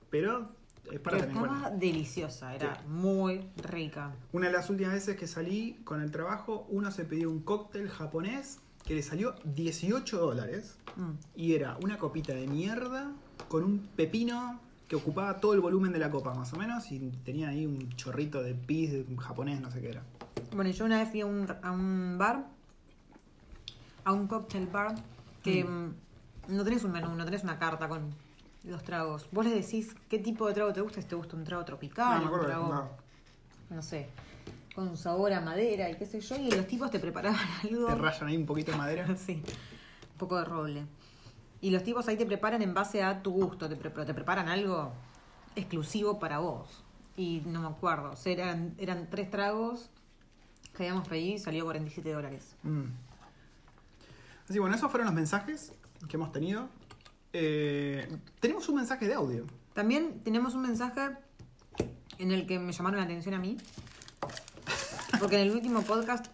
Pero 0.09 0.51
es 0.91 0.99
para 0.99 1.19
Pero 1.19 1.29
estaba 1.31 1.69
deliciosa, 1.71 2.53
era 2.53 2.81
muy 2.89 3.49
rica. 3.63 4.11
Una 4.33 4.47
de 4.47 4.53
las 4.53 4.69
últimas 4.69 4.93
veces 4.93 5.15
que 5.15 5.25
salí 5.27 5.79
con 5.85 6.01
el 6.01 6.11
trabajo, 6.11 6.67
uno 6.69 6.91
se 6.91 7.05
pidió 7.05 7.29
un 7.29 7.39
cóctel 7.41 7.87
japonés 7.89 8.59
que 8.85 8.93
le 8.95 9.03
salió 9.03 9.35
18 9.45 10.17
dólares. 10.19 10.77
Mm. 10.97 11.11
Y 11.35 11.53
era 11.53 11.77
una 11.81 11.97
copita 11.97 12.33
de 12.33 12.45
mierda 12.47 13.13
con 13.47 13.63
un 13.63 13.79
pepino 13.95 14.59
que 14.91 14.97
ocupaba 14.97 15.37
todo 15.39 15.53
el 15.53 15.61
volumen 15.61 15.93
de 15.93 15.99
la 15.99 16.11
copa, 16.11 16.33
más 16.33 16.51
o 16.51 16.57
menos. 16.57 16.91
Y 16.91 16.99
tenía 17.23 17.47
ahí 17.47 17.65
un 17.65 17.95
chorrito 17.95 18.43
de 18.43 18.53
pis 18.53 18.91
de 18.91 19.05
japonés, 19.19 19.61
no 19.61 19.71
sé 19.71 19.79
qué 19.79 19.87
era. 19.87 20.03
Bueno, 20.53 20.69
yo 20.69 20.83
una 20.83 20.99
vez 20.99 21.09
fui 21.09 21.21
a 21.21 21.25
un, 21.25 21.47
a 21.63 21.71
un 21.71 22.17
bar, 22.17 22.45
a 24.03 24.11
un 24.11 24.27
cocktail 24.27 24.67
bar, 24.67 24.95
que 25.41 25.63
mm, 25.63 25.93
no 26.49 26.65
tenés 26.65 26.83
un 26.83 26.91
menú, 26.91 27.15
no 27.15 27.23
tenés 27.23 27.41
una 27.43 27.57
carta 27.57 27.87
con 27.87 28.13
los 28.65 28.83
tragos. 28.83 29.29
Vos 29.31 29.45
les 29.45 29.53
decís 29.65 29.95
qué 30.09 30.19
tipo 30.19 30.45
de 30.45 30.55
trago 30.55 30.73
te 30.73 30.81
gusta, 30.81 31.01
si 31.01 31.07
te 31.07 31.15
gusta 31.15 31.37
un 31.37 31.45
trago 31.45 31.63
tropical, 31.63 32.25
No, 32.25 32.29
me 32.29 32.37
un 32.37 32.45
trago, 32.45 32.63
contaba. 32.67 32.97
no 33.69 33.81
sé, 33.81 34.09
con 34.75 34.89
un 34.89 34.97
sabor 34.97 35.31
a 35.31 35.39
madera 35.39 35.89
y 35.89 35.95
qué 35.95 36.05
sé 36.05 36.19
yo, 36.19 36.35
y 36.35 36.51
los 36.51 36.67
tipos 36.67 36.91
te 36.91 36.99
preparaban 36.99 37.39
algo. 37.63 37.85
Te 37.87 37.95
rayan 37.95 38.27
ahí 38.27 38.35
un 38.35 38.45
poquito 38.45 38.73
de 38.73 38.77
madera. 38.77 39.07
Sí, 39.15 39.41
un 40.11 40.17
poco 40.17 40.37
de 40.37 40.43
roble. 40.43 40.85
Y 41.61 41.69
los 41.69 41.83
tipos 41.83 42.07
ahí 42.07 42.17
te 42.17 42.25
preparan 42.25 42.61
en 42.61 42.73
base 42.73 43.03
a 43.03 43.21
tu 43.21 43.31
gusto, 43.31 43.69
te, 43.69 43.75
pero 43.75 44.05
te 44.05 44.13
preparan 44.13 44.49
algo 44.49 44.91
exclusivo 45.55 46.19
para 46.19 46.39
vos. 46.39 46.83
Y 47.15 47.43
no 47.45 47.61
me 47.61 47.67
acuerdo, 47.67 48.11
o 48.11 48.15
sea, 48.15 48.33
eran, 48.33 48.73
eran 48.77 49.09
tres 49.09 49.29
tragos 49.29 49.89
que 50.75 50.83
habíamos 50.83 51.07
pedido 51.07 51.35
y 51.35 51.39
salió 51.39 51.65
47 51.65 52.11
dólares. 52.11 52.55
Mm. 52.63 52.85
Así 54.49 54.59
bueno, 54.59 54.75
esos 54.75 54.89
fueron 54.89 55.05
los 55.05 55.15
mensajes 55.15 55.73
que 56.09 56.17
hemos 56.17 56.31
tenido. 56.31 56.67
Eh, 57.33 58.17
tenemos 58.39 58.67
un 58.69 58.75
mensaje 58.75 59.07
de 59.07 59.13
audio. 59.13 59.45
También 59.73 60.21
tenemos 60.23 60.55
un 60.55 60.63
mensaje 60.63 61.15
en 62.17 62.31
el 62.31 62.45
que 62.45 62.59
me 62.59 62.71
llamaron 62.71 62.99
la 62.99 63.05
atención 63.05 63.35
a 63.35 63.39
mí. 63.39 63.57
Porque 65.21 65.39
en 65.39 65.47
el 65.47 65.51
último 65.55 65.81
podcast 65.83 66.25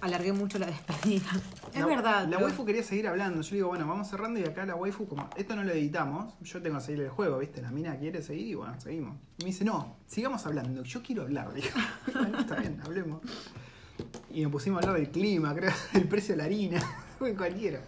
alargué 0.00 0.32
mucho 0.32 0.58
la 0.58 0.66
despedida. 0.66 1.26
Es 1.72 1.78
La- 1.80 1.86
verdad. 1.86 2.24
La 2.24 2.36
pero- 2.38 2.46
waifu 2.46 2.64
quería 2.64 2.82
seguir 2.82 3.06
hablando. 3.06 3.42
Yo 3.42 3.54
digo, 3.54 3.68
bueno, 3.68 3.86
vamos 3.86 4.08
cerrando 4.08 4.40
y 4.40 4.44
acá 4.44 4.64
la 4.66 4.74
waifu, 4.74 5.06
como 5.06 5.30
esto 5.36 5.54
no 5.54 5.62
lo 5.62 5.70
editamos, 5.70 6.34
yo 6.40 6.60
tengo 6.60 6.78
que 6.78 6.84
seguir 6.84 7.02
el 7.02 7.10
juego, 7.10 7.38
¿viste? 7.38 7.62
La 7.62 7.70
mina 7.70 7.96
quiere 7.96 8.22
seguir 8.22 8.46
y 8.48 8.54
bueno, 8.54 8.80
seguimos. 8.80 9.16
Y 9.38 9.44
me 9.44 9.50
dice, 9.50 9.64
no, 9.64 9.96
sigamos 10.06 10.44
hablando. 10.46 10.82
Yo 10.82 11.00
quiero 11.02 11.22
hablar, 11.22 11.52
dijo. 11.54 11.78
bueno, 12.12 12.40
está 12.40 12.56
bien, 12.56 12.80
hablemos. 12.84 13.20
Y 14.32 14.42
nos 14.42 14.50
pusimos 14.50 14.82
a 14.82 14.88
hablar 14.88 15.00
del 15.00 15.10
clima, 15.12 15.54
creo, 15.54 15.72
del 15.92 16.08
precio 16.08 16.32
de 16.34 16.38
la 16.38 16.44
harina, 16.44 16.80
cualquiera. 17.36 17.80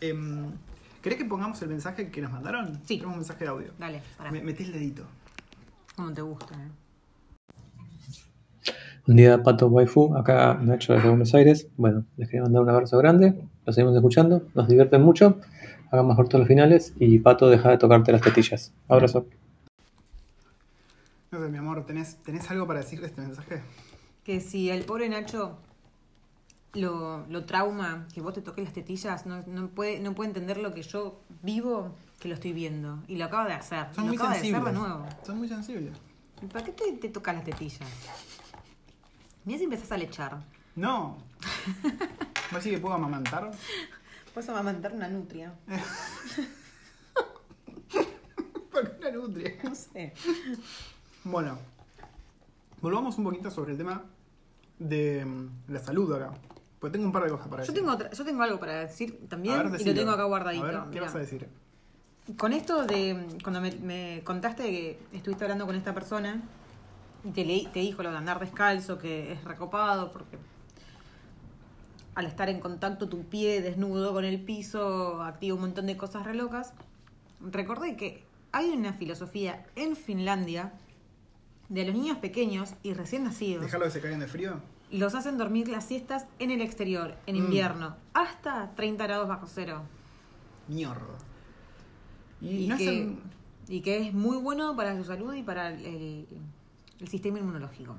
Em, 0.00 0.52
¿Querés 1.02 1.18
que 1.18 1.24
pongamos 1.24 1.60
el 1.62 1.68
mensaje 1.70 2.10
que 2.10 2.20
nos 2.20 2.30
mandaron? 2.30 2.74
Sí. 2.84 2.96
Tenemos 2.98 3.14
un 3.14 3.18
mensaje 3.18 3.44
de 3.44 3.50
audio. 3.50 3.72
Dale, 3.78 4.02
pará. 4.16 4.30
Me- 4.30 4.42
Meté 4.42 4.62
el 4.64 4.72
dedito. 4.72 5.04
Como 5.96 6.12
te 6.12 6.22
gusta, 6.22 6.54
eh. 6.54 6.68
Un 9.08 9.16
día 9.16 9.42
Pato 9.42 9.68
Waifu, 9.68 10.14
acá 10.18 10.58
Nacho 10.60 10.92
desde 10.92 11.08
Buenos 11.08 11.34
Aires. 11.34 11.68
Bueno, 11.78 12.04
les 12.18 12.28
quería 12.28 12.42
mandar 12.42 12.60
un 12.60 12.68
abrazo 12.68 12.98
grande. 12.98 13.42
Los 13.64 13.74
seguimos 13.74 13.96
escuchando, 13.96 14.42
nos 14.52 14.68
divierten 14.68 15.00
mucho. 15.00 15.40
Hagan 15.90 16.08
mejor 16.08 16.28
todos 16.28 16.40
los 16.40 16.48
finales 16.48 16.92
y 16.98 17.18
Pato, 17.18 17.48
deja 17.48 17.70
de 17.70 17.78
tocarte 17.78 18.12
las 18.12 18.20
tetillas. 18.20 18.70
Abrazo. 18.86 19.24
No 21.30 21.40
sé, 21.40 21.48
mi 21.48 21.56
amor, 21.56 21.86
¿tenés, 21.86 22.16
¿tenés 22.16 22.50
algo 22.50 22.66
para 22.66 22.80
decir 22.80 23.00
de 23.00 23.06
este 23.06 23.22
mensaje? 23.22 23.62
Que 24.24 24.40
si 24.40 24.68
el 24.68 24.84
pobre 24.84 25.08
Nacho 25.08 25.56
lo, 26.74 27.26
lo 27.28 27.46
trauma, 27.46 28.06
que 28.12 28.20
vos 28.20 28.34
te 28.34 28.42
toques 28.42 28.62
las 28.62 28.74
tetillas, 28.74 29.24
no, 29.24 29.42
no, 29.46 29.68
puede, 29.68 30.00
no 30.00 30.14
puede 30.14 30.28
entender 30.28 30.58
lo 30.58 30.74
que 30.74 30.82
yo 30.82 31.18
vivo, 31.42 31.94
que 32.20 32.28
lo 32.28 32.34
estoy 32.34 32.52
viendo. 32.52 32.98
Y 33.08 33.16
lo 33.16 33.24
acaba 33.24 33.46
de 33.46 33.54
hacer. 33.54 33.86
Son 33.94 34.04
lo 34.04 34.08
muy 34.08 34.16
acaba 34.16 34.32
de 34.32 34.36
hacer 34.36 34.50
sensibles. 34.50 34.74
de 34.74 34.78
nuevo. 34.78 35.06
Son 35.24 35.38
muy 35.38 35.48
sensibles. 35.48 35.98
¿Y 36.42 36.46
¿Para 36.46 36.62
qué 36.62 36.72
te, 36.72 36.92
te 36.92 37.08
tocas 37.08 37.36
las 37.36 37.44
tetillas? 37.44 37.88
Mira 39.48 39.58
si 39.60 39.64
empezás 39.64 39.90
a 39.92 39.96
lechar. 39.96 40.36
No. 40.76 41.16
¿Vos 42.52 42.62
sí 42.62 42.68
que 42.70 42.76
puedo 42.76 42.94
amamantar? 42.94 43.50
Puedes 44.34 44.50
amamantar 44.50 44.92
una 44.92 45.08
nutria. 45.08 45.54
¿Por 48.70 48.90
qué 48.90 49.08
una 49.08 49.10
nutria? 49.10 49.54
No 49.64 49.74
sé. 49.74 50.12
Bueno, 51.24 51.56
volvamos 52.82 53.16
un 53.16 53.24
poquito 53.24 53.50
sobre 53.50 53.72
el 53.72 53.78
tema 53.78 54.02
de 54.78 55.24
mm, 55.24 55.48
la 55.68 55.80
salud 55.80 56.12
acá. 56.14 56.34
Porque 56.78 56.92
tengo 56.92 57.06
un 57.06 57.12
par 57.12 57.24
de 57.24 57.30
cosas 57.30 57.48
para 57.48 57.62
Yo 57.62 57.68
decir. 57.72 57.74
tengo, 57.82 57.94
otra- 57.94 58.10
yo 58.10 58.24
tengo 58.26 58.42
algo 58.42 58.60
para 58.60 58.80
decir 58.80 59.18
también 59.30 59.70
ver, 59.72 59.80
y 59.80 59.84
lo 59.84 59.94
tengo 59.94 60.10
acá 60.10 60.24
guardadito. 60.24 60.66
A 60.66 60.70
ver, 60.70 60.80
¿qué 60.82 60.88
Mirá. 60.90 61.04
vas 61.06 61.14
a 61.14 61.18
decir? 61.20 61.48
Con 62.36 62.52
esto 62.52 62.84
de 62.84 63.26
cuando 63.42 63.62
me, 63.62 63.70
me 63.76 64.20
contaste 64.24 64.64
que 64.64 64.98
estuviste 65.14 65.44
hablando 65.44 65.64
con 65.64 65.74
esta 65.74 65.94
persona 65.94 66.42
y 67.24 67.30
te, 67.30 67.44
leí- 67.44 67.68
te 67.72 67.80
dijo 67.80 68.02
lo 68.02 68.10
de 68.10 68.16
andar 68.18 68.38
descalzo, 68.40 68.98
que 68.98 69.32
es 69.32 69.44
recopado 69.44 70.10
porque 70.12 70.38
al 72.14 72.26
estar 72.26 72.48
en 72.48 72.60
contacto 72.60 73.08
tu 73.08 73.24
pie 73.24 73.60
desnudo 73.62 74.12
con 74.12 74.24
el 74.24 74.40
piso 74.40 75.22
activa 75.22 75.54
un 75.54 75.60
montón 75.62 75.86
de 75.86 75.96
cosas 75.96 76.24
re 76.24 76.34
locas, 76.34 76.72
recordé 77.40 77.96
que 77.96 78.24
hay 78.52 78.70
una 78.70 78.92
filosofía 78.92 79.64
en 79.76 79.94
Finlandia 79.94 80.72
de 81.68 81.84
los 81.84 81.94
niños 81.94 82.18
pequeños 82.18 82.74
y 82.82 82.94
recién 82.94 83.24
nacidos. 83.24 83.62
¿Dejarlo 83.64 83.86
que 83.86 83.92
se 83.92 84.00
caigan 84.00 84.20
de 84.20 84.26
frío? 84.26 84.60
Los 84.90 85.14
hacen 85.14 85.36
dormir 85.36 85.68
las 85.68 85.84
siestas 85.84 86.26
en 86.38 86.50
el 86.50 86.62
exterior, 86.62 87.14
en 87.26 87.36
Mm. 87.36 87.38
invierno, 87.44 87.96
hasta 88.14 88.70
30 88.74 89.04
grados 89.06 89.28
bajo 89.28 89.46
cero. 89.46 89.82
Mierda. 90.66 91.02
Y, 92.40 92.48
y, 92.64 92.68
no 92.68 92.76
que, 92.78 92.84
hacen- 92.88 93.18
y 93.68 93.80
que 93.82 93.98
es 94.08 94.14
muy 94.14 94.38
bueno 94.38 94.74
para 94.76 94.96
su 94.96 95.04
salud 95.04 95.34
y 95.34 95.42
para 95.42 95.68
el, 95.68 96.26
el- 97.00 97.08
sistema 97.08 97.38
inmunológico. 97.38 97.94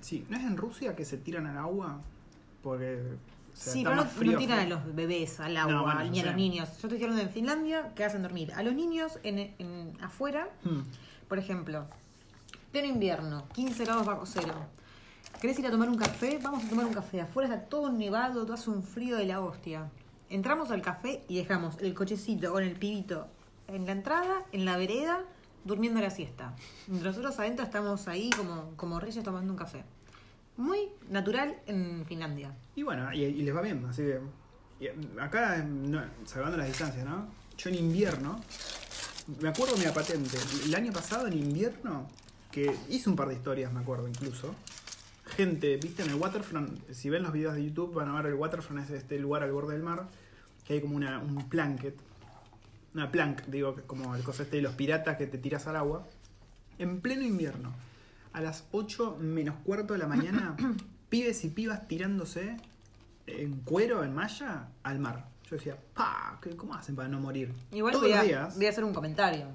Sí, 0.00 0.24
¿no 0.28 0.36
es 0.36 0.42
en 0.44 0.56
Rusia 0.56 0.94
que 0.94 1.04
se 1.04 1.16
tiran 1.18 1.46
al 1.46 1.58
agua? 1.58 2.00
Porque. 2.62 3.00
o 3.52 3.56
sea, 3.56 3.72
sí, 3.72 3.82
pero 3.84 3.94
no, 3.96 4.02
más 4.04 4.12
frío 4.12 4.32
no 4.32 4.38
tiran 4.38 4.58
a 4.60 4.66
los 4.66 4.94
bebés 4.94 5.40
al 5.40 5.56
agua 5.56 5.72
No, 5.72 5.82
bueno, 5.84 6.04
ni 6.10 6.20
a 6.20 6.24
los 6.26 6.34
niños. 6.36 6.68
Yo 6.80 6.88
estoy 6.88 7.02
hablando 7.02 7.22
en 7.22 7.30
Finlandia 7.30 7.92
que 7.94 8.04
hacen 8.04 8.22
dormir 8.22 8.52
a 8.54 8.62
los 8.62 8.74
niños 8.74 9.18
en, 9.22 9.38
en- 9.58 9.92
afuera, 10.02 10.48
Hmm. 10.64 10.80
por 11.28 11.38
ejemplo, 11.38 11.86
pleno 12.72 12.88
invierno, 12.88 13.46
15 13.52 13.84
grados 13.84 14.04
bajo 14.06 14.26
cero. 14.26 14.54
¿Querés 15.40 15.58
ir 15.58 15.66
a 15.66 15.70
tomar 15.70 15.88
un 15.88 15.96
café? 15.96 16.38
Vamos 16.42 16.64
a 16.64 16.68
tomar 16.68 16.86
un 16.86 16.94
café. 16.94 17.20
Afuera 17.20 17.54
está 17.54 17.68
todo 17.68 17.90
nevado, 17.92 18.44
todo 18.44 18.54
hace 18.54 18.70
un 18.70 18.82
frío 18.82 19.16
de 19.16 19.26
la 19.26 19.40
hostia. 19.40 19.90
Entramos 20.30 20.70
al 20.70 20.80
café 20.80 21.22
y 21.28 21.36
dejamos 21.36 21.76
el 21.80 21.92
cochecito 21.94 22.52
con 22.52 22.62
el 22.62 22.72
pibito 22.76 23.26
en 23.68 23.84
la 23.86 23.92
entrada, 23.92 24.42
en 24.52 24.64
la 24.64 24.76
vereda, 24.76 25.22
durmiendo 25.64 26.00
la 26.00 26.10
siesta. 26.10 26.54
Nosotros 26.88 27.38
adentro 27.38 27.64
estamos 27.64 28.06
ahí 28.08 28.30
como, 28.30 28.72
como 28.76 29.00
reyes 29.00 29.24
tomando 29.24 29.52
un 29.52 29.58
café. 29.58 29.84
Muy 30.56 30.88
natural 31.10 31.56
en 31.66 32.04
Finlandia. 32.06 32.54
Y 32.76 32.82
bueno, 32.82 33.12
y, 33.12 33.30
les 33.30 33.54
va 33.54 33.60
bien, 33.60 33.84
así 33.86 34.02
que. 34.02 34.20
y 34.80 34.88
acá, 35.18 35.66
salvando 36.24 36.56
las 36.56 36.68
distancias, 36.68 37.04
¿no? 37.04 37.26
Yo 37.58 37.70
en 37.70 37.76
invierno. 37.76 38.40
Me 39.40 39.48
acuerdo 39.48 39.76
mi 39.76 39.84
patente. 39.86 40.36
El 40.64 40.74
año 40.74 40.92
pasado, 40.92 41.26
en 41.26 41.32
invierno, 41.32 42.06
que 42.52 42.76
hice 42.88 43.08
un 43.08 43.16
par 43.16 43.28
de 43.28 43.34
historias, 43.34 43.72
me 43.72 43.80
acuerdo 43.80 44.06
incluso. 44.06 44.54
Gente, 45.24 45.76
viste, 45.78 46.02
en 46.02 46.10
el 46.10 46.16
waterfront, 46.16 46.90
si 46.92 47.08
ven 47.10 47.22
los 47.22 47.32
videos 47.32 47.54
de 47.54 47.64
YouTube, 47.64 47.94
van 47.94 48.08
a 48.08 48.14
ver 48.14 48.26
el 48.26 48.34
waterfront 48.34 48.84
es 48.84 48.90
este 48.90 49.18
lugar 49.18 49.42
al 49.42 49.50
borde 49.50 49.72
del 49.72 49.82
mar, 49.82 50.06
que 50.66 50.74
hay 50.74 50.80
como 50.80 50.94
una, 50.94 51.18
un 51.18 51.48
planket. 51.48 51.96
Una 52.94 53.10
plank, 53.10 53.42
digo, 53.46 53.74
que 53.74 53.80
es 53.80 53.86
como 53.86 54.14
el 54.14 54.22
cosa 54.22 54.44
este 54.44 54.56
de 54.56 54.62
los 54.62 54.74
piratas 54.74 55.16
que 55.16 55.26
te 55.26 55.38
tiras 55.38 55.66
al 55.66 55.76
agua. 55.76 56.06
En 56.78 57.00
pleno 57.00 57.22
invierno, 57.22 57.72
a 58.32 58.40
las 58.40 58.64
8 58.72 59.18
menos 59.20 59.56
cuarto 59.64 59.92
de 59.94 59.98
la 59.98 60.06
mañana, 60.06 60.56
pibes 61.08 61.44
y 61.44 61.48
pibas 61.50 61.86
tirándose 61.88 62.56
en 63.26 63.60
cuero, 63.60 64.04
en 64.04 64.14
malla, 64.14 64.68
al 64.82 64.98
mar. 65.00 65.26
Yo 65.50 65.56
decía, 65.56 65.76
pa, 65.94 66.38
¿qué- 66.40 66.56
¿cómo 66.56 66.74
hacen 66.74 66.94
para 66.96 67.08
no 67.08 67.20
morir? 67.20 67.52
Igual 67.72 67.92
Todos 67.92 68.04
voy 68.06 68.12
a, 68.12 68.16
los 68.18 68.26
días. 68.26 68.56
voy 68.56 68.66
a 68.66 68.70
hacer 68.70 68.84
un 68.84 68.94
comentario. 68.94 69.46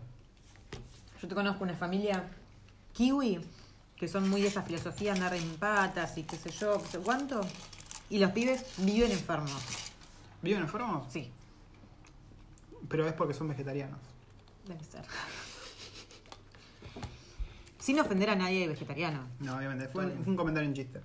Yo 1.22 1.28
te 1.28 1.36
conozco 1.36 1.64
una 1.64 1.74
familia 1.76 2.30
kiwi 2.94 3.40
que 3.96 4.08
son 4.08 4.30
muy 4.30 4.42
de 4.42 4.48
esa 4.48 4.62
filosofía, 4.62 5.14
andar 5.14 5.34
en 5.34 5.50
patas 5.58 6.18
y 6.18 6.24
qué 6.24 6.38
sé 6.38 6.50
yo, 6.52 6.82
qué 6.82 6.88
sé 6.90 7.00
cuánto. 7.00 7.42
Y 8.10 8.20
los 8.20 8.32
pibes 8.32 8.66
viven 8.78 9.12
enfermos. 9.12 9.62
¿Viven 10.42 10.62
enfermos? 10.62 11.12
Sí, 11.12 11.30
Pero 12.88 13.06
es 13.08 13.14
porque 13.14 13.34
son 13.34 13.48
vegetarianos. 13.50 14.00
debe 14.68 14.84
ser. 14.84 15.04
Sin 17.80 18.00
ofender 18.00 18.30
a 18.30 18.36
nadie 18.36 18.68
vegetariano. 18.68 19.22
No, 19.40 19.58
obviamente. 19.58 19.88
Fue, 19.88 20.06
un- 20.06 20.24
fue 20.24 20.32
un 20.32 20.36
comentario 20.38 20.68
en 20.70 20.76
chiste. 20.76 21.02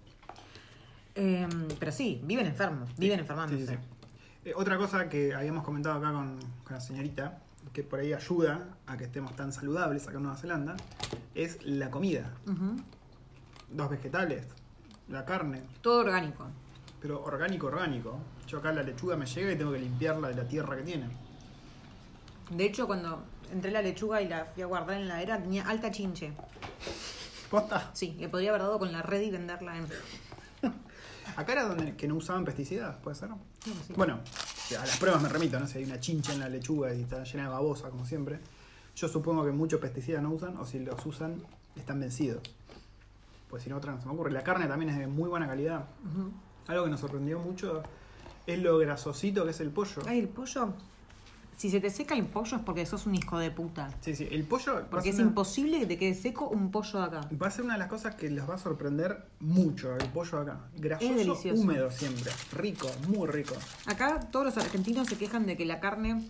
Eh, 1.15 1.49
pero 1.79 1.93
sí, 1.93 2.21
viven 2.25 2.47
enfermos, 2.47 2.91
viven 2.97 3.21
enfermándose. 3.21 3.67
Sí, 3.67 3.73
sí, 3.73 3.79
sí. 3.79 4.49
Eh, 4.51 4.53
otra 4.57 4.77
cosa 4.77 5.09
que 5.09 5.35
habíamos 5.35 5.65
comentado 5.65 5.97
acá 5.99 6.13
con, 6.13 6.39
con 6.65 6.75
la 6.75 6.81
señorita, 6.81 7.39
que 7.73 7.83
por 7.85 8.01
ahí 8.01 8.13
ayuda 8.13 8.77
a 8.87 8.97
que 8.97 9.05
estemos 9.05 9.35
tan 9.37 9.53
saludables 9.53 10.07
acá 10.09 10.17
en 10.17 10.23
Nueva 10.25 10.37
Zelanda, 10.39 10.77
es 11.35 11.65
la 11.65 11.91
comida. 11.91 12.33
Ujú. 12.47 12.77
Los 13.75 13.89
vegetales, 13.91 14.45
la 15.09 15.25
carne, 15.25 15.63
Todo 15.81 16.01
orgánico. 16.01 16.47
pero 17.01 17.23
orgánico, 17.23 17.69
orgánico. 17.69 18.19
Yo 18.49 18.59
acá 18.59 18.73
la 18.73 18.83
lechuga 18.83 19.17
me 19.17 19.25
llega 19.27 19.53
y 19.53 19.57
tengo 19.57 19.73
que 19.73 19.79
limpiarla 19.79 20.29
de 20.29 20.35
la 20.35 20.47
tierra 20.49 20.77
que 20.77 20.83
tiene. 20.83 21.07
De 22.51 22.65
hecho, 22.65 22.87
cuando 22.87 23.25
entré 23.53 23.71
la 23.71 23.83
lechuga 23.83 24.21
y 24.23 24.29
la 24.29 24.47
fui 24.47 24.63
a 24.63 24.67
guardar 24.67 25.01
en 25.01 25.09
la 25.09 25.23
era, 25.23 25.41
tenía 25.41 25.67
alta 25.69 25.91
chinche. 25.91 26.33
¿Posta? 27.51 27.91
Sí, 27.93 28.17
le 28.19 28.29
podría 28.29 28.51
haber 28.51 28.63
dado 28.63 28.79
con 28.79 28.93
la 28.93 29.03
red 29.03 29.23
y 29.23 29.31
venderla 29.31 29.77
en... 29.79 29.87
Acá 31.37 31.53
era 31.53 31.65
donde 31.65 31.97
que 31.97 32.07
no 32.07 32.17
usaban 32.17 32.45
pesticidas, 32.45 32.97
¿puede 32.97 33.17
ser? 33.17 33.31
Sí, 33.65 33.75
sí. 33.87 33.95
Bueno, 33.97 34.21
a 34.79 34.87
las 34.87 34.99
pruebas 34.99 35.23
me 35.23 35.29
remito, 35.29 35.59
¿no? 35.59 35.67
Si 35.67 35.79
hay 35.79 35.85
una 35.85 35.99
chincha 35.99 36.33
en 36.33 36.41
la 36.41 36.49
lechuga 36.49 36.95
y 36.95 37.03
está 37.03 37.25
llena 37.25 37.45
de 37.45 37.49
babosa, 37.51 37.91
como 37.91 38.05
siempre. 38.07 38.39
Yo 38.97 39.09
supongo 39.09 39.45
que 39.45 39.51
muchos 39.51 39.81
pesticidas 39.81 40.23
no 40.23 40.31
usan, 40.31 40.57
o 40.57 40.67
si 40.67 40.79
los 40.79 41.05
usan, 41.07 41.43
están 41.77 41.99
vencidos. 42.01 42.43
Pues 43.51 43.63
si 43.63 43.71
no, 43.71 43.77
otra 43.77 43.93
no 43.93 44.01
se 44.01 44.07
me 44.07 44.13
ocurre. 44.13 44.31
La 44.31 44.43
carne 44.43 44.67
también 44.67 44.91
es 44.91 44.99
de 44.99 45.07
muy 45.07 45.29
buena 45.29 45.47
calidad. 45.47 45.87
Algo 46.67 46.85
que 46.85 46.91
nos 46.91 47.01
sorprendió 47.01 47.39
mucho 47.39 47.83
Es 48.47 48.59
lo 48.59 48.79
grasosito 48.79 49.45
que 49.45 49.51
es 49.51 49.61
el 49.61 49.71
pollo. 49.71 50.03
Ay, 50.07 50.21
el 50.21 50.29
pollo. 50.29 50.75
Si 51.57 51.71
se 51.71 51.81
te 51.81 51.89
seca 51.91 52.15
el 52.15 52.27
pollo 52.27 52.57
es 52.57 52.63
porque 52.65 52.85
sos 52.85 53.07
un 53.07 53.15
hijo 53.15 53.39
de 53.39 53.51
puta. 53.51 53.89
Sí, 54.01 54.15
sí. 54.15 54.29
El 54.31 54.45
pollo. 54.45 54.85
Porque 54.91 55.11
es 55.11 55.15
una- 55.17 55.25
imposible 55.29 55.79
que 55.81 55.87
te 55.87 55.99
quede 55.99 56.15
seco 56.15 56.49
un 56.49 56.71
pollo 56.71 56.99
de 57.01 57.05
acá. 57.07 57.21
Va 57.41 57.47
a 57.47 57.51
ser 57.51 57.65
una 57.65 57.75
de 57.75 57.79
las 57.79 57.89
cosas 57.89 58.15
que 58.17 58.29
les 58.31 58.49
va 58.49 58.55
a 58.55 58.59
sorprender 58.59 59.25
mucho 59.41 59.95
el 59.97 60.09
pollo 60.09 60.39
acá. 60.41 60.59
Grasoso, 60.77 61.15
delicioso. 61.15 61.61
húmedo 61.63 61.91
siempre. 61.91 62.31
Rico, 62.53 62.91
muy 63.09 63.29
rico. 63.29 63.55
Acá 63.87 64.21
todos 64.33 64.47
los 64.47 64.57
argentinos 64.59 65.07
se 65.09 65.17
quejan 65.17 65.47
de 65.47 65.57
que 65.57 65.65
la 65.65 65.81
carne 65.81 66.23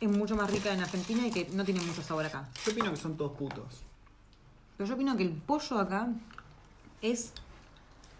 es 0.00 0.08
mucho 0.10 0.36
más 0.36 0.50
rica 0.50 0.72
en 0.72 0.80
Argentina 0.80 1.26
y 1.26 1.30
que 1.30 1.48
no 1.54 1.64
tiene 1.64 1.80
mucho 1.80 2.02
sabor 2.02 2.26
acá. 2.26 2.48
Yo 2.64 2.72
opino 2.72 2.90
que 2.90 2.96
son 2.96 3.16
todos 3.16 3.36
putos. 3.36 3.82
Pero 4.76 4.86
yo 4.88 4.94
opino 4.94 5.16
que 5.16 5.24
el 5.24 5.32
pollo 5.32 5.78
acá 5.80 6.08
es 7.02 7.32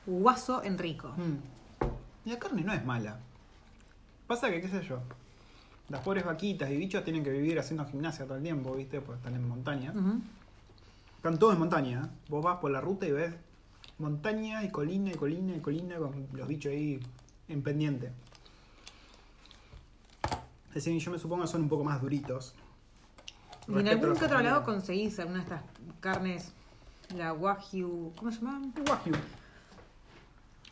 guaso 0.07 0.63
en 0.65 0.79
rico. 0.79 1.09
Mm. 1.17 2.27
Y 2.27 2.31
la 2.31 2.39
carne 2.39 2.63
no 2.63 2.73
es 2.73 2.85
mala. 2.85 3.21
Pasa 4.27 4.51
que, 4.51 4.61
qué 4.61 4.69
sé 4.69 4.83
yo. 4.89 4.99
Las 5.89 6.03
pobres 6.03 6.25
vaquitas 6.25 6.71
y 6.71 6.77
bichos 6.77 7.03
tienen 7.03 7.25
que 7.25 7.31
vivir 7.31 7.59
haciendo 7.59 7.87
gimnasia 7.87 8.27
todo 8.27 8.37
el 8.37 8.43
tiempo, 8.43 8.75
¿viste? 8.75 9.01
Porque 9.01 9.19
están 9.19 9.35
en 9.35 9.49
montaña. 9.49 9.95
Están 11.17 11.39
todos 11.39 11.55
en 11.55 11.61
montaña. 11.61 12.05
¿eh? 12.05 12.19
Vos 12.29 12.45
vas 12.45 12.59
por 12.59 12.71
la 12.71 12.81
ruta 12.81 13.07
y 13.07 13.13
ves 13.13 13.35
montaña 13.99 14.63
y 14.65 14.71
colina 14.71 15.11
y 15.11 15.15
colina 15.15 15.57
y 15.57 15.61
colina 15.61 15.97
con 15.97 16.29
los 16.33 16.47
bichos 16.47 16.73
ahí 16.73 17.01
en 17.49 17.63
pendiente. 17.63 18.13
Es 20.69 20.75
decir, 20.85 20.99
yo 21.01 21.11
me 21.11 21.19
supongo 21.19 21.43
que 21.43 21.49
son 21.49 21.63
un 21.63 21.69
poco 21.69 21.85
más 21.85 22.01
duritos. 22.01 22.55
Y 23.67 23.79
en 23.79 23.89
algún 23.89 24.15
que 24.15 24.25
otro 24.25 24.41
lado 24.41 24.63
conseguís 24.63 25.19
alguna 25.19 25.39
de 25.39 25.45
estas 25.45 25.63
carnes, 26.01 26.53
la 27.17 27.33
wagyu, 27.33 28.13
¿cómo 28.17 28.31
se 28.31 28.39
llama? 28.41 28.63
Wagyu. 28.89 29.13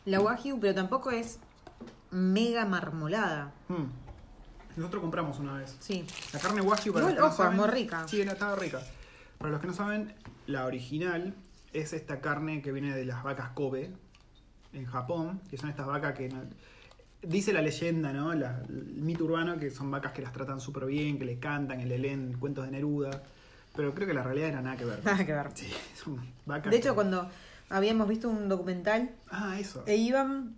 La 0.05 0.21
wagyu, 0.21 0.59
pero 0.59 0.75
tampoco 0.75 1.11
es 1.11 1.39
mega 2.11 2.65
marmolada. 2.65 3.51
Mm. 3.67 4.06
Nosotros 4.77 5.01
compramos 5.01 5.39
una 5.39 5.53
vez. 5.55 5.75
Sí. 5.79 6.05
La 6.33 6.39
carne 6.39 6.61
wagyu 6.61 6.93
para 6.93 7.09
Igual, 7.09 7.15
los 7.15 7.15
que 7.15 7.21
no 7.21 7.29
es 7.29 7.35
saben, 7.35 7.57
muy 7.57 7.67
rica. 7.67 8.07
Sí, 8.07 8.21
era- 8.21 8.33
estaba 8.33 8.55
rica. 8.55 8.79
Para 9.39 9.51
los 9.51 9.59
que 9.61 9.67
no 9.67 9.73
saben, 9.73 10.13
la 10.45 10.65
original 10.65 11.33
es 11.73 11.93
esta 11.93 12.21
carne 12.21 12.61
que 12.61 12.71
viene 12.71 12.95
de 12.95 13.05
las 13.05 13.23
vacas 13.23 13.49
Kobe 13.49 13.91
en 14.73 14.85
Japón, 14.85 15.41
que 15.49 15.57
son 15.57 15.69
estas 15.69 15.87
vacas 15.87 16.13
que 16.15 16.29
no- 16.29 16.43
dice 17.23 17.53
la 17.53 17.61
leyenda, 17.63 18.13
¿no? 18.13 18.33
La- 18.35 18.61
el 18.69 19.01
mito 19.01 19.25
urbano 19.25 19.57
que 19.57 19.71
son 19.71 19.89
vacas 19.89 20.11
que 20.13 20.21
las 20.21 20.31
tratan 20.31 20.61
súper 20.61 20.85
bien, 20.85 21.17
que 21.17 21.25
le 21.25 21.39
cantan, 21.39 21.79
que 21.79 21.85
le 21.85 21.97
leen 21.97 22.37
cuentos 22.39 22.65
de 22.65 22.71
Neruda, 22.71 23.23
pero 23.75 23.93
creo 23.95 24.07
que 24.07 24.13
la 24.13 24.23
realidad 24.23 24.49
era 24.49 24.61
nada 24.61 24.77
que 24.77 24.85
ver. 24.85 24.99
Nada 25.03 25.25
que 25.25 25.33
ver. 25.33 25.49
Sí, 25.55 25.67
son 25.95 26.19
vacas. 26.45 26.71
De 26.71 26.77
hecho, 26.77 26.89
que- 26.91 26.95
cuando 26.95 27.29
habíamos 27.69 28.07
visto 28.07 28.29
un 28.29 28.47
documental, 28.47 29.09
Ah, 29.31 29.57
eso. 29.59 29.83
e 29.87 29.95
iban 29.95 30.55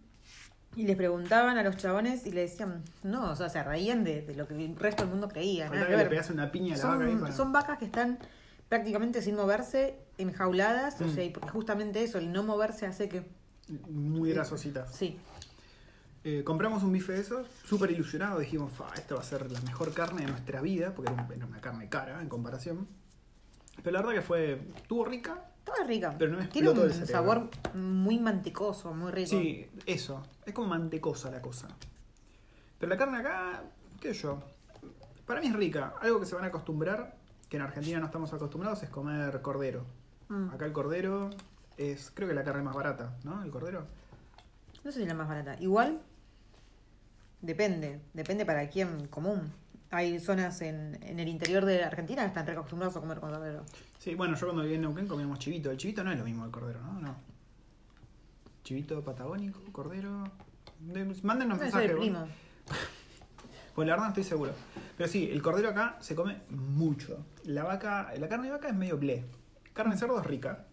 y 0.80 0.86
les 0.86 0.96
preguntaban 0.96 1.58
a 1.58 1.64
los 1.64 1.76
chabones 1.76 2.26
y 2.26 2.32
le 2.32 2.40
decían, 2.42 2.82
no, 3.04 3.32
o 3.32 3.36
sea, 3.36 3.50
se 3.50 3.62
reían 3.62 4.06
de, 4.06 4.22
de 4.22 4.34
lo 4.34 4.48
que 4.48 4.54
el 4.54 4.78
resto 4.78 5.02
del 5.04 5.12
mundo 5.12 5.28
creía. 5.28 5.70
Nada 5.70 5.84
que 5.86 5.92
le 5.92 5.98
ver. 5.98 6.10
pegase 6.10 6.32
una 6.32 6.50
piña 6.54 6.76
a 6.76 6.78
la 6.78 6.86
vaca 6.86 7.04
ahí 7.04 7.12
Son, 7.12 7.20
para- 7.20 7.34
son 7.36 7.52
vacas 7.52 7.78
que 7.80 7.86
están 7.86 8.18
prácticamente 8.70 9.22
sin 9.22 9.36
moverse, 9.36 10.00
enjauladas, 10.18 11.02
o 11.02 11.06
Mm. 11.06 11.16
sea, 11.16 11.24
y 11.26 11.32
porque 11.32 11.50
justamente 11.50 12.02
eso, 12.02 12.18
el 12.18 12.32
no 12.32 12.44
moverse 12.44 12.86
hace 12.86 13.10
que... 13.10 13.26
Muy 13.90 14.32
grasositas. 14.32 14.96
Sí, 14.96 15.20
Eh, 16.26 16.44
compramos 16.46 16.84
un 16.84 16.92
bife 16.94 17.14
de 17.14 17.22
esos, 17.22 17.48
súper 17.66 17.92
ilusionado, 17.92 18.40
dijimos, 18.40 18.72
"Fa, 18.74 18.88
esta 18.96 19.16
va 19.16 19.22
a 19.22 19.24
ser 19.24 19.50
la 19.52 19.60
mejor 19.62 19.94
carne 19.94 20.22
de 20.26 20.28
nuestra 20.32 20.60
vida, 20.62 20.94
porque 20.94 21.12
era 21.14 21.24
un- 21.24 21.32
era 21.34 21.46
una 21.46 21.60
carne 21.62 21.88
cara 21.90 22.22
en 22.22 22.28
comparación. 22.30 22.88
Pero 23.84 23.92
la 23.92 24.00
verdad 24.02 24.16
que 24.16 24.22
fue, 24.22 24.62
estuvo 24.76 25.06
rica. 25.06 25.46
Estaba 25.70 25.88
rica. 25.88 26.16
Pero 26.18 26.32
no 26.32 26.38
me 26.40 26.46
Tiene 26.48 26.70
un 26.70 26.80
el 26.80 27.08
sabor 27.08 27.50
muy 27.74 28.20
mantecoso, 28.20 28.94
muy 28.94 29.12
rico. 29.12 29.30
Sí, 29.30 29.68
eso, 29.86 30.24
es 30.46 30.54
como 30.54 30.68
mantecosa 30.68 31.32
la 31.32 31.42
cosa. 31.42 31.68
Pero 32.80 32.90
la 32.90 32.98
carne 32.98 33.18
acá, 33.18 33.64
qué 34.00 34.14
sé 34.14 34.22
yo, 34.22 34.40
para 35.26 35.42
mí 35.42 35.48
es 35.48 35.54
rica. 35.54 35.94
Algo 36.02 36.20
que 36.20 36.26
se 36.26 36.36
van 36.36 36.46
a 36.46 36.48
acostumbrar, 36.48 37.16
que 37.50 37.58
en 37.58 37.64
Argentina 37.64 38.00
no 38.00 38.06
estamos 38.06 38.34
acostumbrados, 38.34 38.84
es 38.84 38.90
comer 38.90 39.42
cordero. 39.42 39.86
Mm. 40.30 40.50
Acá 40.50 40.66
el 40.66 40.74
cordero 40.74 41.30
es, 41.78 42.12
creo 42.14 42.28
que 42.28 42.34
la 42.34 42.44
carne 42.44 42.64
más 42.64 42.76
barata, 42.76 43.18
¿no? 43.24 43.44
El 43.44 43.52
cordero. 43.52 43.86
No 44.84 44.92
sé 44.92 44.98
si 44.98 45.04
es 45.04 45.08
la 45.08 45.14
más 45.14 45.28
barata. 45.28 45.58
Igual, 45.60 46.02
depende. 47.42 48.00
Depende 48.14 48.46
para 48.46 48.70
quién 48.70 49.08
común. 49.08 49.52
Hay 49.92 50.20
zonas 50.20 50.62
en, 50.62 51.00
en 51.02 51.20
el 51.20 51.28
interior 51.28 51.66
de 51.66 51.84
Argentina 51.84 52.22
que 52.22 52.28
están 52.28 52.46
re 52.46 52.54
acostumbrados 52.54 52.96
a 52.96 53.00
comer 53.00 53.20
cordero. 53.20 53.64
Sí, 53.98 54.14
bueno, 54.14 54.36
yo 54.38 54.46
cuando 54.46 54.62
viví 54.64 54.76
en 54.76 54.82
Neuquén 54.82 55.08
comíamos 55.08 55.40
chivito. 55.40 55.72
El 55.72 55.78
chivito 55.78 56.04
no 56.04 56.12
es 56.12 56.20
lo 56.20 56.26
mismo 56.26 56.44
que 56.44 56.48
el 56.48 56.52
cordero, 56.52 56.80
¿no? 56.82 57.00
No. 57.00 57.16
Chivito 58.64 59.04
patagónico, 59.04 59.60
cordero. 59.72 60.24
De- 60.80 61.06
mándenos 61.24 61.58
No, 61.58 61.64
mensajes. 61.64 61.92
es 61.92 61.98
bueno. 61.98 62.28
Pues 63.76 63.88
la 63.88 63.94
verdad 63.94 64.08
no 64.08 64.10
estoy 64.10 64.24
seguro. 64.26 64.52
Pero 64.98 65.10
sí, 65.10 65.30
el 65.32 65.42
cordero 65.42 65.70
acá 65.70 65.96
se 66.02 66.14
come 66.14 66.42
mucho. 66.50 67.24
La 67.46 67.64
vaca, 67.64 68.12
la 68.20 68.28
carne 68.28 68.48
de 68.48 68.52
vaca 68.52 68.68
es 68.68 68.76
medio 68.76 68.98
blé. 68.98 69.24
Carne 69.72 69.94
de 69.94 70.00
cerdo 70.00 70.20
es 70.20 70.26
rica. 70.26 70.66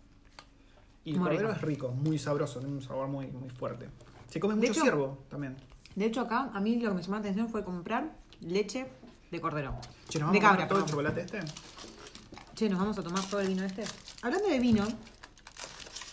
Y 1.04 1.12
el 1.12 1.18
Muy 1.18 1.28
cordero 1.28 1.48
rico. 1.48 1.56
es 1.56 1.62
rico, 1.62 1.88
muy 1.92 2.18
sabroso, 2.18 2.58
tiene 2.58 2.74
un 2.74 2.82
sabor 2.82 3.06
muy, 3.06 3.28
muy 3.28 3.48
fuerte. 3.48 3.88
Se 4.28 4.40
come 4.40 4.54
De 4.54 4.60
mucho 4.62 4.72
hecho- 4.72 4.80
ciervo 4.82 5.18
también. 5.28 5.56
De 5.94 6.04
hecho, 6.04 6.22
acá 6.22 6.50
a 6.52 6.58
mí 6.60 6.80
lo 6.80 6.88
que 6.90 6.96
me 6.96 7.02
llamó 7.02 7.14
la 7.14 7.20
atención 7.20 7.48
fue 7.48 7.62
comprar 7.62 8.10
leche 8.40 8.86
de 9.30 9.40
cordero. 9.40 9.78
Che, 10.08 10.18
¿nos 10.18 10.32
de 10.32 10.38
a 10.38 10.40
cabra, 10.40 10.68
comer 10.68 10.68
todo 10.68 10.78
el 10.78 10.84
perdón. 10.84 11.12
chocolate 11.14 11.20
este? 11.22 11.40
Che, 12.54 12.68
nos 12.68 12.78
vamos 12.78 12.98
a 12.98 13.02
tomar 13.02 13.24
todo 13.24 13.40
el 13.40 13.48
vino 13.48 13.64
este. 13.64 13.84
Hablando 14.22 14.48
de 14.48 14.58
vino, 14.58 14.84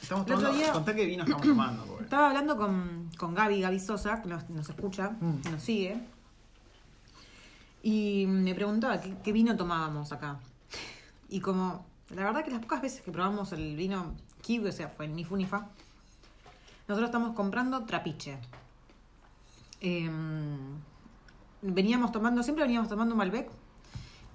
Estamos 0.02 0.28
El 0.28 0.34
otro 0.34 0.48
tomando. 0.48 0.58
día- 0.66 0.74
Contá 0.74 0.94
qué 0.96 1.06
vino 1.06 1.24
estamos 1.24 1.44
tomando, 1.48 1.86
porque- 1.88 2.04
estaba 2.04 2.28
hablando 2.28 2.58
con, 2.58 3.10
con 3.18 3.34
Gaby, 3.34 3.62
Gaby 3.62 3.80
Sosa, 3.80 4.22
que 4.22 4.28
nos, 4.28 4.50
nos 4.50 4.68
escucha, 4.70 5.12
Mm. 5.20 5.38
que 5.42 5.50
nos 5.50 5.64
sigue. 5.64 5.98
Y 7.82 8.26
me 8.28 8.54
preguntaba 8.56 9.00
qué, 9.00 9.16
qué 9.24 9.32
vino 9.32 9.56
tomábamos 9.56 10.12
acá. 10.12 10.40
Y 11.30 11.40
como, 11.40 11.86
la 12.10 12.24
verdad 12.26 12.44
que 12.44 12.52
las 12.52 12.60
pocas 12.62 12.82
veces 12.82 13.02
que 13.02 13.12
probamos 13.12 13.54
el 13.54 13.76
vino 13.76 14.14
Kiwi, 14.42 14.68
o 14.70 14.72
sea, 14.74 14.90
fue 14.90 15.08
ni 15.08 15.24
fu 15.24 15.36
ni 15.38 15.46
fa, 15.46 15.70
nosotros 16.88 17.08
estamos 17.10 17.34
comprando 17.36 17.84
trapiche. 17.86 18.38
Em, 19.80 20.80
veníamos 21.64 22.12
tomando, 22.12 22.44
siempre 22.44 22.64
veníamos 22.66 22.90
tomando 22.90 23.16
Malbec. 23.16 23.50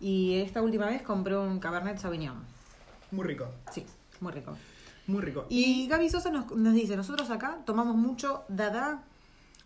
Y 0.01 0.37
esta 0.41 0.63
última 0.63 0.87
vez 0.87 1.03
compré 1.03 1.37
un 1.37 1.59
Cabernet 1.61 1.99
Sauvignon. 1.99 2.37
Muy 3.11 3.25
rico, 3.27 3.47
Sí, 3.73 3.85
muy 4.21 4.33
rico. 4.33 4.57
muy 5.07 5.21
rico. 5.23 5.47
Y 5.49 5.87
Gaby 5.89 6.09
Sosa 6.11 6.31
nos, 6.31 6.51
nos 6.55 6.75
dice, 6.75 6.97
nosotros 6.97 7.31
acá 7.31 7.59
tomamos 7.65 7.97
mucho 7.97 8.45
Dada 8.49 9.03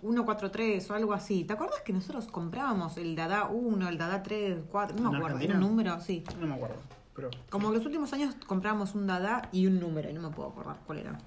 143 0.01 0.91
o 0.91 0.95
algo 0.95 1.13
así. 1.13 1.45
¿Te 1.45 1.53
acuerdas 1.53 1.81
que 1.85 1.93
nosotros 1.93 2.27
comprábamos 2.29 2.97
el 2.97 3.15
Dada 3.15 3.47
1, 3.47 3.89
el 3.89 3.99
Dada 3.99 4.23
3, 4.23 4.59
4? 4.71 4.97
No 4.97 5.05
¿En 5.07 5.11
me 5.13 5.17
acuerdo, 5.19 5.37
Argentina? 5.37 5.55
un 5.61 5.69
número, 5.71 6.01
sí. 6.01 6.25
No 6.41 6.47
me 6.47 6.55
acuerdo, 6.55 6.77
pero. 7.15 7.31
Como 7.51 7.71
que 7.71 7.77
los 7.79 7.87
últimos 7.87 8.13
años 8.13 8.35
compramos 8.47 8.95
un 8.95 9.07
Dada 9.07 9.49
y 9.53 9.67
un 9.67 9.79
número, 9.81 10.09
y 10.09 10.13
no 10.15 10.23
me 10.23 10.31
puedo 10.35 10.49
acordar 10.49 10.77
cuál 10.87 10.99
era. 10.99 11.19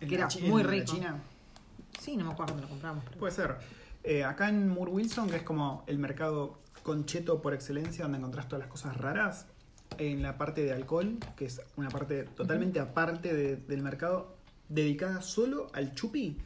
¿En 0.00 0.08
Que 0.08 0.14
era 0.16 0.28
muy 0.48 0.62
rico. 0.62 0.92
China? 0.94 1.16
Sí, 2.00 2.16
no 2.16 2.24
me 2.24 2.32
acuerdo 2.32 2.52
dónde 2.54 2.62
lo 2.66 2.68
compramos. 2.70 3.04
pero- 3.04 3.18
Puede 3.18 3.32
ser. 3.32 3.56
Eh, 4.10 4.24
acá 4.24 4.48
en 4.48 4.70
Moore 4.70 4.90
Wilson, 4.90 5.28
que 5.28 5.36
es 5.36 5.42
como 5.42 5.84
el 5.86 5.98
mercado 5.98 6.58
concheto 6.82 7.42
por 7.42 7.52
excelencia, 7.52 8.04
donde 8.04 8.16
encontrás 8.16 8.48
todas 8.48 8.60
las 8.60 8.70
cosas 8.70 8.96
raras, 8.96 9.44
en 9.98 10.22
la 10.22 10.38
parte 10.38 10.62
de 10.64 10.72
alcohol, 10.72 11.18
que 11.36 11.44
es 11.44 11.60
una 11.76 11.90
parte 11.90 12.22
totalmente 12.22 12.80
aparte 12.80 13.34
de- 13.34 13.56
del 13.56 13.82
mercado, 13.82 14.34
dedicada 14.70 15.20
solo 15.20 15.66
al 15.74 15.94
chupi, 15.94 16.38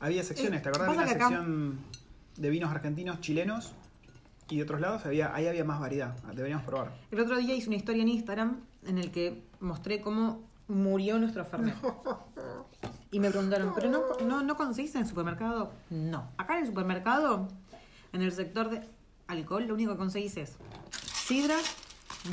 había 0.00 0.22
secciones, 0.24 0.60
Eh, 0.60 0.62
¿te 0.62 0.68
acordás? 0.70 0.88
pasa 0.88 1.00
Había 1.02 1.12
una 1.12 1.18
que 1.18 1.24
acá- 1.24 1.28
sección 1.36 1.78
de 2.38 2.48
vinos 2.50 2.70
argentinos, 2.70 3.20
chilenos 3.20 3.74
y 4.48 4.56
de 4.56 4.62
otros 4.62 4.80
lados, 4.80 5.04
había, 5.04 5.34
ahí 5.34 5.46
había 5.48 5.64
más 5.64 5.78
variedad, 5.80 6.16
deberíamos 6.34 6.64
probar. 6.64 6.94
El 7.10 7.20
otro 7.20 7.36
día 7.36 7.54
hice 7.54 7.66
una 7.68 7.76
historia 7.76 8.00
en 8.04 8.08
Instagram 8.08 8.60
en 8.86 8.96
el 8.96 9.10
que 9.10 9.42
mostré 9.60 10.00
cómo 10.00 10.45
murió 10.68 11.18
nuestro 11.18 11.44
Fernet. 11.44 11.74
Y 13.12 13.20
me 13.20 13.30
preguntaron, 13.30 13.72
¿pero 13.74 13.88
no, 13.88 14.00
no, 14.26 14.42
no 14.42 14.56
conseguís 14.56 14.94
en 14.96 15.02
el 15.02 15.06
supermercado? 15.06 15.72
No. 15.90 16.28
Acá 16.36 16.54
en 16.56 16.62
el 16.62 16.66
supermercado, 16.66 17.48
en 18.12 18.20
el 18.20 18.32
sector 18.32 18.68
de 18.68 18.82
alcohol, 19.28 19.64
lo 19.66 19.74
único 19.74 19.92
que 19.92 19.98
conseguís 19.98 20.36
es 20.36 20.56
sidra, 21.24 21.56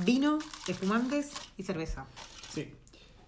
vino, 0.03 0.39
espumantes 0.67 1.31
y 1.57 1.63
cerveza. 1.63 2.05
Sí, 2.49 2.73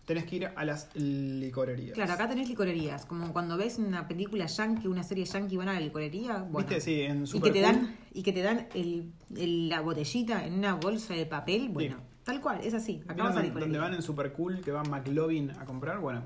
tenés 0.05 0.25
que 0.25 0.35
ir 0.37 0.47
a 0.53 0.65
las 0.65 0.89
licorerías. 0.95 1.93
Claro, 1.93 2.13
acá 2.13 2.27
tenés 2.27 2.49
licorerías. 2.49 3.05
Como 3.05 3.31
cuando 3.31 3.57
ves 3.57 3.77
una 3.77 4.07
película 4.07 4.47
yankee, 4.47 4.87
una 4.87 5.03
serie 5.03 5.23
yankee, 5.25 5.55
van 5.55 5.69
a 5.69 5.73
la 5.73 5.79
licorería. 5.79 6.39
Bueno, 6.39 6.67
¿Viste? 6.67 6.81
Sí, 6.81 7.01
en 7.01 7.23
y 7.23 7.27
Super 7.27 7.53
que 7.53 7.59
te 7.59 7.65
Cool. 7.65 7.75
dan 7.75 7.97
y 8.13 8.23
que 8.23 8.33
te 8.33 8.41
dan 8.41 8.67
el, 8.73 9.13
el- 9.37 9.69
la 9.69 9.81
botellita 9.81 10.45
en 10.45 10.55
una 10.55 10.73
bolsa 10.73 11.13
de 11.13 11.25
papel 11.27 11.69
bueno 11.69 11.97
Sí. 11.97 12.14
Tal 12.25 12.41
cual 12.41 12.59
es 12.61 12.73
así 12.73 13.01
acá 13.05 13.13
¿Vieron 13.13 13.27
vas 13.27 13.31
a 13.31 13.33
donde, 13.35 13.47
licorería 13.49 13.65
donde 13.77 13.79
van 13.79 13.93
en 13.93 14.01
Super 14.01 14.33
Cool 14.33 14.59
que 14.61 14.71
van 14.71 14.89
McLovin 14.89 15.51
a 15.51 15.63
comprar? 15.65 15.99
Bueno. 15.99 16.23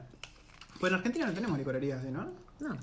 Pues 0.80 0.92
en 0.92 0.98
Argentina 0.98 1.26
no 1.28 1.34
tenemos 1.34 1.58
licorerías 1.58 2.00
así, 2.00 2.10
¿no? 2.10 2.22
no 2.62 2.76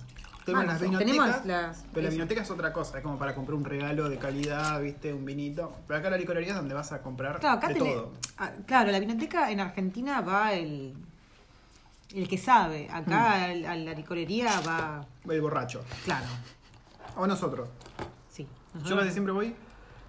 Tenemos 0.45 0.65
Ah, 0.65 0.67
las 0.69 0.81
no, 0.83 0.87
vinotecas. 0.99 1.17
tenemos 1.17 1.47
las 1.47 1.85
pero 1.93 2.05
la 2.05 2.11
vinoteca 2.11 2.43
es 2.43 2.51
otra 2.53 2.73
cosa, 2.73 2.99
es 2.99 3.03
como 3.03 3.19
para 3.19 3.35
comprar 3.35 3.57
un 3.57 3.65
regalo 3.65 4.09
de 4.09 4.17
calidad, 4.19 4.81
viste, 4.81 5.13
un 5.13 5.25
vinito. 5.25 5.75
Pero 5.89 5.99
acá 5.99 6.11
la 6.11 6.19
licorería 6.19 6.51
es 6.51 6.57
donde 6.57 6.73
vas 6.75 6.93
a 6.93 7.03
comprar 7.03 7.41
claro 7.41 7.57
acá 7.59 7.69
de 7.69 7.75
tenés- 7.81 7.95
todo. 7.95 8.13
ah, 8.39 8.51
claro 8.67 8.93
la 8.93 9.01
vinoteca 9.01 9.51
en 9.51 9.59
Argentina 9.61 10.21
va 10.21 10.53
el 10.53 10.95
el 12.15 12.29
que 12.29 12.39
sabe 12.39 12.89
acá 12.93 13.45
al- 13.47 13.65
a 13.67 13.75
la 13.75 13.93
licorería 13.95 14.61
va 14.61 15.05
El 15.29 15.41
borracho. 15.41 15.83
claro 16.05 16.27
O 17.17 17.27
nosotros. 17.27 17.69
Sí. 18.31 18.47
Yo 18.85 18.97
casi 18.97 19.11
siempre 19.11 19.33
voy. 19.33 19.55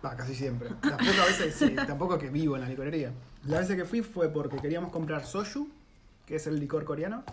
Va, 0.04 0.16
casi 0.16 0.36
siempre. 0.36 0.70
Las 0.84 0.98
pocas 0.98 1.28
veces 1.28 1.56
sí, 1.56 1.76
tampoco 1.76 2.18
que 2.18 2.30
vivo 2.30 2.56
en 2.56 2.62
la 2.62 2.70
licorería. 2.70 3.12
La 3.46 3.60
vez 3.60 3.68
que 3.68 3.86
fui 3.86 4.02
fue 4.02 4.30
porque 4.30 4.58
queríamos 4.58 4.92
comprar 4.92 5.26
soju, 5.26 5.70
que 6.26 6.36
es 6.36 6.48
el 6.48 6.60
licor 6.60 6.84
coreano, 6.86 7.24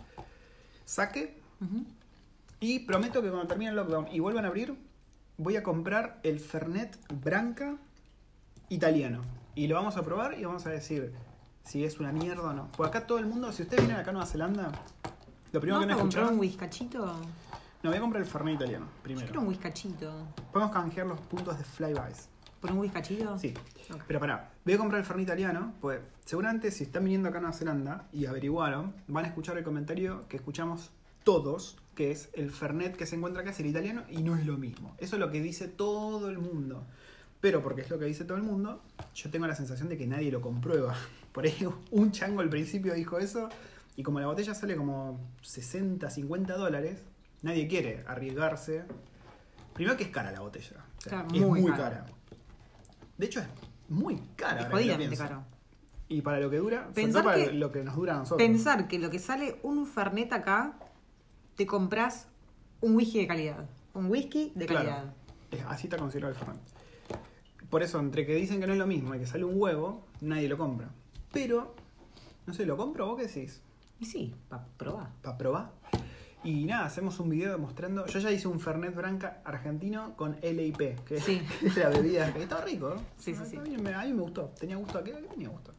sake, 0.84 1.40
y 2.60 2.80
prometo 2.80 3.20
que 3.22 3.28
cuando 3.28 3.46
termine 3.46 3.70
el 3.70 3.76
lockdown 3.76 4.08
y 4.10 4.20
vuelvan 4.20 4.44
a 4.44 4.48
abrir, 4.48 4.74
voy 5.36 5.56
a 5.56 5.62
comprar 5.62 6.20
el 6.22 6.40
Fernet 6.40 6.96
Branca 7.22 7.76
italiano. 8.68 9.22
Y 9.54 9.66
lo 9.66 9.76
vamos 9.76 9.96
a 9.96 10.02
probar 10.02 10.38
y 10.38 10.44
vamos 10.44 10.66
a 10.66 10.70
decir 10.70 11.12
si 11.64 11.84
es 11.84 12.00
una 12.00 12.12
mierda 12.12 12.42
o 12.42 12.52
no. 12.52 12.68
Porque 12.76 12.96
acá 12.96 13.06
todo 13.06 13.18
el 13.18 13.26
mundo, 13.26 13.52
si 13.52 13.62
ustedes 13.62 13.82
vienen 13.82 14.00
acá 14.00 14.10
a 14.10 14.12
Nueva 14.14 14.26
Zelanda, 14.26 14.72
lo 15.52 15.60
primero 15.60 15.80
¿No 15.80 15.86
que 15.86 15.92
van 15.92 15.98
a 15.98 16.00
comprar 16.00 16.32
un 16.32 16.38
whiskachito? 16.38 17.06
No, 17.82 17.90
voy 17.90 17.98
a 17.98 18.00
comprar 18.00 18.22
el 18.22 18.28
Fernet 18.28 18.54
italiano, 18.54 18.86
Yo 18.86 19.02
primero. 19.02 19.26
quiero 19.26 19.40
un 19.42 19.48
whiskachito. 19.48 20.12
Podemos 20.52 20.72
canjear 20.72 21.06
los 21.06 21.20
puntos 21.20 21.58
de 21.58 21.64
Flybys. 21.64 22.28
¿Por 22.64 22.72
un 22.72 22.78
whiskachito? 22.78 23.38
Sí. 23.38 23.52
Pero 24.08 24.18
pará, 24.18 24.50
voy 24.64 24.72
a 24.72 24.78
comprar 24.78 24.98
el 24.98 25.04
Fernet 25.04 25.24
italiano, 25.24 25.74
pues 25.82 26.00
seguramente 26.24 26.70
si 26.70 26.84
están 26.84 27.04
viniendo 27.04 27.28
acá 27.28 27.36
a 27.36 27.40
Nueva 27.42 27.54
Zelanda 27.54 28.08
y 28.10 28.24
averiguaron, 28.24 28.94
van 29.06 29.26
a 29.26 29.28
escuchar 29.28 29.58
el 29.58 29.64
comentario 29.64 30.26
que 30.30 30.38
escuchamos 30.38 30.90
todos, 31.24 31.76
que 31.94 32.10
es 32.10 32.30
el 32.32 32.50
Fernet 32.50 32.96
que 32.96 33.04
se 33.04 33.16
encuentra 33.16 33.42
acá 33.42 33.50
es 33.50 33.60
el 33.60 33.66
italiano 33.66 34.04
y 34.08 34.22
no 34.22 34.34
es 34.34 34.46
lo 34.46 34.56
mismo. 34.56 34.94
Eso 34.96 35.16
es 35.16 35.20
lo 35.20 35.30
que 35.30 35.42
dice 35.42 35.68
todo 35.68 36.30
el 36.30 36.38
mundo. 36.38 36.86
Pero 37.42 37.62
porque 37.62 37.82
es 37.82 37.90
lo 37.90 37.98
que 37.98 38.06
dice 38.06 38.24
todo 38.24 38.38
el 38.38 38.44
mundo, 38.44 38.80
yo 39.14 39.28
tengo 39.30 39.46
la 39.46 39.54
sensación 39.54 39.90
de 39.90 39.98
que 39.98 40.06
nadie 40.06 40.32
lo 40.32 40.40
comprueba. 40.40 40.94
Por 41.32 41.44
ahí 41.44 41.68
un 41.90 42.12
chango 42.12 42.40
al 42.40 42.48
principio 42.48 42.94
dijo 42.94 43.18
eso 43.18 43.50
y 43.94 44.02
como 44.02 44.20
la 44.20 44.26
botella 44.26 44.54
sale 44.54 44.74
como 44.74 45.20
60, 45.42 46.08
50 46.08 46.56
dólares, 46.56 47.02
nadie 47.42 47.68
quiere 47.68 48.04
arriesgarse. 48.06 48.84
Primero 49.74 49.98
que 49.98 50.04
es 50.04 50.08
cara 50.10 50.32
la 50.32 50.40
botella. 50.40 50.82
O 50.96 51.00
sea, 51.02 51.10
Claro, 51.10 51.26
es 51.34 51.40
muy 51.42 51.60
muy, 51.60 51.70
cara. 51.72 51.90
cara. 51.90 52.06
De 53.18 53.26
hecho 53.26 53.40
es 53.40 53.46
muy 53.88 54.20
cara. 54.36 54.62
Es 54.62 54.68
jodidamente 54.70 55.16
caro. 55.16 55.44
Y 56.08 56.20
para 56.22 56.38
lo 56.40 56.50
que 56.50 56.58
dura, 56.58 56.82
sobre 56.88 56.94
Pensar 56.94 57.22
todo 57.22 57.32
para 57.32 57.44
que- 57.44 57.52
lo 57.52 57.72
que 57.72 57.82
nos 57.82 57.96
dura 57.96 58.14
a 58.14 58.18
nosotros. 58.18 58.46
Pensar 58.46 58.88
que 58.88 58.98
lo 58.98 59.10
que 59.10 59.18
sale 59.18 59.58
un 59.62 59.86
Fernet 59.86 60.32
acá, 60.32 60.78
te 61.56 61.66
compras 61.66 62.28
un 62.80 62.94
whisky 62.96 63.20
de 63.20 63.26
calidad. 63.26 63.64
Un 63.94 64.06
whisky 64.06 64.52
de 64.54 64.66
Claro. 64.66 64.88
calidad. 64.88 65.14
Es- 65.50 65.64
así 65.66 65.86
está 65.86 65.96
considerado 65.96 66.32
el 66.32 66.38
Fernet. 66.38 66.60
Por 67.70 67.82
eso, 67.82 67.98
entre 67.98 68.26
que 68.26 68.34
dicen 68.34 68.60
que 68.60 68.66
no 68.66 68.72
es 68.74 68.78
lo 68.78 68.86
mismo 68.86 69.14
y 69.14 69.18
que 69.18 69.26
sale 69.26 69.44
un 69.44 69.60
huevo, 69.60 70.04
nadie 70.20 70.48
lo 70.48 70.58
compra. 70.58 70.90
Pero, 71.32 71.74
no 72.46 72.52
sé, 72.54 72.66
¿lo 72.66 72.76
compro 72.76 73.06
vos 73.06 73.16
qué 73.18 73.26
decís? 73.26 73.60
Y 73.98 74.04
sí, 74.06 74.34
para 74.48 74.66
probar. 74.76 75.10
¿Para 75.22 75.38
probar? 75.38 75.70
Y 76.44 76.64
nada, 76.66 76.84
hacemos 76.86 77.18
un 77.20 77.30
video 77.30 77.52
demostrando. 77.52 78.06
Yo 78.06 78.18
ya 78.18 78.30
hice 78.30 78.46
un 78.48 78.60
Fernet 78.60 78.94
Branca 78.94 79.40
argentino 79.44 80.14
con 80.14 80.36
LIP, 80.42 81.00
que 81.04 81.18
Sí. 81.20 81.40
es 81.64 81.76
la 81.76 81.88
bebida. 81.88 82.32
que 82.32 82.42
Estaba 82.42 82.62
rico, 82.62 82.90
¿no? 82.90 83.00
Sí, 83.18 83.34
sí, 83.34 83.42
sí. 83.50 83.56
A 83.56 83.60
mí, 83.62 83.76
me, 83.78 83.94
a 83.94 84.02
mí 84.04 84.12
me 84.12 84.20
gustó. 84.22 84.52
Tenía 84.60 84.76
gusto 84.76 84.98
a 84.98 85.04
qué? 85.04 85.12
Tenía 85.12 85.48
gusto. 85.48 85.72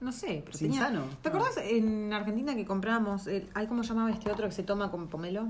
No 0.00 0.12
sé, 0.12 0.42
pero 0.44 0.56
Sin 0.56 0.68
tenía... 0.70 0.86
sano. 0.86 1.04
¿Te 1.22 1.28
acordás 1.30 1.56
en 1.58 2.12
Argentina 2.12 2.54
que 2.54 2.64
comprábamos... 2.66 3.26
El... 3.26 3.48
Ay, 3.54 3.66
¿Cómo 3.66 3.82
llamaba 3.82 4.10
este 4.10 4.30
otro 4.30 4.46
que 4.46 4.52
se 4.54 4.62
toma 4.62 4.90
con 4.90 5.08
pomelo? 5.08 5.46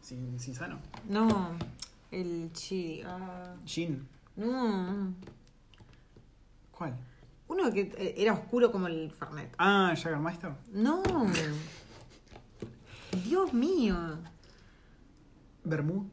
Sin, 0.00 0.38
sin 0.40 0.54
sano. 0.54 0.78
No, 1.08 1.50
el 2.10 2.50
chi... 2.52 3.02
ah, 3.06 3.54
Gin. 3.64 4.06
no, 4.36 5.14
¿Cuál? 6.72 6.96
uno 7.48 7.70
que 7.70 7.92
eh, 7.98 8.14
era 8.16 8.32
oscuro 8.32 8.72
como 8.72 8.86
el 8.86 9.10
Fernet. 9.10 9.54
Ah, 9.58 9.92
Jagermeister. 9.94 10.52
No. 10.72 11.02
Dios 13.12 13.52
mío. 13.52 13.96
Bermú. 15.64 16.08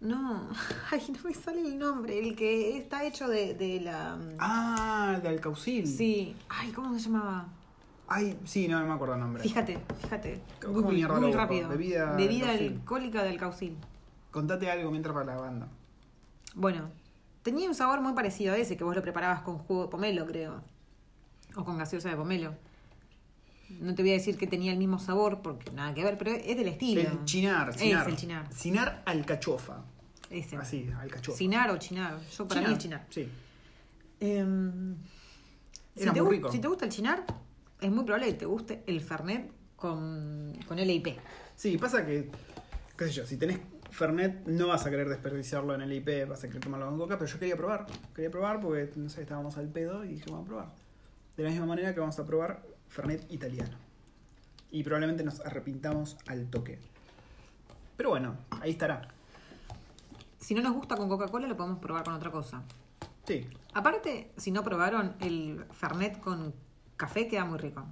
No. 0.00 0.48
Ay, 0.90 1.02
no 1.12 1.18
me 1.28 1.34
sale 1.34 1.60
el 1.62 1.78
nombre. 1.78 2.18
El 2.18 2.36
que 2.36 2.76
está 2.78 3.04
hecho 3.04 3.28
de, 3.28 3.54
de 3.54 3.80
la... 3.80 4.18
Ah, 4.38 5.14
el 5.16 5.22
de 5.22 5.28
Alcaucil. 5.28 5.86
Sí. 5.86 6.36
Ay, 6.48 6.70
¿cómo 6.72 6.94
se 6.98 7.06
llamaba? 7.06 7.48
Ay, 8.08 8.38
sí, 8.44 8.68
no, 8.68 8.78
no 8.80 8.86
me 8.86 8.92
acuerdo 8.92 9.14
el 9.14 9.20
nombre. 9.20 9.42
Fíjate, 9.42 9.78
fíjate. 10.00 10.40
¿Cómo 10.62 10.74
Google, 10.74 10.96
mierda 10.96 11.14
Google 11.16 11.30
lo 11.32 11.36
rápido. 11.36 11.68
Bebida 11.68 12.14
Bebida 12.14 12.50
alcaucil. 12.50 12.72
alcohólica 12.78 13.22
del 13.24 13.36
caucil. 13.38 13.76
Contate 14.30 14.70
algo 14.70 14.90
mientras 14.90 15.12
para 15.14 15.34
la 15.34 15.40
banda. 15.40 15.68
Bueno, 16.54 16.90
tenía 17.42 17.68
un 17.68 17.74
sabor 17.74 18.00
muy 18.00 18.12
parecido 18.12 18.54
a 18.54 18.58
ese 18.58 18.76
que 18.76 18.84
vos 18.84 18.94
lo 18.94 19.02
preparabas 19.02 19.40
con 19.40 19.58
jugo 19.58 19.82
de 19.84 19.88
pomelo, 19.88 20.24
creo. 20.26 20.62
O 21.56 21.64
con 21.64 21.78
gaseosa 21.78 22.08
de 22.10 22.16
pomelo. 22.16 22.54
No 23.80 23.94
te 23.94 24.02
voy 24.02 24.10
a 24.10 24.14
decir 24.14 24.36
que 24.38 24.46
tenía 24.46 24.72
el 24.72 24.78
mismo 24.78 24.98
sabor 24.98 25.42
porque 25.42 25.70
nada 25.72 25.92
que 25.94 26.04
ver, 26.04 26.16
pero 26.16 26.32
es 26.32 26.56
del 26.56 26.68
estilo. 26.68 27.00
El 27.02 27.24
chinar, 27.24 27.70
Es 27.70 27.76
chinar. 27.76 28.08
el 28.08 28.16
chinar. 28.16 28.52
Cinar 28.52 29.02
alcachofa. 29.06 29.84
Ese. 30.30 30.56
Así, 30.56 30.88
alcachofa. 30.98 31.36
Cinar 31.38 31.70
o 31.70 31.76
chinar. 31.78 32.18
Yo 32.36 32.46
para 32.48 32.60
mí 32.62 32.72
es 32.72 32.78
chinar. 32.78 33.06
Sí. 33.10 33.28
Em, 34.20 34.96
si, 35.94 36.02
Era 36.02 36.12
te 36.12 36.22
muy 36.22 36.36
rico. 36.36 36.50
si 36.52 36.58
te 36.58 36.68
gusta 36.68 36.84
el 36.84 36.90
chinar, 36.90 37.24
es 37.80 37.90
muy 37.90 38.04
probable 38.04 38.26
que 38.28 38.34
te 38.34 38.46
guste 38.46 38.82
el 38.86 39.00
Fernet 39.00 39.50
con, 39.76 40.52
con 40.66 40.78
LIP. 40.78 41.08
Sí, 41.54 41.76
pasa 41.78 42.04
que, 42.06 42.30
qué 42.96 43.04
sé 43.06 43.12
yo, 43.12 43.26
si 43.26 43.36
tenés 43.36 43.58
Fernet 43.90 44.46
no 44.46 44.68
vas 44.68 44.84
a 44.86 44.90
querer 44.90 45.08
desperdiciarlo 45.08 45.74
en 45.74 45.82
el 45.82 45.92
IP, 45.92 46.28
vas 46.28 46.42
a 46.44 46.48
querer 46.48 46.62
tomarlo 46.62 46.86
con 46.86 46.98
coca, 46.98 47.18
pero 47.18 47.30
yo 47.30 47.38
quería 47.38 47.56
probar. 47.56 47.86
Quería 48.14 48.30
probar 48.30 48.60
porque, 48.60 48.90
no 48.96 49.08
sé, 49.08 49.22
estábamos 49.22 49.56
al 49.58 49.68
pedo 49.68 50.04
y 50.04 50.08
dije, 50.14 50.24
vamos 50.30 50.46
a 50.46 50.48
probar. 50.48 50.72
De 51.36 51.42
la 51.42 51.50
misma 51.50 51.66
manera 51.66 51.92
que 51.94 52.00
vamos 52.00 52.18
a 52.18 52.24
probar 52.24 52.62
Fernet 52.88 53.30
italiano. 53.30 53.76
Y 54.70 54.82
probablemente 54.82 55.24
nos 55.24 55.40
arrepintamos 55.40 56.16
al 56.26 56.48
toque. 56.50 56.78
Pero 57.96 58.10
bueno, 58.10 58.36
ahí 58.60 58.70
estará. 58.70 59.08
Si 60.38 60.54
no 60.54 60.62
nos 60.62 60.74
gusta 60.74 60.96
con 60.96 61.08
Coca-Cola, 61.08 61.46
lo 61.48 61.56
podemos 61.56 61.78
probar 61.78 62.04
con 62.04 62.14
otra 62.14 62.30
cosa. 62.30 62.62
Sí. 63.26 63.46
Aparte, 63.74 64.30
si 64.36 64.50
no 64.50 64.62
probaron, 64.62 65.16
el 65.20 65.64
Fernet 65.72 66.20
con 66.20 66.54
café 66.96 67.26
queda 67.26 67.44
muy 67.44 67.58
rico. 67.58 67.84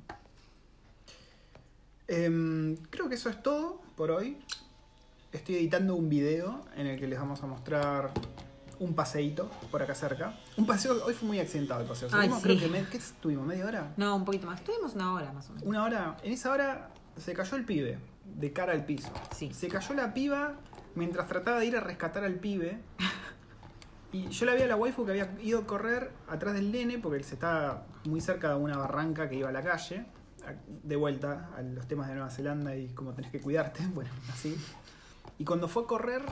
Em, 2.07 2.77
creo 2.91 3.09
que 3.09 3.15
eso 3.15 3.29
es 3.29 3.43
todo 3.43 3.81
por 3.97 4.11
hoy. 4.11 4.39
Estoy 5.33 5.57
editando 5.57 5.97
un 5.97 6.09
video 6.09 6.65
en 6.77 6.87
el 6.87 7.01
que 7.01 7.09
les 7.09 7.19
vamos 7.19 7.43
a 7.43 7.47
mostrar 7.47 8.13
un 8.79 8.95
paseíto 8.95 9.51
por 9.71 9.83
acá 9.83 9.95
cerca. 9.95 10.39
Un 10.57 10.67
paseo, 10.67 11.05
hoy 11.05 11.15
fue 11.15 11.27
muy 11.29 11.39
accidentado 11.41 11.81
el 11.81 11.87
paseo. 11.89 12.09
Ay, 12.09 12.29
Salimos, 12.29 12.39
sí. 12.39 12.45
creo 12.45 12.59
que 12.61 12.69
me- 12.69 12.89
¿qué 12.89 12.97
estuvimos? 12.99 13.47
¿Media 13.47 13.67
hora? 13.67 13.93
No, 13.97 14.17
un 14.17 14.25
poquito 14.25 14.47
más. 14.47 14.61
Estuvimos 14.61 14.95
una 14.95 15.13
hora 15.15 15.33
más 15.33 15.49
o 15.51 15.53
menos. 15.53 15.67
Una 15.69 15.85
hora. 15.85 16.17
En 16.23 16.33
esa 16.33 16.51
hora 16.51 16.91
se 17.17 17.33
cayó 17.35 17.57
el 17.57 17.65
pibe, 17.65 17.99
de 18.25 18.53
cara 18.53 18.73
al 18.73 18.85
piso. 18.85 19.11
Sí. 19.35 19.53
Se 19.53 19.69
cayó 19.69 19.95
la 19.95 20.13
piba 20.15 20.55
mientras 20.95 21.27
trataba 21.29 21.59
de 21.61 21.67
ir 21.67 21.77
a 21.77 21.81
rescatar 21.81 22.25
al 22.25 22.35
pibe. 22.35 22.79
Y 24.13 24.29
yo 24.29 24.47
la 24.47 24.55
vi 24.55 24.63
a 24.63 24.67
la 24.69 24.77
waifu 24.77 25.05
que 25.05 25.11
había 25.11 25.35
ido 25.43 25.61
a 25.61 25.67
correr 25.67 26.13
atrás 26.29 26.55
del 26.55 26.71
nene 26.71 26.99
porque 26.99 27.19
él 27.19 27.25
se 27.25 27.35
estaba 27.35 27.85
muy 28.05 28.21
cerca 28.21 28.51
de 28.51 28.55
una 28.57 28.77
barranca 28.79 29.29
que 29.29 29.35
iba 29.37 29.49
a 29.49 29.53
la 29.53 29.63
calle. 29.63 30.07
De 30.85 30.95
vuelta 30.95 31.49
a 31.57 31.63
los 31.63 31.89
temas 31.89 32.07
de 32.09 32.15
Nueva 32.15 32.31
Zelanda 32.31 32.77
y 32.77 32.89
cómo 32.89 33.13
tenés 33.15 33.31
que 33.33 33.41
cuidarte. 33.41 33.81
Bueno, 33.95 34.11
así. 34.33 34.57
Y 35.39 35.45
cuando 35.45 35.67
fue 35.69 35.85
a 35.85 35.87
correr, 35.87 36.23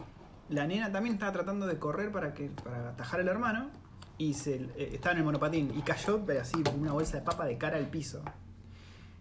la 0.49 0.67
nena 0.67 0.91
también 0.93 1.15
estaba 1.15 1.33
tratando 1.33 1.67
de 1.67 1.79
correr 1.79 2.13
para, 2.13 2.35
que, 2.35 2.49
para 2.49 2.91
atajar 2.91 3.21
al 3.21 3.29
hermano. 3.29 3.71
Y 4.19 4.35
se, 4.35 4.55
eh, 4.77 4.91
estaba 4.93 5.13
en 5.13 5.19
el 5.19 5.25
monopatín. 5.25 5.73
Y 5.77 5.83
cayó, 5.83 6.25
pero 6.25 6.43
así, 6.43 6.63
con 6.63 6.81
una 6.81 6.93
bolsa 6.93 7.19
de 7.19 7.23
papa 7.23 7.45
de 7.45 7.59
cara 7.59 7.77
al 7.79 7.89
piso. 7.89 8.23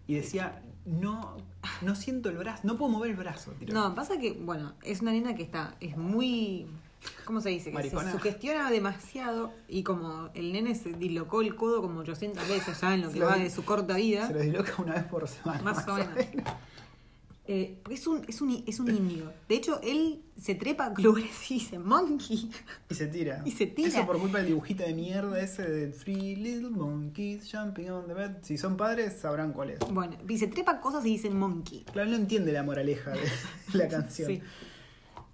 Y 0.06 0.14
decía, 0.14 0.62
no, 0.84 1.36
no 1.80 1.94
siento 1.94 2.28
el 2.28 2.36
brazo, 2.36 2.62
no 2.64 2.76
puedo 2.76 2.90
mover 2.90 3.10
el 3.10 3.16
brazo. 3.16 3.52
tiró. 3.58 3.72
No, 3.72 3.94
pasa 3.94 4.18
que, 4.18 4.32
bueno, 4.32 4.74
es 4.82 5.00
una 5.00 5.12
nena 5.12 5.34
que 5.34 5.42
está, 5.42 5.76
es 5.80 5.96
muy, 5.96 6.66
¿cómo 7.24 7.40
se 7.40 7.50
dice? 7.50 7.70
Que 7.70 7.76
Maricona. 7.76 8.10
se 8.10 8.18
sugestiona 8.18 8.70
demasiado 8.70 9.52
y 9.68 9.82
como 9.82 10.30
el 10.34 10.52
nene 10.52 10.74
se 10.74 10.92
dislocó 10.92 11.40
el 11.40 11.54
codo 11.54 11.80
como 11.82 12.00
800 12.00 12.48
veces 12.48 12.80
ya 12.80 12.94
en 12.94 13.02
lo 13.02 13.10
que 13.10 13.20
va 13.20 13.36
de 13.36 13.50
su 13.50 13.64
corta 13.64 13.94
vida. 13.96 14.26
Se 14.26 14.34
lo 14.34 14.40
disloca 14.40 14.74
una 14.78 14.94
vez 14.94 15.04
por 15.04 15.28
semana. 15.28 15.62
Más 15.62 15.86
o 15.86 15.94
menos. 15.94 16.16
Eh, 17.54 17.78
porque 17.82 17.96
es 17.96 18.06
un, 18.06 18.24
es, 18.26 18.40
un, 18.40 18.64
es 18.66 18.80
un 18.80 18.88
indio. 18.96 19.30
De 19.46 19.56
hecho, 19.56 19.78
él 19.82 20.22
se 20.40 20.54
trepa 20.54 20.86
a 20.86 21.00
lugares 21.00 21.50
y 21.50 21.54
dice 21.54 21.78
monkey. 21.78 22.50
Y 22.88 22.94
se 22.94 23.06
tira. 23.08 23.42
Y 23.44 23.50
se 23.50 23.66
tira. 23.66 23.88
Eso 23.88 24.06
por 24.06 24.18
culpa 24.18 24.38
del 24.38 24.46
dibujito 24.46 24.82
de 24.84 24.94
mierda 24.94 25.38
ese 25.38 25.68
de 25.68 25.88
Three 25.88 26.36
Little 26.36 26.70
Monkeys 26.70 27.50
Jumping 27.52 27.90
on 27.90 28.06
the 28.06 28.14
Bed. 28.14 28.36
Si 28.40 28.56
son 28.56 28.78
padres, 28.78 29.18
sabrán 29.20 29.52
cuál 29.52 29.70
es. 29.70 29.80
Bueno, 29.90 30.16
y 30.26 30.38
se 30.38 30.46
trepa 30.46 30.80
cosas 30.80 31.04
y 31.04 31.10
dice 31.10 31.28
monkey. 31.28 31.84
Claro, 31.92 32.08
no 32.08 32.16
entiende 32.16 32.52
la 32.52 32.62
moraleja 32.62 33.10
de 33.10 33.20
la 33.74 33.88
canción. 33.88 34.28
Sí. 34.28 34.42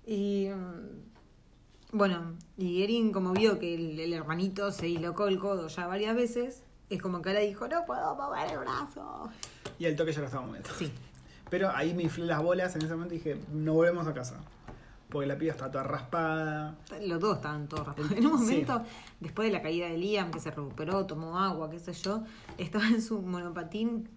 Y 0.05 0.49
mm, 0.49 1.97
bueno, 1.97 2.37
y 2.57 2.83
Erin 2.83 3.13
como 3.13 3.33
vio 3.33 3.61
que 3.61 3.77
el, 3.77 4.01
el 4.01 4.13
hermanito 4.13 4.73
se 4.73 4.87
dislocó 4.87 5.29
el 5.29 5.39
codo 5.39 5.69
ya 5.69 5.87
varias 5.87 6.17
veces, 6.17 6.65
es 6.91 7.01
como 7.01 7.23
que 7.23 7.29
ahora 7.29 7.43
dijo, 7.43 7.69
no 7.69 7.85
puedo 7.87 8.17
mover 8.17 8.51
el 8.51 8.59
brazo. 8.59 9.31
Y 9.79 9.87
al 9.87 9.95
toque 9.95 10.13
ya 10.13 10.19
lo 10.21 10.27
estaba 10.27 10.45
moviendo. 10.45 10.71
Sí. 10.77 10.91
Pero 11.51 11.71
ahí 11.71 11.95
me 11.95 12.03
inflé 12.03 12.27
las 12.27 12.43
bolas 12.43 12.75
en 12.77 12.83
ese 12.83 12.95
momento 12.95 13.15
y 13.15 13.19
dije, 13.19 13.39
no 13.53 13.75
volvemos 13.75 14.07
a 14.07 14.15
casa. 14.15 14.37
Porque 15.09 15.27
la 15.27 15.39
piba 15.39 15.53
está 15.53 15.71
toda 15.71 15.85
raspada. 15.85 16.77
Los 17.01 17.21
dos 17.21 17.37
estaban 17.37 17.67
todos 17.67 17.87
raspados. 17.87 18.13
En 18.13 18.27
un 18.27 18.33
momento, 18.33 18.83
después 19.21 19.49
de 19.49 19.53
la 19.53 19.63
caída 19.63 19.89
de 19.89 19.97
Liam, 19.97 20.31
que 20.31 20.39
se 20.39 20.51
recuperó, 20.51 21.07
tomó 21.07 21.39
agua, 21.39 21.71
qué 21.71 21.79
sé 21.79 21.95
yo, 21.95 22.25
estaba 22.59 22.87
en 22.89 23.01
su 23.01 23.23
monopatín 23.23 24.09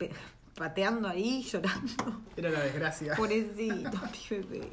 pateando 0.56 1.08
ahí, 1.08 1.44
llorando. 1.52 2.22
Era 2.36 2.50
la 2.50 2.60
desgracia. 2.60 3.16
Pobrecito, 3.16 3.90
mi 4.32 4.38
bebé. 4.38 4.70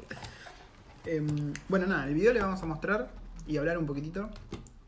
Em, 1.05 1.53
bueno, 1.69 1.87
nada, 1.87 2.05
el 2.05 2.13
video 2.13 2.33
le 2.33 2.41
vamos 2.41 2.61
a 2.61 2.65
mostrar 2.65 3.09
y 3.47 3.57
hablar 3.57 3.77
un 3.77 3.85
poquitito. 3.85 4.29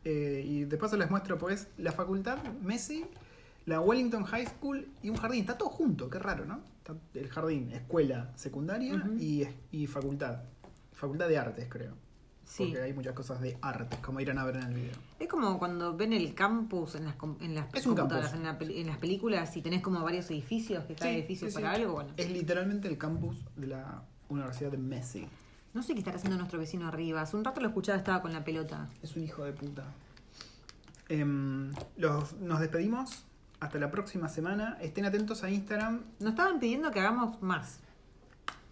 Eh, 0.04 0.44
y 0.44 0.64
de 0.64 0.76
paso 0.76 0.96
les 0.96 1.10
muestro 1.10 1.38
pues 1.38 1.68
la 1.78 1.92
facultad, 1.92 2.38
Messi, 2.62 3.04
la 3.66 3.80
Wellington 3.80 4.24
High 4.24 4.46
School 4.46 4.88
y 5.02 5.10
un 5.10 5.16
jardín. 5.16 5.40
Está 5.40 5.56
todo 5.58 5.68
junto, 5.70 6.08
qué 6.10 6.18
raro, 6.18 6.44
¿no? 6.44 6.60
Está 6.78 6.94
el 7.14 7.28
jardín, 7.28 7.70
escuela 7.72 8.32
secundaria 8.34 9.02
y, 9.18 9.46
y 9.70 9.86
facultad. 9.86 10.40
Facultad 10.92 11.28
de 11.28 11.38
artes, 11.38 11.66
creo. 11.68 11.94
Sí. 12.44 12.64
Porque 12.66 12.82
hay 12.82 12.92
muchas 12.92 13.14
cosas 13.14 13.40
de 13.40 13.56
artes, 13.62 13.98
como 14.00 14.20
irán 14.20 14.36
a 14.38 14.44
ver 14.44 14.56
en 14.56 14.62
el 14.64 14.74
video. 14.74 14.92
Es 15.18 15.28
como 15.28 15.58
cuando 15.58 15.96
ven 15.96 16.12
el 16.12 16.34
campus 16.34 16.96
en 16.96 17.04
las, 17.06 17.14
en 17.40 17.54
las 17.54 17.72
Es 17.72 17.86
un 17.86 17.94
computadoras, 17.94 18.30
campus. 18.32 18.38
en, 18.40 18.52
la 18.52 18.58
peli- 18.58 18.80
en 18.80 18.86
las 18.88 18.98
películas 18.98 19.56
y 19.56 19.62
tenés 19.62 19.80
como 19.80 20.02
varios 20.02 20.28
edificios, 20.30 20.84
que 20.84 20.94
cada 20.94 21.10
Sí, 21.12 21.18
edificio 21.18 21.48
sí, 21.48 21.54
para 21.54 21.74
sí. 21.74 21.80
algo. 21.82 21.94
Bueno, 21.94 22.10
Es 22.16 22.30
literalmente 22.30 22.88
el 22.88 22.98
campus 22.98 23.36
de 23.56 23.68
la 23.68 24.02
Universidad 24.28 24.70
de 24.72 24.78
Messi. 24.78 25.26
no 25.72 25.82
sé 25.82 25.92
qué 25.94 26.00
estará 26.00 26.16
haciendo 26.16 26.36
nuestro 26.36 26.58
vecino 26.58 26.86
arriba. 26.88 27.22
Hace 27.22 27.36
un 27.36 27.44
rato 27.44 27.60
lo 27.60 27.68
escuchaba, 27.68 27.96
estaba 27.96 28.20
con 28.20 28.32
la 28.32 28.44
pelota. 28.44 28.88
Es 29.02 29.16
un 29.16 29.22
hijo 29.22 29.44
de 29.44 29.52
puta. 29.52 29.84
Em, 31.08 31.72
los- 31.96 32.34
nos 32.34 32.60
despedimos. 32.60 33.24
Hasta 33.62 33.78
la 33.78 33.92
próxima 33.92 34.28
semana. 34.28 34.76
Estén 34.80 35.04
atentos 35.04 35.44
a 35.44 35.50
Instagram. 35.50 36.00
Nos 36.18 36.30
estaban 36.30 36.58
pidiendo 36.58 36.90
que 36.90 36.98
hagamos 36.98 37.40
más. 37.42 37.78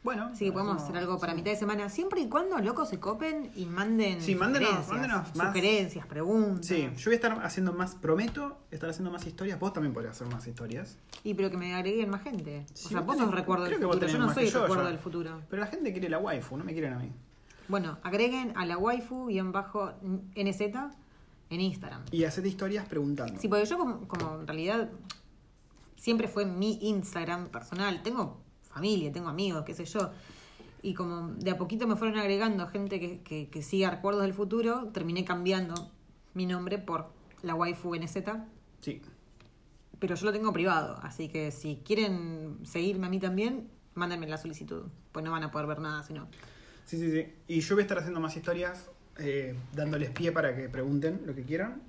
Bueno, 0.02 0.30
Así 0.32 0.46
que 0.46 0.52
podemos 0.52 0.82
hacer 0.82 0.96
algo 0.96 1.20
para 1.20 1.32
sí. 1.32 1.36
mitad 1.36 1.52
de 1.52 1.56
semana, 1.58 1.88
siempre 1.90 2.22
y 2.22 2.28
cuando 2.28 2.58
locos 2.58 2.88
se 2.88 2.98
copen 2.98 3.52
y 3.54 3.66
manden 3.66 4.20
Sí, 4.20 4.34
mándenos- 4.34 4.68
sugerencias, 4.70 4.88
mándenos 4.88 5.36
más. 5.36 5.46
sugerencias, 5.48 6.06
preguntas. 6.06 6.66
Sí, 6.66 6.90
yo 6.96 7.04
voy 7.04 7.12
a 7.12 7.16
estar 7.16 7.38
haciendo 7.44 7.72
más, 7.72 7.94
prometo 7.94 8.58
estar 8.72 8.90
haciendo 8.90 9.12
más 9.12 9.24
historias. 9.26 9.60
Vos 9.60 9.72
también 9.74 9.92
podrías 9.94 10.16
hacer 10.16 10.26
más 10.34 10.44
historias. 10.44 10.98
Y 11.22 11.34
pero 11.34 11.50
que 11.52 11.56
me 11.56 11.72
agreguen 11.74 12.10
más 12.10 12.22
gente. 12.22 12.64
O 12.64 12.76
Sí, 12.76 12.88
sea, 12.88 13.02
vos 13.02 13.16
sos 13.16 13.26
tenés- 13.28 13.34
recuerdo 13.34 13.64
del 13.66 13.74
vos 13.78 13.92
futuro. 13.94 14.08
Yo 14.08 14.18
no 14.18 14.34
soy 14.34 14.46
yo 14.48 14.62
recuerdo 14.62 14.86
del 14.86 14.98
futuro. 14.98 15.40
Pero 15.48 15.60
la 15.60 15.68
gente 15.68 15.92
quiere 15.92 16.08
la 16.08 16.18
waifu, 16.18 16.56
no 16.56 16.64
me 16.64 16.72
quieren 16.72 16.94
a 16.94 16.98
mí. 16.98 17.12
Bueno, 17.68 17.98
agreguen 18.02 18.54
a 18.56 18.66
la 18.66 18.76
waifu-nz 18.76 20.60
en 21.50 21.60
Instagram. 21.60 22.04
Y 22.10 22.24
hacete 22.24 22.48
historias 22.48 22.88
preguntando. 22.88 23.38
Sí, 23.40 23.48
porque 23.48 23.66
yo 23.66 23.76
como, 23.76 24.08
como 24.08 24.40
en 24.40 24.46
realidad 24.46 24.90
siempre 25.96 26.28
fue 26.28 26.46
mi 26.46 26.78
Instagram 26.80 27.48
personal. 27.48 28.02
Tengo 28.02 28.40
familia, 28.62 29.12
tengo 29.12 29.28
amigos, 29.28 29.64
qué 29.64 29.74
sé 29.74 29.84
yo. 29.84 30.10
Y 30.82 30.94
como 30.94 31.28
de 31.34 31.50
a 31.50 31.58
poquito 31.58 31.86
me 31.86 31.96
fueron 31.96 32.18
agregando 32.18 32.66
gente 32.68 32.98
que, 32.98 33.20
que, 33.20 33.50
que 33.50 33.62
siga 33.62 33.90
recuerdos 33.90 34.22
del 34.22 34.32
futuro, 34.32 34.88
terminé 34.92 35.24
cambiando 35.24 35.90
mi 36.32 36.46
nombre 36.46 36.78
por 36.78 37.10
la 37.42 37.54
waifu 37.54 37.94
NZ. 37.96 38.16
Sí. 38.80 39.02
Pero 39.98 40.14
yo 40.14 40.24
lo 40.24 40.32
tengo 40.32 40.52
privado, 40.52 40.98
así 41.02 41.28
que 41.28 41.50
si 41.50 41.82
quieren 41.84 42.58
seguirme 42.64 43.08
a 43.08 43.10
mí 43.10 43.18
también, 43.18 43.68
mándenme 43.94 44.26
la 44.26 44.38
solicitud. 44.38 44.84
Pues 45.12 45.24
no 45.24 45.30
van 45.30 45.42
a 45.42 45.50
poder 45.50 45.66
ver 45.66 45.80
nada, 45.80 46.02
sino. 46.02 46.28
Sí, 46.86 46.98
sí, 46.98 47.10
sí. 47.10 47.26
Y 47.48 47.60
yo 47.60 47.74
voy 47.74 47.82
a 47.82 47.84
estar 47.84 47.98
haciendo 47.98 48.20
más 48.20 48.34
historias, 48.34 48.88
eh, 49.18 49.54
dándoles 49.74 50.10
pie 50.10 50.32
para 50.32 50.54
que 50.56 50.68
pregunten 50.68 51.22
lo 51.26 51.34
que 51.34 51.42
quieran. 51.44 51.82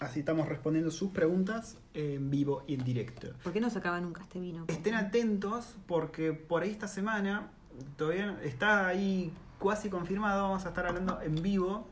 Así 0.00 0.20
estamos 0.20 0.48
respondiendo 0.48 0.90
sus 0.90 1.10
preguntas 1.10 1.76
en 1.94 2.28
vivo 2.30 2.64
y 2.66 2.74
en 2.74 2.84
directo. 2.84 3.28
¿Por 3.44 3.52
qué 3.52 3.60
no 3.60 3.70
se 3.70 3.78
acaba 3.78 4.00
nunca 4.00 4.22
este 4.22 4.40
vino? 4.40 4.64
Estén 4.68 4.94
atentos 4.94 5.76
porque 5.86 6.32
por 6.32 6.62
ahí 6.62 6.70
esta 6.70 6.88
semana, 6.88 7.48
todavía 7.96 8.36
está 8.42 8.88
ahí 8.88 9.32
casi 9.62 9.88
confirmado, 9.88 10.42
vamos 10.42 10.64
a 10.66 10.68
estar 10.70 10.84
hablando 10.86 11.20
en 11.22 11.36
vivo 11.36 11.88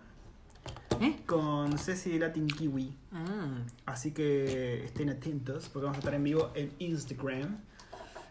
¿Eh? 1.01 1.17
con 1.27 1.79
Ceci 1.79 2.11
de 2.11 2.19
Latin 2.19 2.49
Kiwi. 2.49 2.97
Ah, 3.13 3.63
Así 3.87 4.11
que 4.13 4.85
estén 4.85 5.09
atentos 5.09 5.69
porque 5.69 5.85
vamos 5.85 5.99
a 5.99 6.01
estar 6.01 6.15
en 6.15 6.25
vivo 6.25 6.51
en 6.55 6.73
Instagram. 6.81 7.59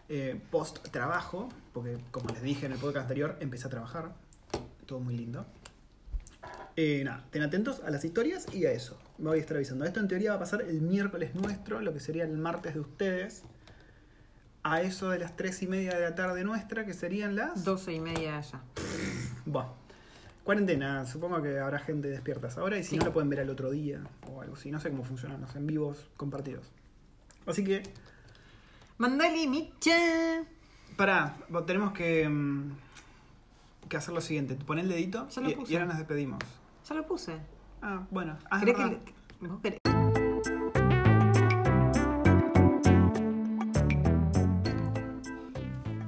eh, 0.08 0.38
post 0.50 0.86
trabajo, 0.90 1.48
porque 1.72 1.96
como 2.10 2.28
les 2.28 2.42
dije 2.42 2.66
en 2.66 2.72
el 2.72 2.78
podcast 2.78 3.04
anterior, 3.04 3.36
empecé 3.40 3.66
a 3.68 3.70
trabajar. 3.70 4.14
Todo 4.86 5.00
muy 5.00 5.16
lindo. 5.16 5.46
Eh, 6.76 7.02
nada, 7.04 7.22
estén 7.24 7.42
atentos 7.42 7.82
a 7.84 7.90
las 7.90 8.04
historias 8.04 8.46
y 8.54 8.64
a 8.66 8.72
eso. 8.72 8.98
Me 9.18 9.28
voy 9.28 9.38
a 9.38 9.40
estar 9.40 9.56
avisando. 9.56 9.84
Esto 9.84 10.00
en 10.00 10.08
teoría 10.08 10.30
va 10.30 10.36
a 10.36 10.40
pasar 10.40 10.62
el 10.62 10.80
miércoles 10.80 11.34
nuestro, 11.34 11.80
lo 11.80 11.92
que 11.92 12.00
sería 12.00 12.24
el 12.24 12.36
martes 12.38 12.74
de 12.74 12.80
ustedes. 12.80 13.42
A 14.64 14.80
eso 14.80 15.10
de 15.10 15.18
las 15.18 15.36
3 15.36 15.62
y 15.62 15.66
media 15.66 15.94
de 15.96 16.00
la 16.02 16.14
tarde 16.14 16.44
nuestra, 16.44 16.86
que 16.86 16.94
serían 16.94 17.34
las. 17.36 17.64
doce 17.64 17.92
y 17.92 18.00
media 18.00 18.40
ya. 18.40 18.62
Buah. 19.44 19.66
Cuarentena, 20.44 21.04
supongo 21.06 21.40
que 21.42 21.58
habrá 21.58 21.78
gente 21.78 22.08
despierta 22.08 22.46
a 22.46 22.50
esa 22.50 22.62
hora 22.64 22.76
y 22.78 22.82
si 22.84 22.90
Sí. 22.90 22.96
no 22.98 23.06
lo 23.06 23.12
pueden 23.12 23.28
ver 23.28 23.40
al 23.40 23.50
otro 23.50 23.70
día 23.70 24.00
o 24.28 24.40
algo 24.40 24.54
así. 24.54 24.70
No 24.70 24.80
sé 24.80 24.90
cómo 24.90 25.04
funcionan 25.04 25.40
los 25.40 25.54
en 25.56 25.66
vivos 25.66 26.06
compartidos. 26.16 26.66
Así 27.46 27.62
que, 27.64 27.82
Mandale 28.98 29.46
Micha. 29.46 30.44
pará, 30.96 31.36
tenemos 31.66 31.92
que, 31.92 32.28
mm, 32.28 32.72
que 33.88 33.96
hacer 33.96 34.14
lo 34.14 34.20
siguiente. 34.20 34.54
Pon 34.56 34.78
el 34.78 34.88
dedito 34.88 35.28
y, 35.66 35.72
y 35.72 35.74
ahora 35.74 35.86
nos 35.86 35.98
despedimos. 35.98 36.38
Ya 36.92 36.98
lo 36.98 37.06
puse. 37.06 37.38
Ah, 37.80 38.06
bueno. 38.10 38.36
Ah, 38.50 38.58
es 38.58 38.64
¿Querés 38.66 38.76
que 38.76 39.46
vos 39.48 39.60
querés- 39.62 39.80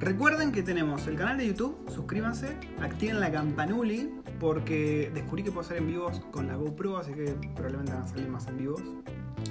Recuerden 0.00 0.52
que 0.52 0.62
tenemos 0.62 1.06
el 1.06 1.16
canal 1.16 1.38
de 1.38 1.46
YouTube, 1.46 1.76
suscríbanse, 1.88 2.58
activen 2.82 3.20
la 3.20 3.30
campanuli 3.32 4.12
porque 4.38 5.10
descubrí 5.14 5.42
que 5.42 5.50
puedo 5.50 5.64
hacer 5.64 5.78
en 5.78 5.86
vivos 5.86 6.20
con 6.30 6.46
la 6.46 6.56
GoPro, 6.56 6.98
así 6.98 7.12
que 7.12 7.32
probablemente 7.54 7.92
van 7.92 8.02
a 8.02 8.06
salir 8.06 8.28
más 8.28 8.46
en 8.48 8.58
vivos. 8.58 8.82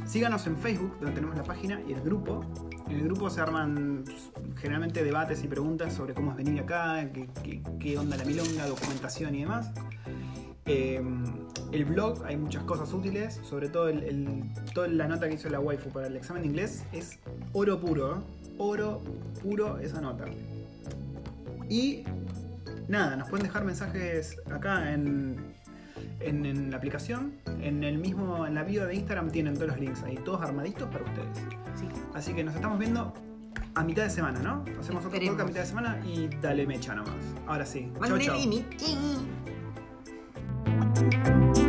Síganos 0.05 0.45
en 0.47 0.57
Facebook, 0.57 0.97
donde 0.99 1.15
tenemos 1.15 1.35
la 1.35 1.43
página 1.43 1.81
y 1.87 1.93
el 1.93 2.01
grupo. 2.01 2.41
En 2.87 2.97
el 2.97 3.03
grupo 3.05 3.29
se 3.29 3.41
arman 3.41 4.03
generalmente 4.57 5.03
debates 5.03 5.43
y 5.43 5.47
preguntas 5.47 5.93
sobre 5.93 6.13
cómo 6.13 6.31
es 6.31 6.37
venir 6.37 6.61
acá, 6.61 7.09
qué, 7.11 7.27
qué- 7.43 7.63
qué 7.79 7.97
onda 7.97 8.17
la 8.17 8.25
milonga, 8.25 8.67
documentación 8.67 9.33
y 9.35 9.41
demás. 9.41 9.71
Eh, 10.65 11.01
el 11.71 11.85
blog, 11.85 12.23
hay 12.25 12.37
muchas 12.37 12.63
cosas 12.63 12.93
útiles, 12.93 13.39
sobre 13.43 13.67
todo 13.69 13.89
el, 13.89 14.03
el- 14.03 14.43
toda 14.73 14.87
la 14.87 15.07
nota 15.07 15.27
que 15.27 15.35
hizo 15.35 15.49
la 15.49 15.59
waifu 15.59 15.89
para 15.89 16.07
el 16.07 16.15
examen 16.15 16.43
de 16.43 16.47
inglés 16.49 16.85
es 16.93 17.19
oro 17.51 17.79
puro, 17.81 18.15
¿eh? 18.17 18.53
oro 18.59 19.01
puro 19.41 19.79
esa 19.79 19.99
nota. 19.99 20.25
Y 21.69 22.03
nada, 22.87 23.15
nos 23.15 23.29
pueden 23.29 23.45
dejar 23.47 23.65
mensajes 23.65 24.37
acá 24.51 24.93
en, 24.93 25.37
en, 26.19 26.45
en 26.45 26.71
la 26.71 26.77
aplicación, 26.77 27.33
en 27.59 27.83
el 27.83 27.97
mismo, 27.97 28.45
en 28.45 28.53
la 28.55 28.63
bio 28.63 28.85
de 28.85 28.95
Instagram 28.95 29.31
tienen 29.31 29.55
todos 29.55 29.67
los 29.69 29.79
links 29.79 30.03
ahí, 30.03 30.17
todos 30.23 30.41
armaditos 30.41 30.87
para 30.89 31.03
ustedes. 31.03 31.37
Sí. 31.75 31.87
Así 32.13 32.33
que 32.33 32.43
nos 32.43 32.53
estamos 32.55 32.77
viendo 32.79 33.13
a 33.75 33.83
mitad 33.83 34.03
de 34.03 34.09
semana, 34.11 34.39
¿no? 34.39 34.63
Hacemos 34.79 35.03
otro 35.03 35.09
Esperemos. 35.17 35.35
podcast 35.35 35.41
a 35.41 35.45
mitad 35.45 35.61
de 35.61 35.65
semana 35.67 35.99
y 36.05 36.27
dale 36.41 36.67
mecha 36.67 36.93
nomás. 36.93 37.15
Ahora 37.47 37.65
sí. 37.65 37.89
Chau, 37.93 38.01
Mandale 38.01 39.52
Thank 40.95 41.57
you. 41.57 41.62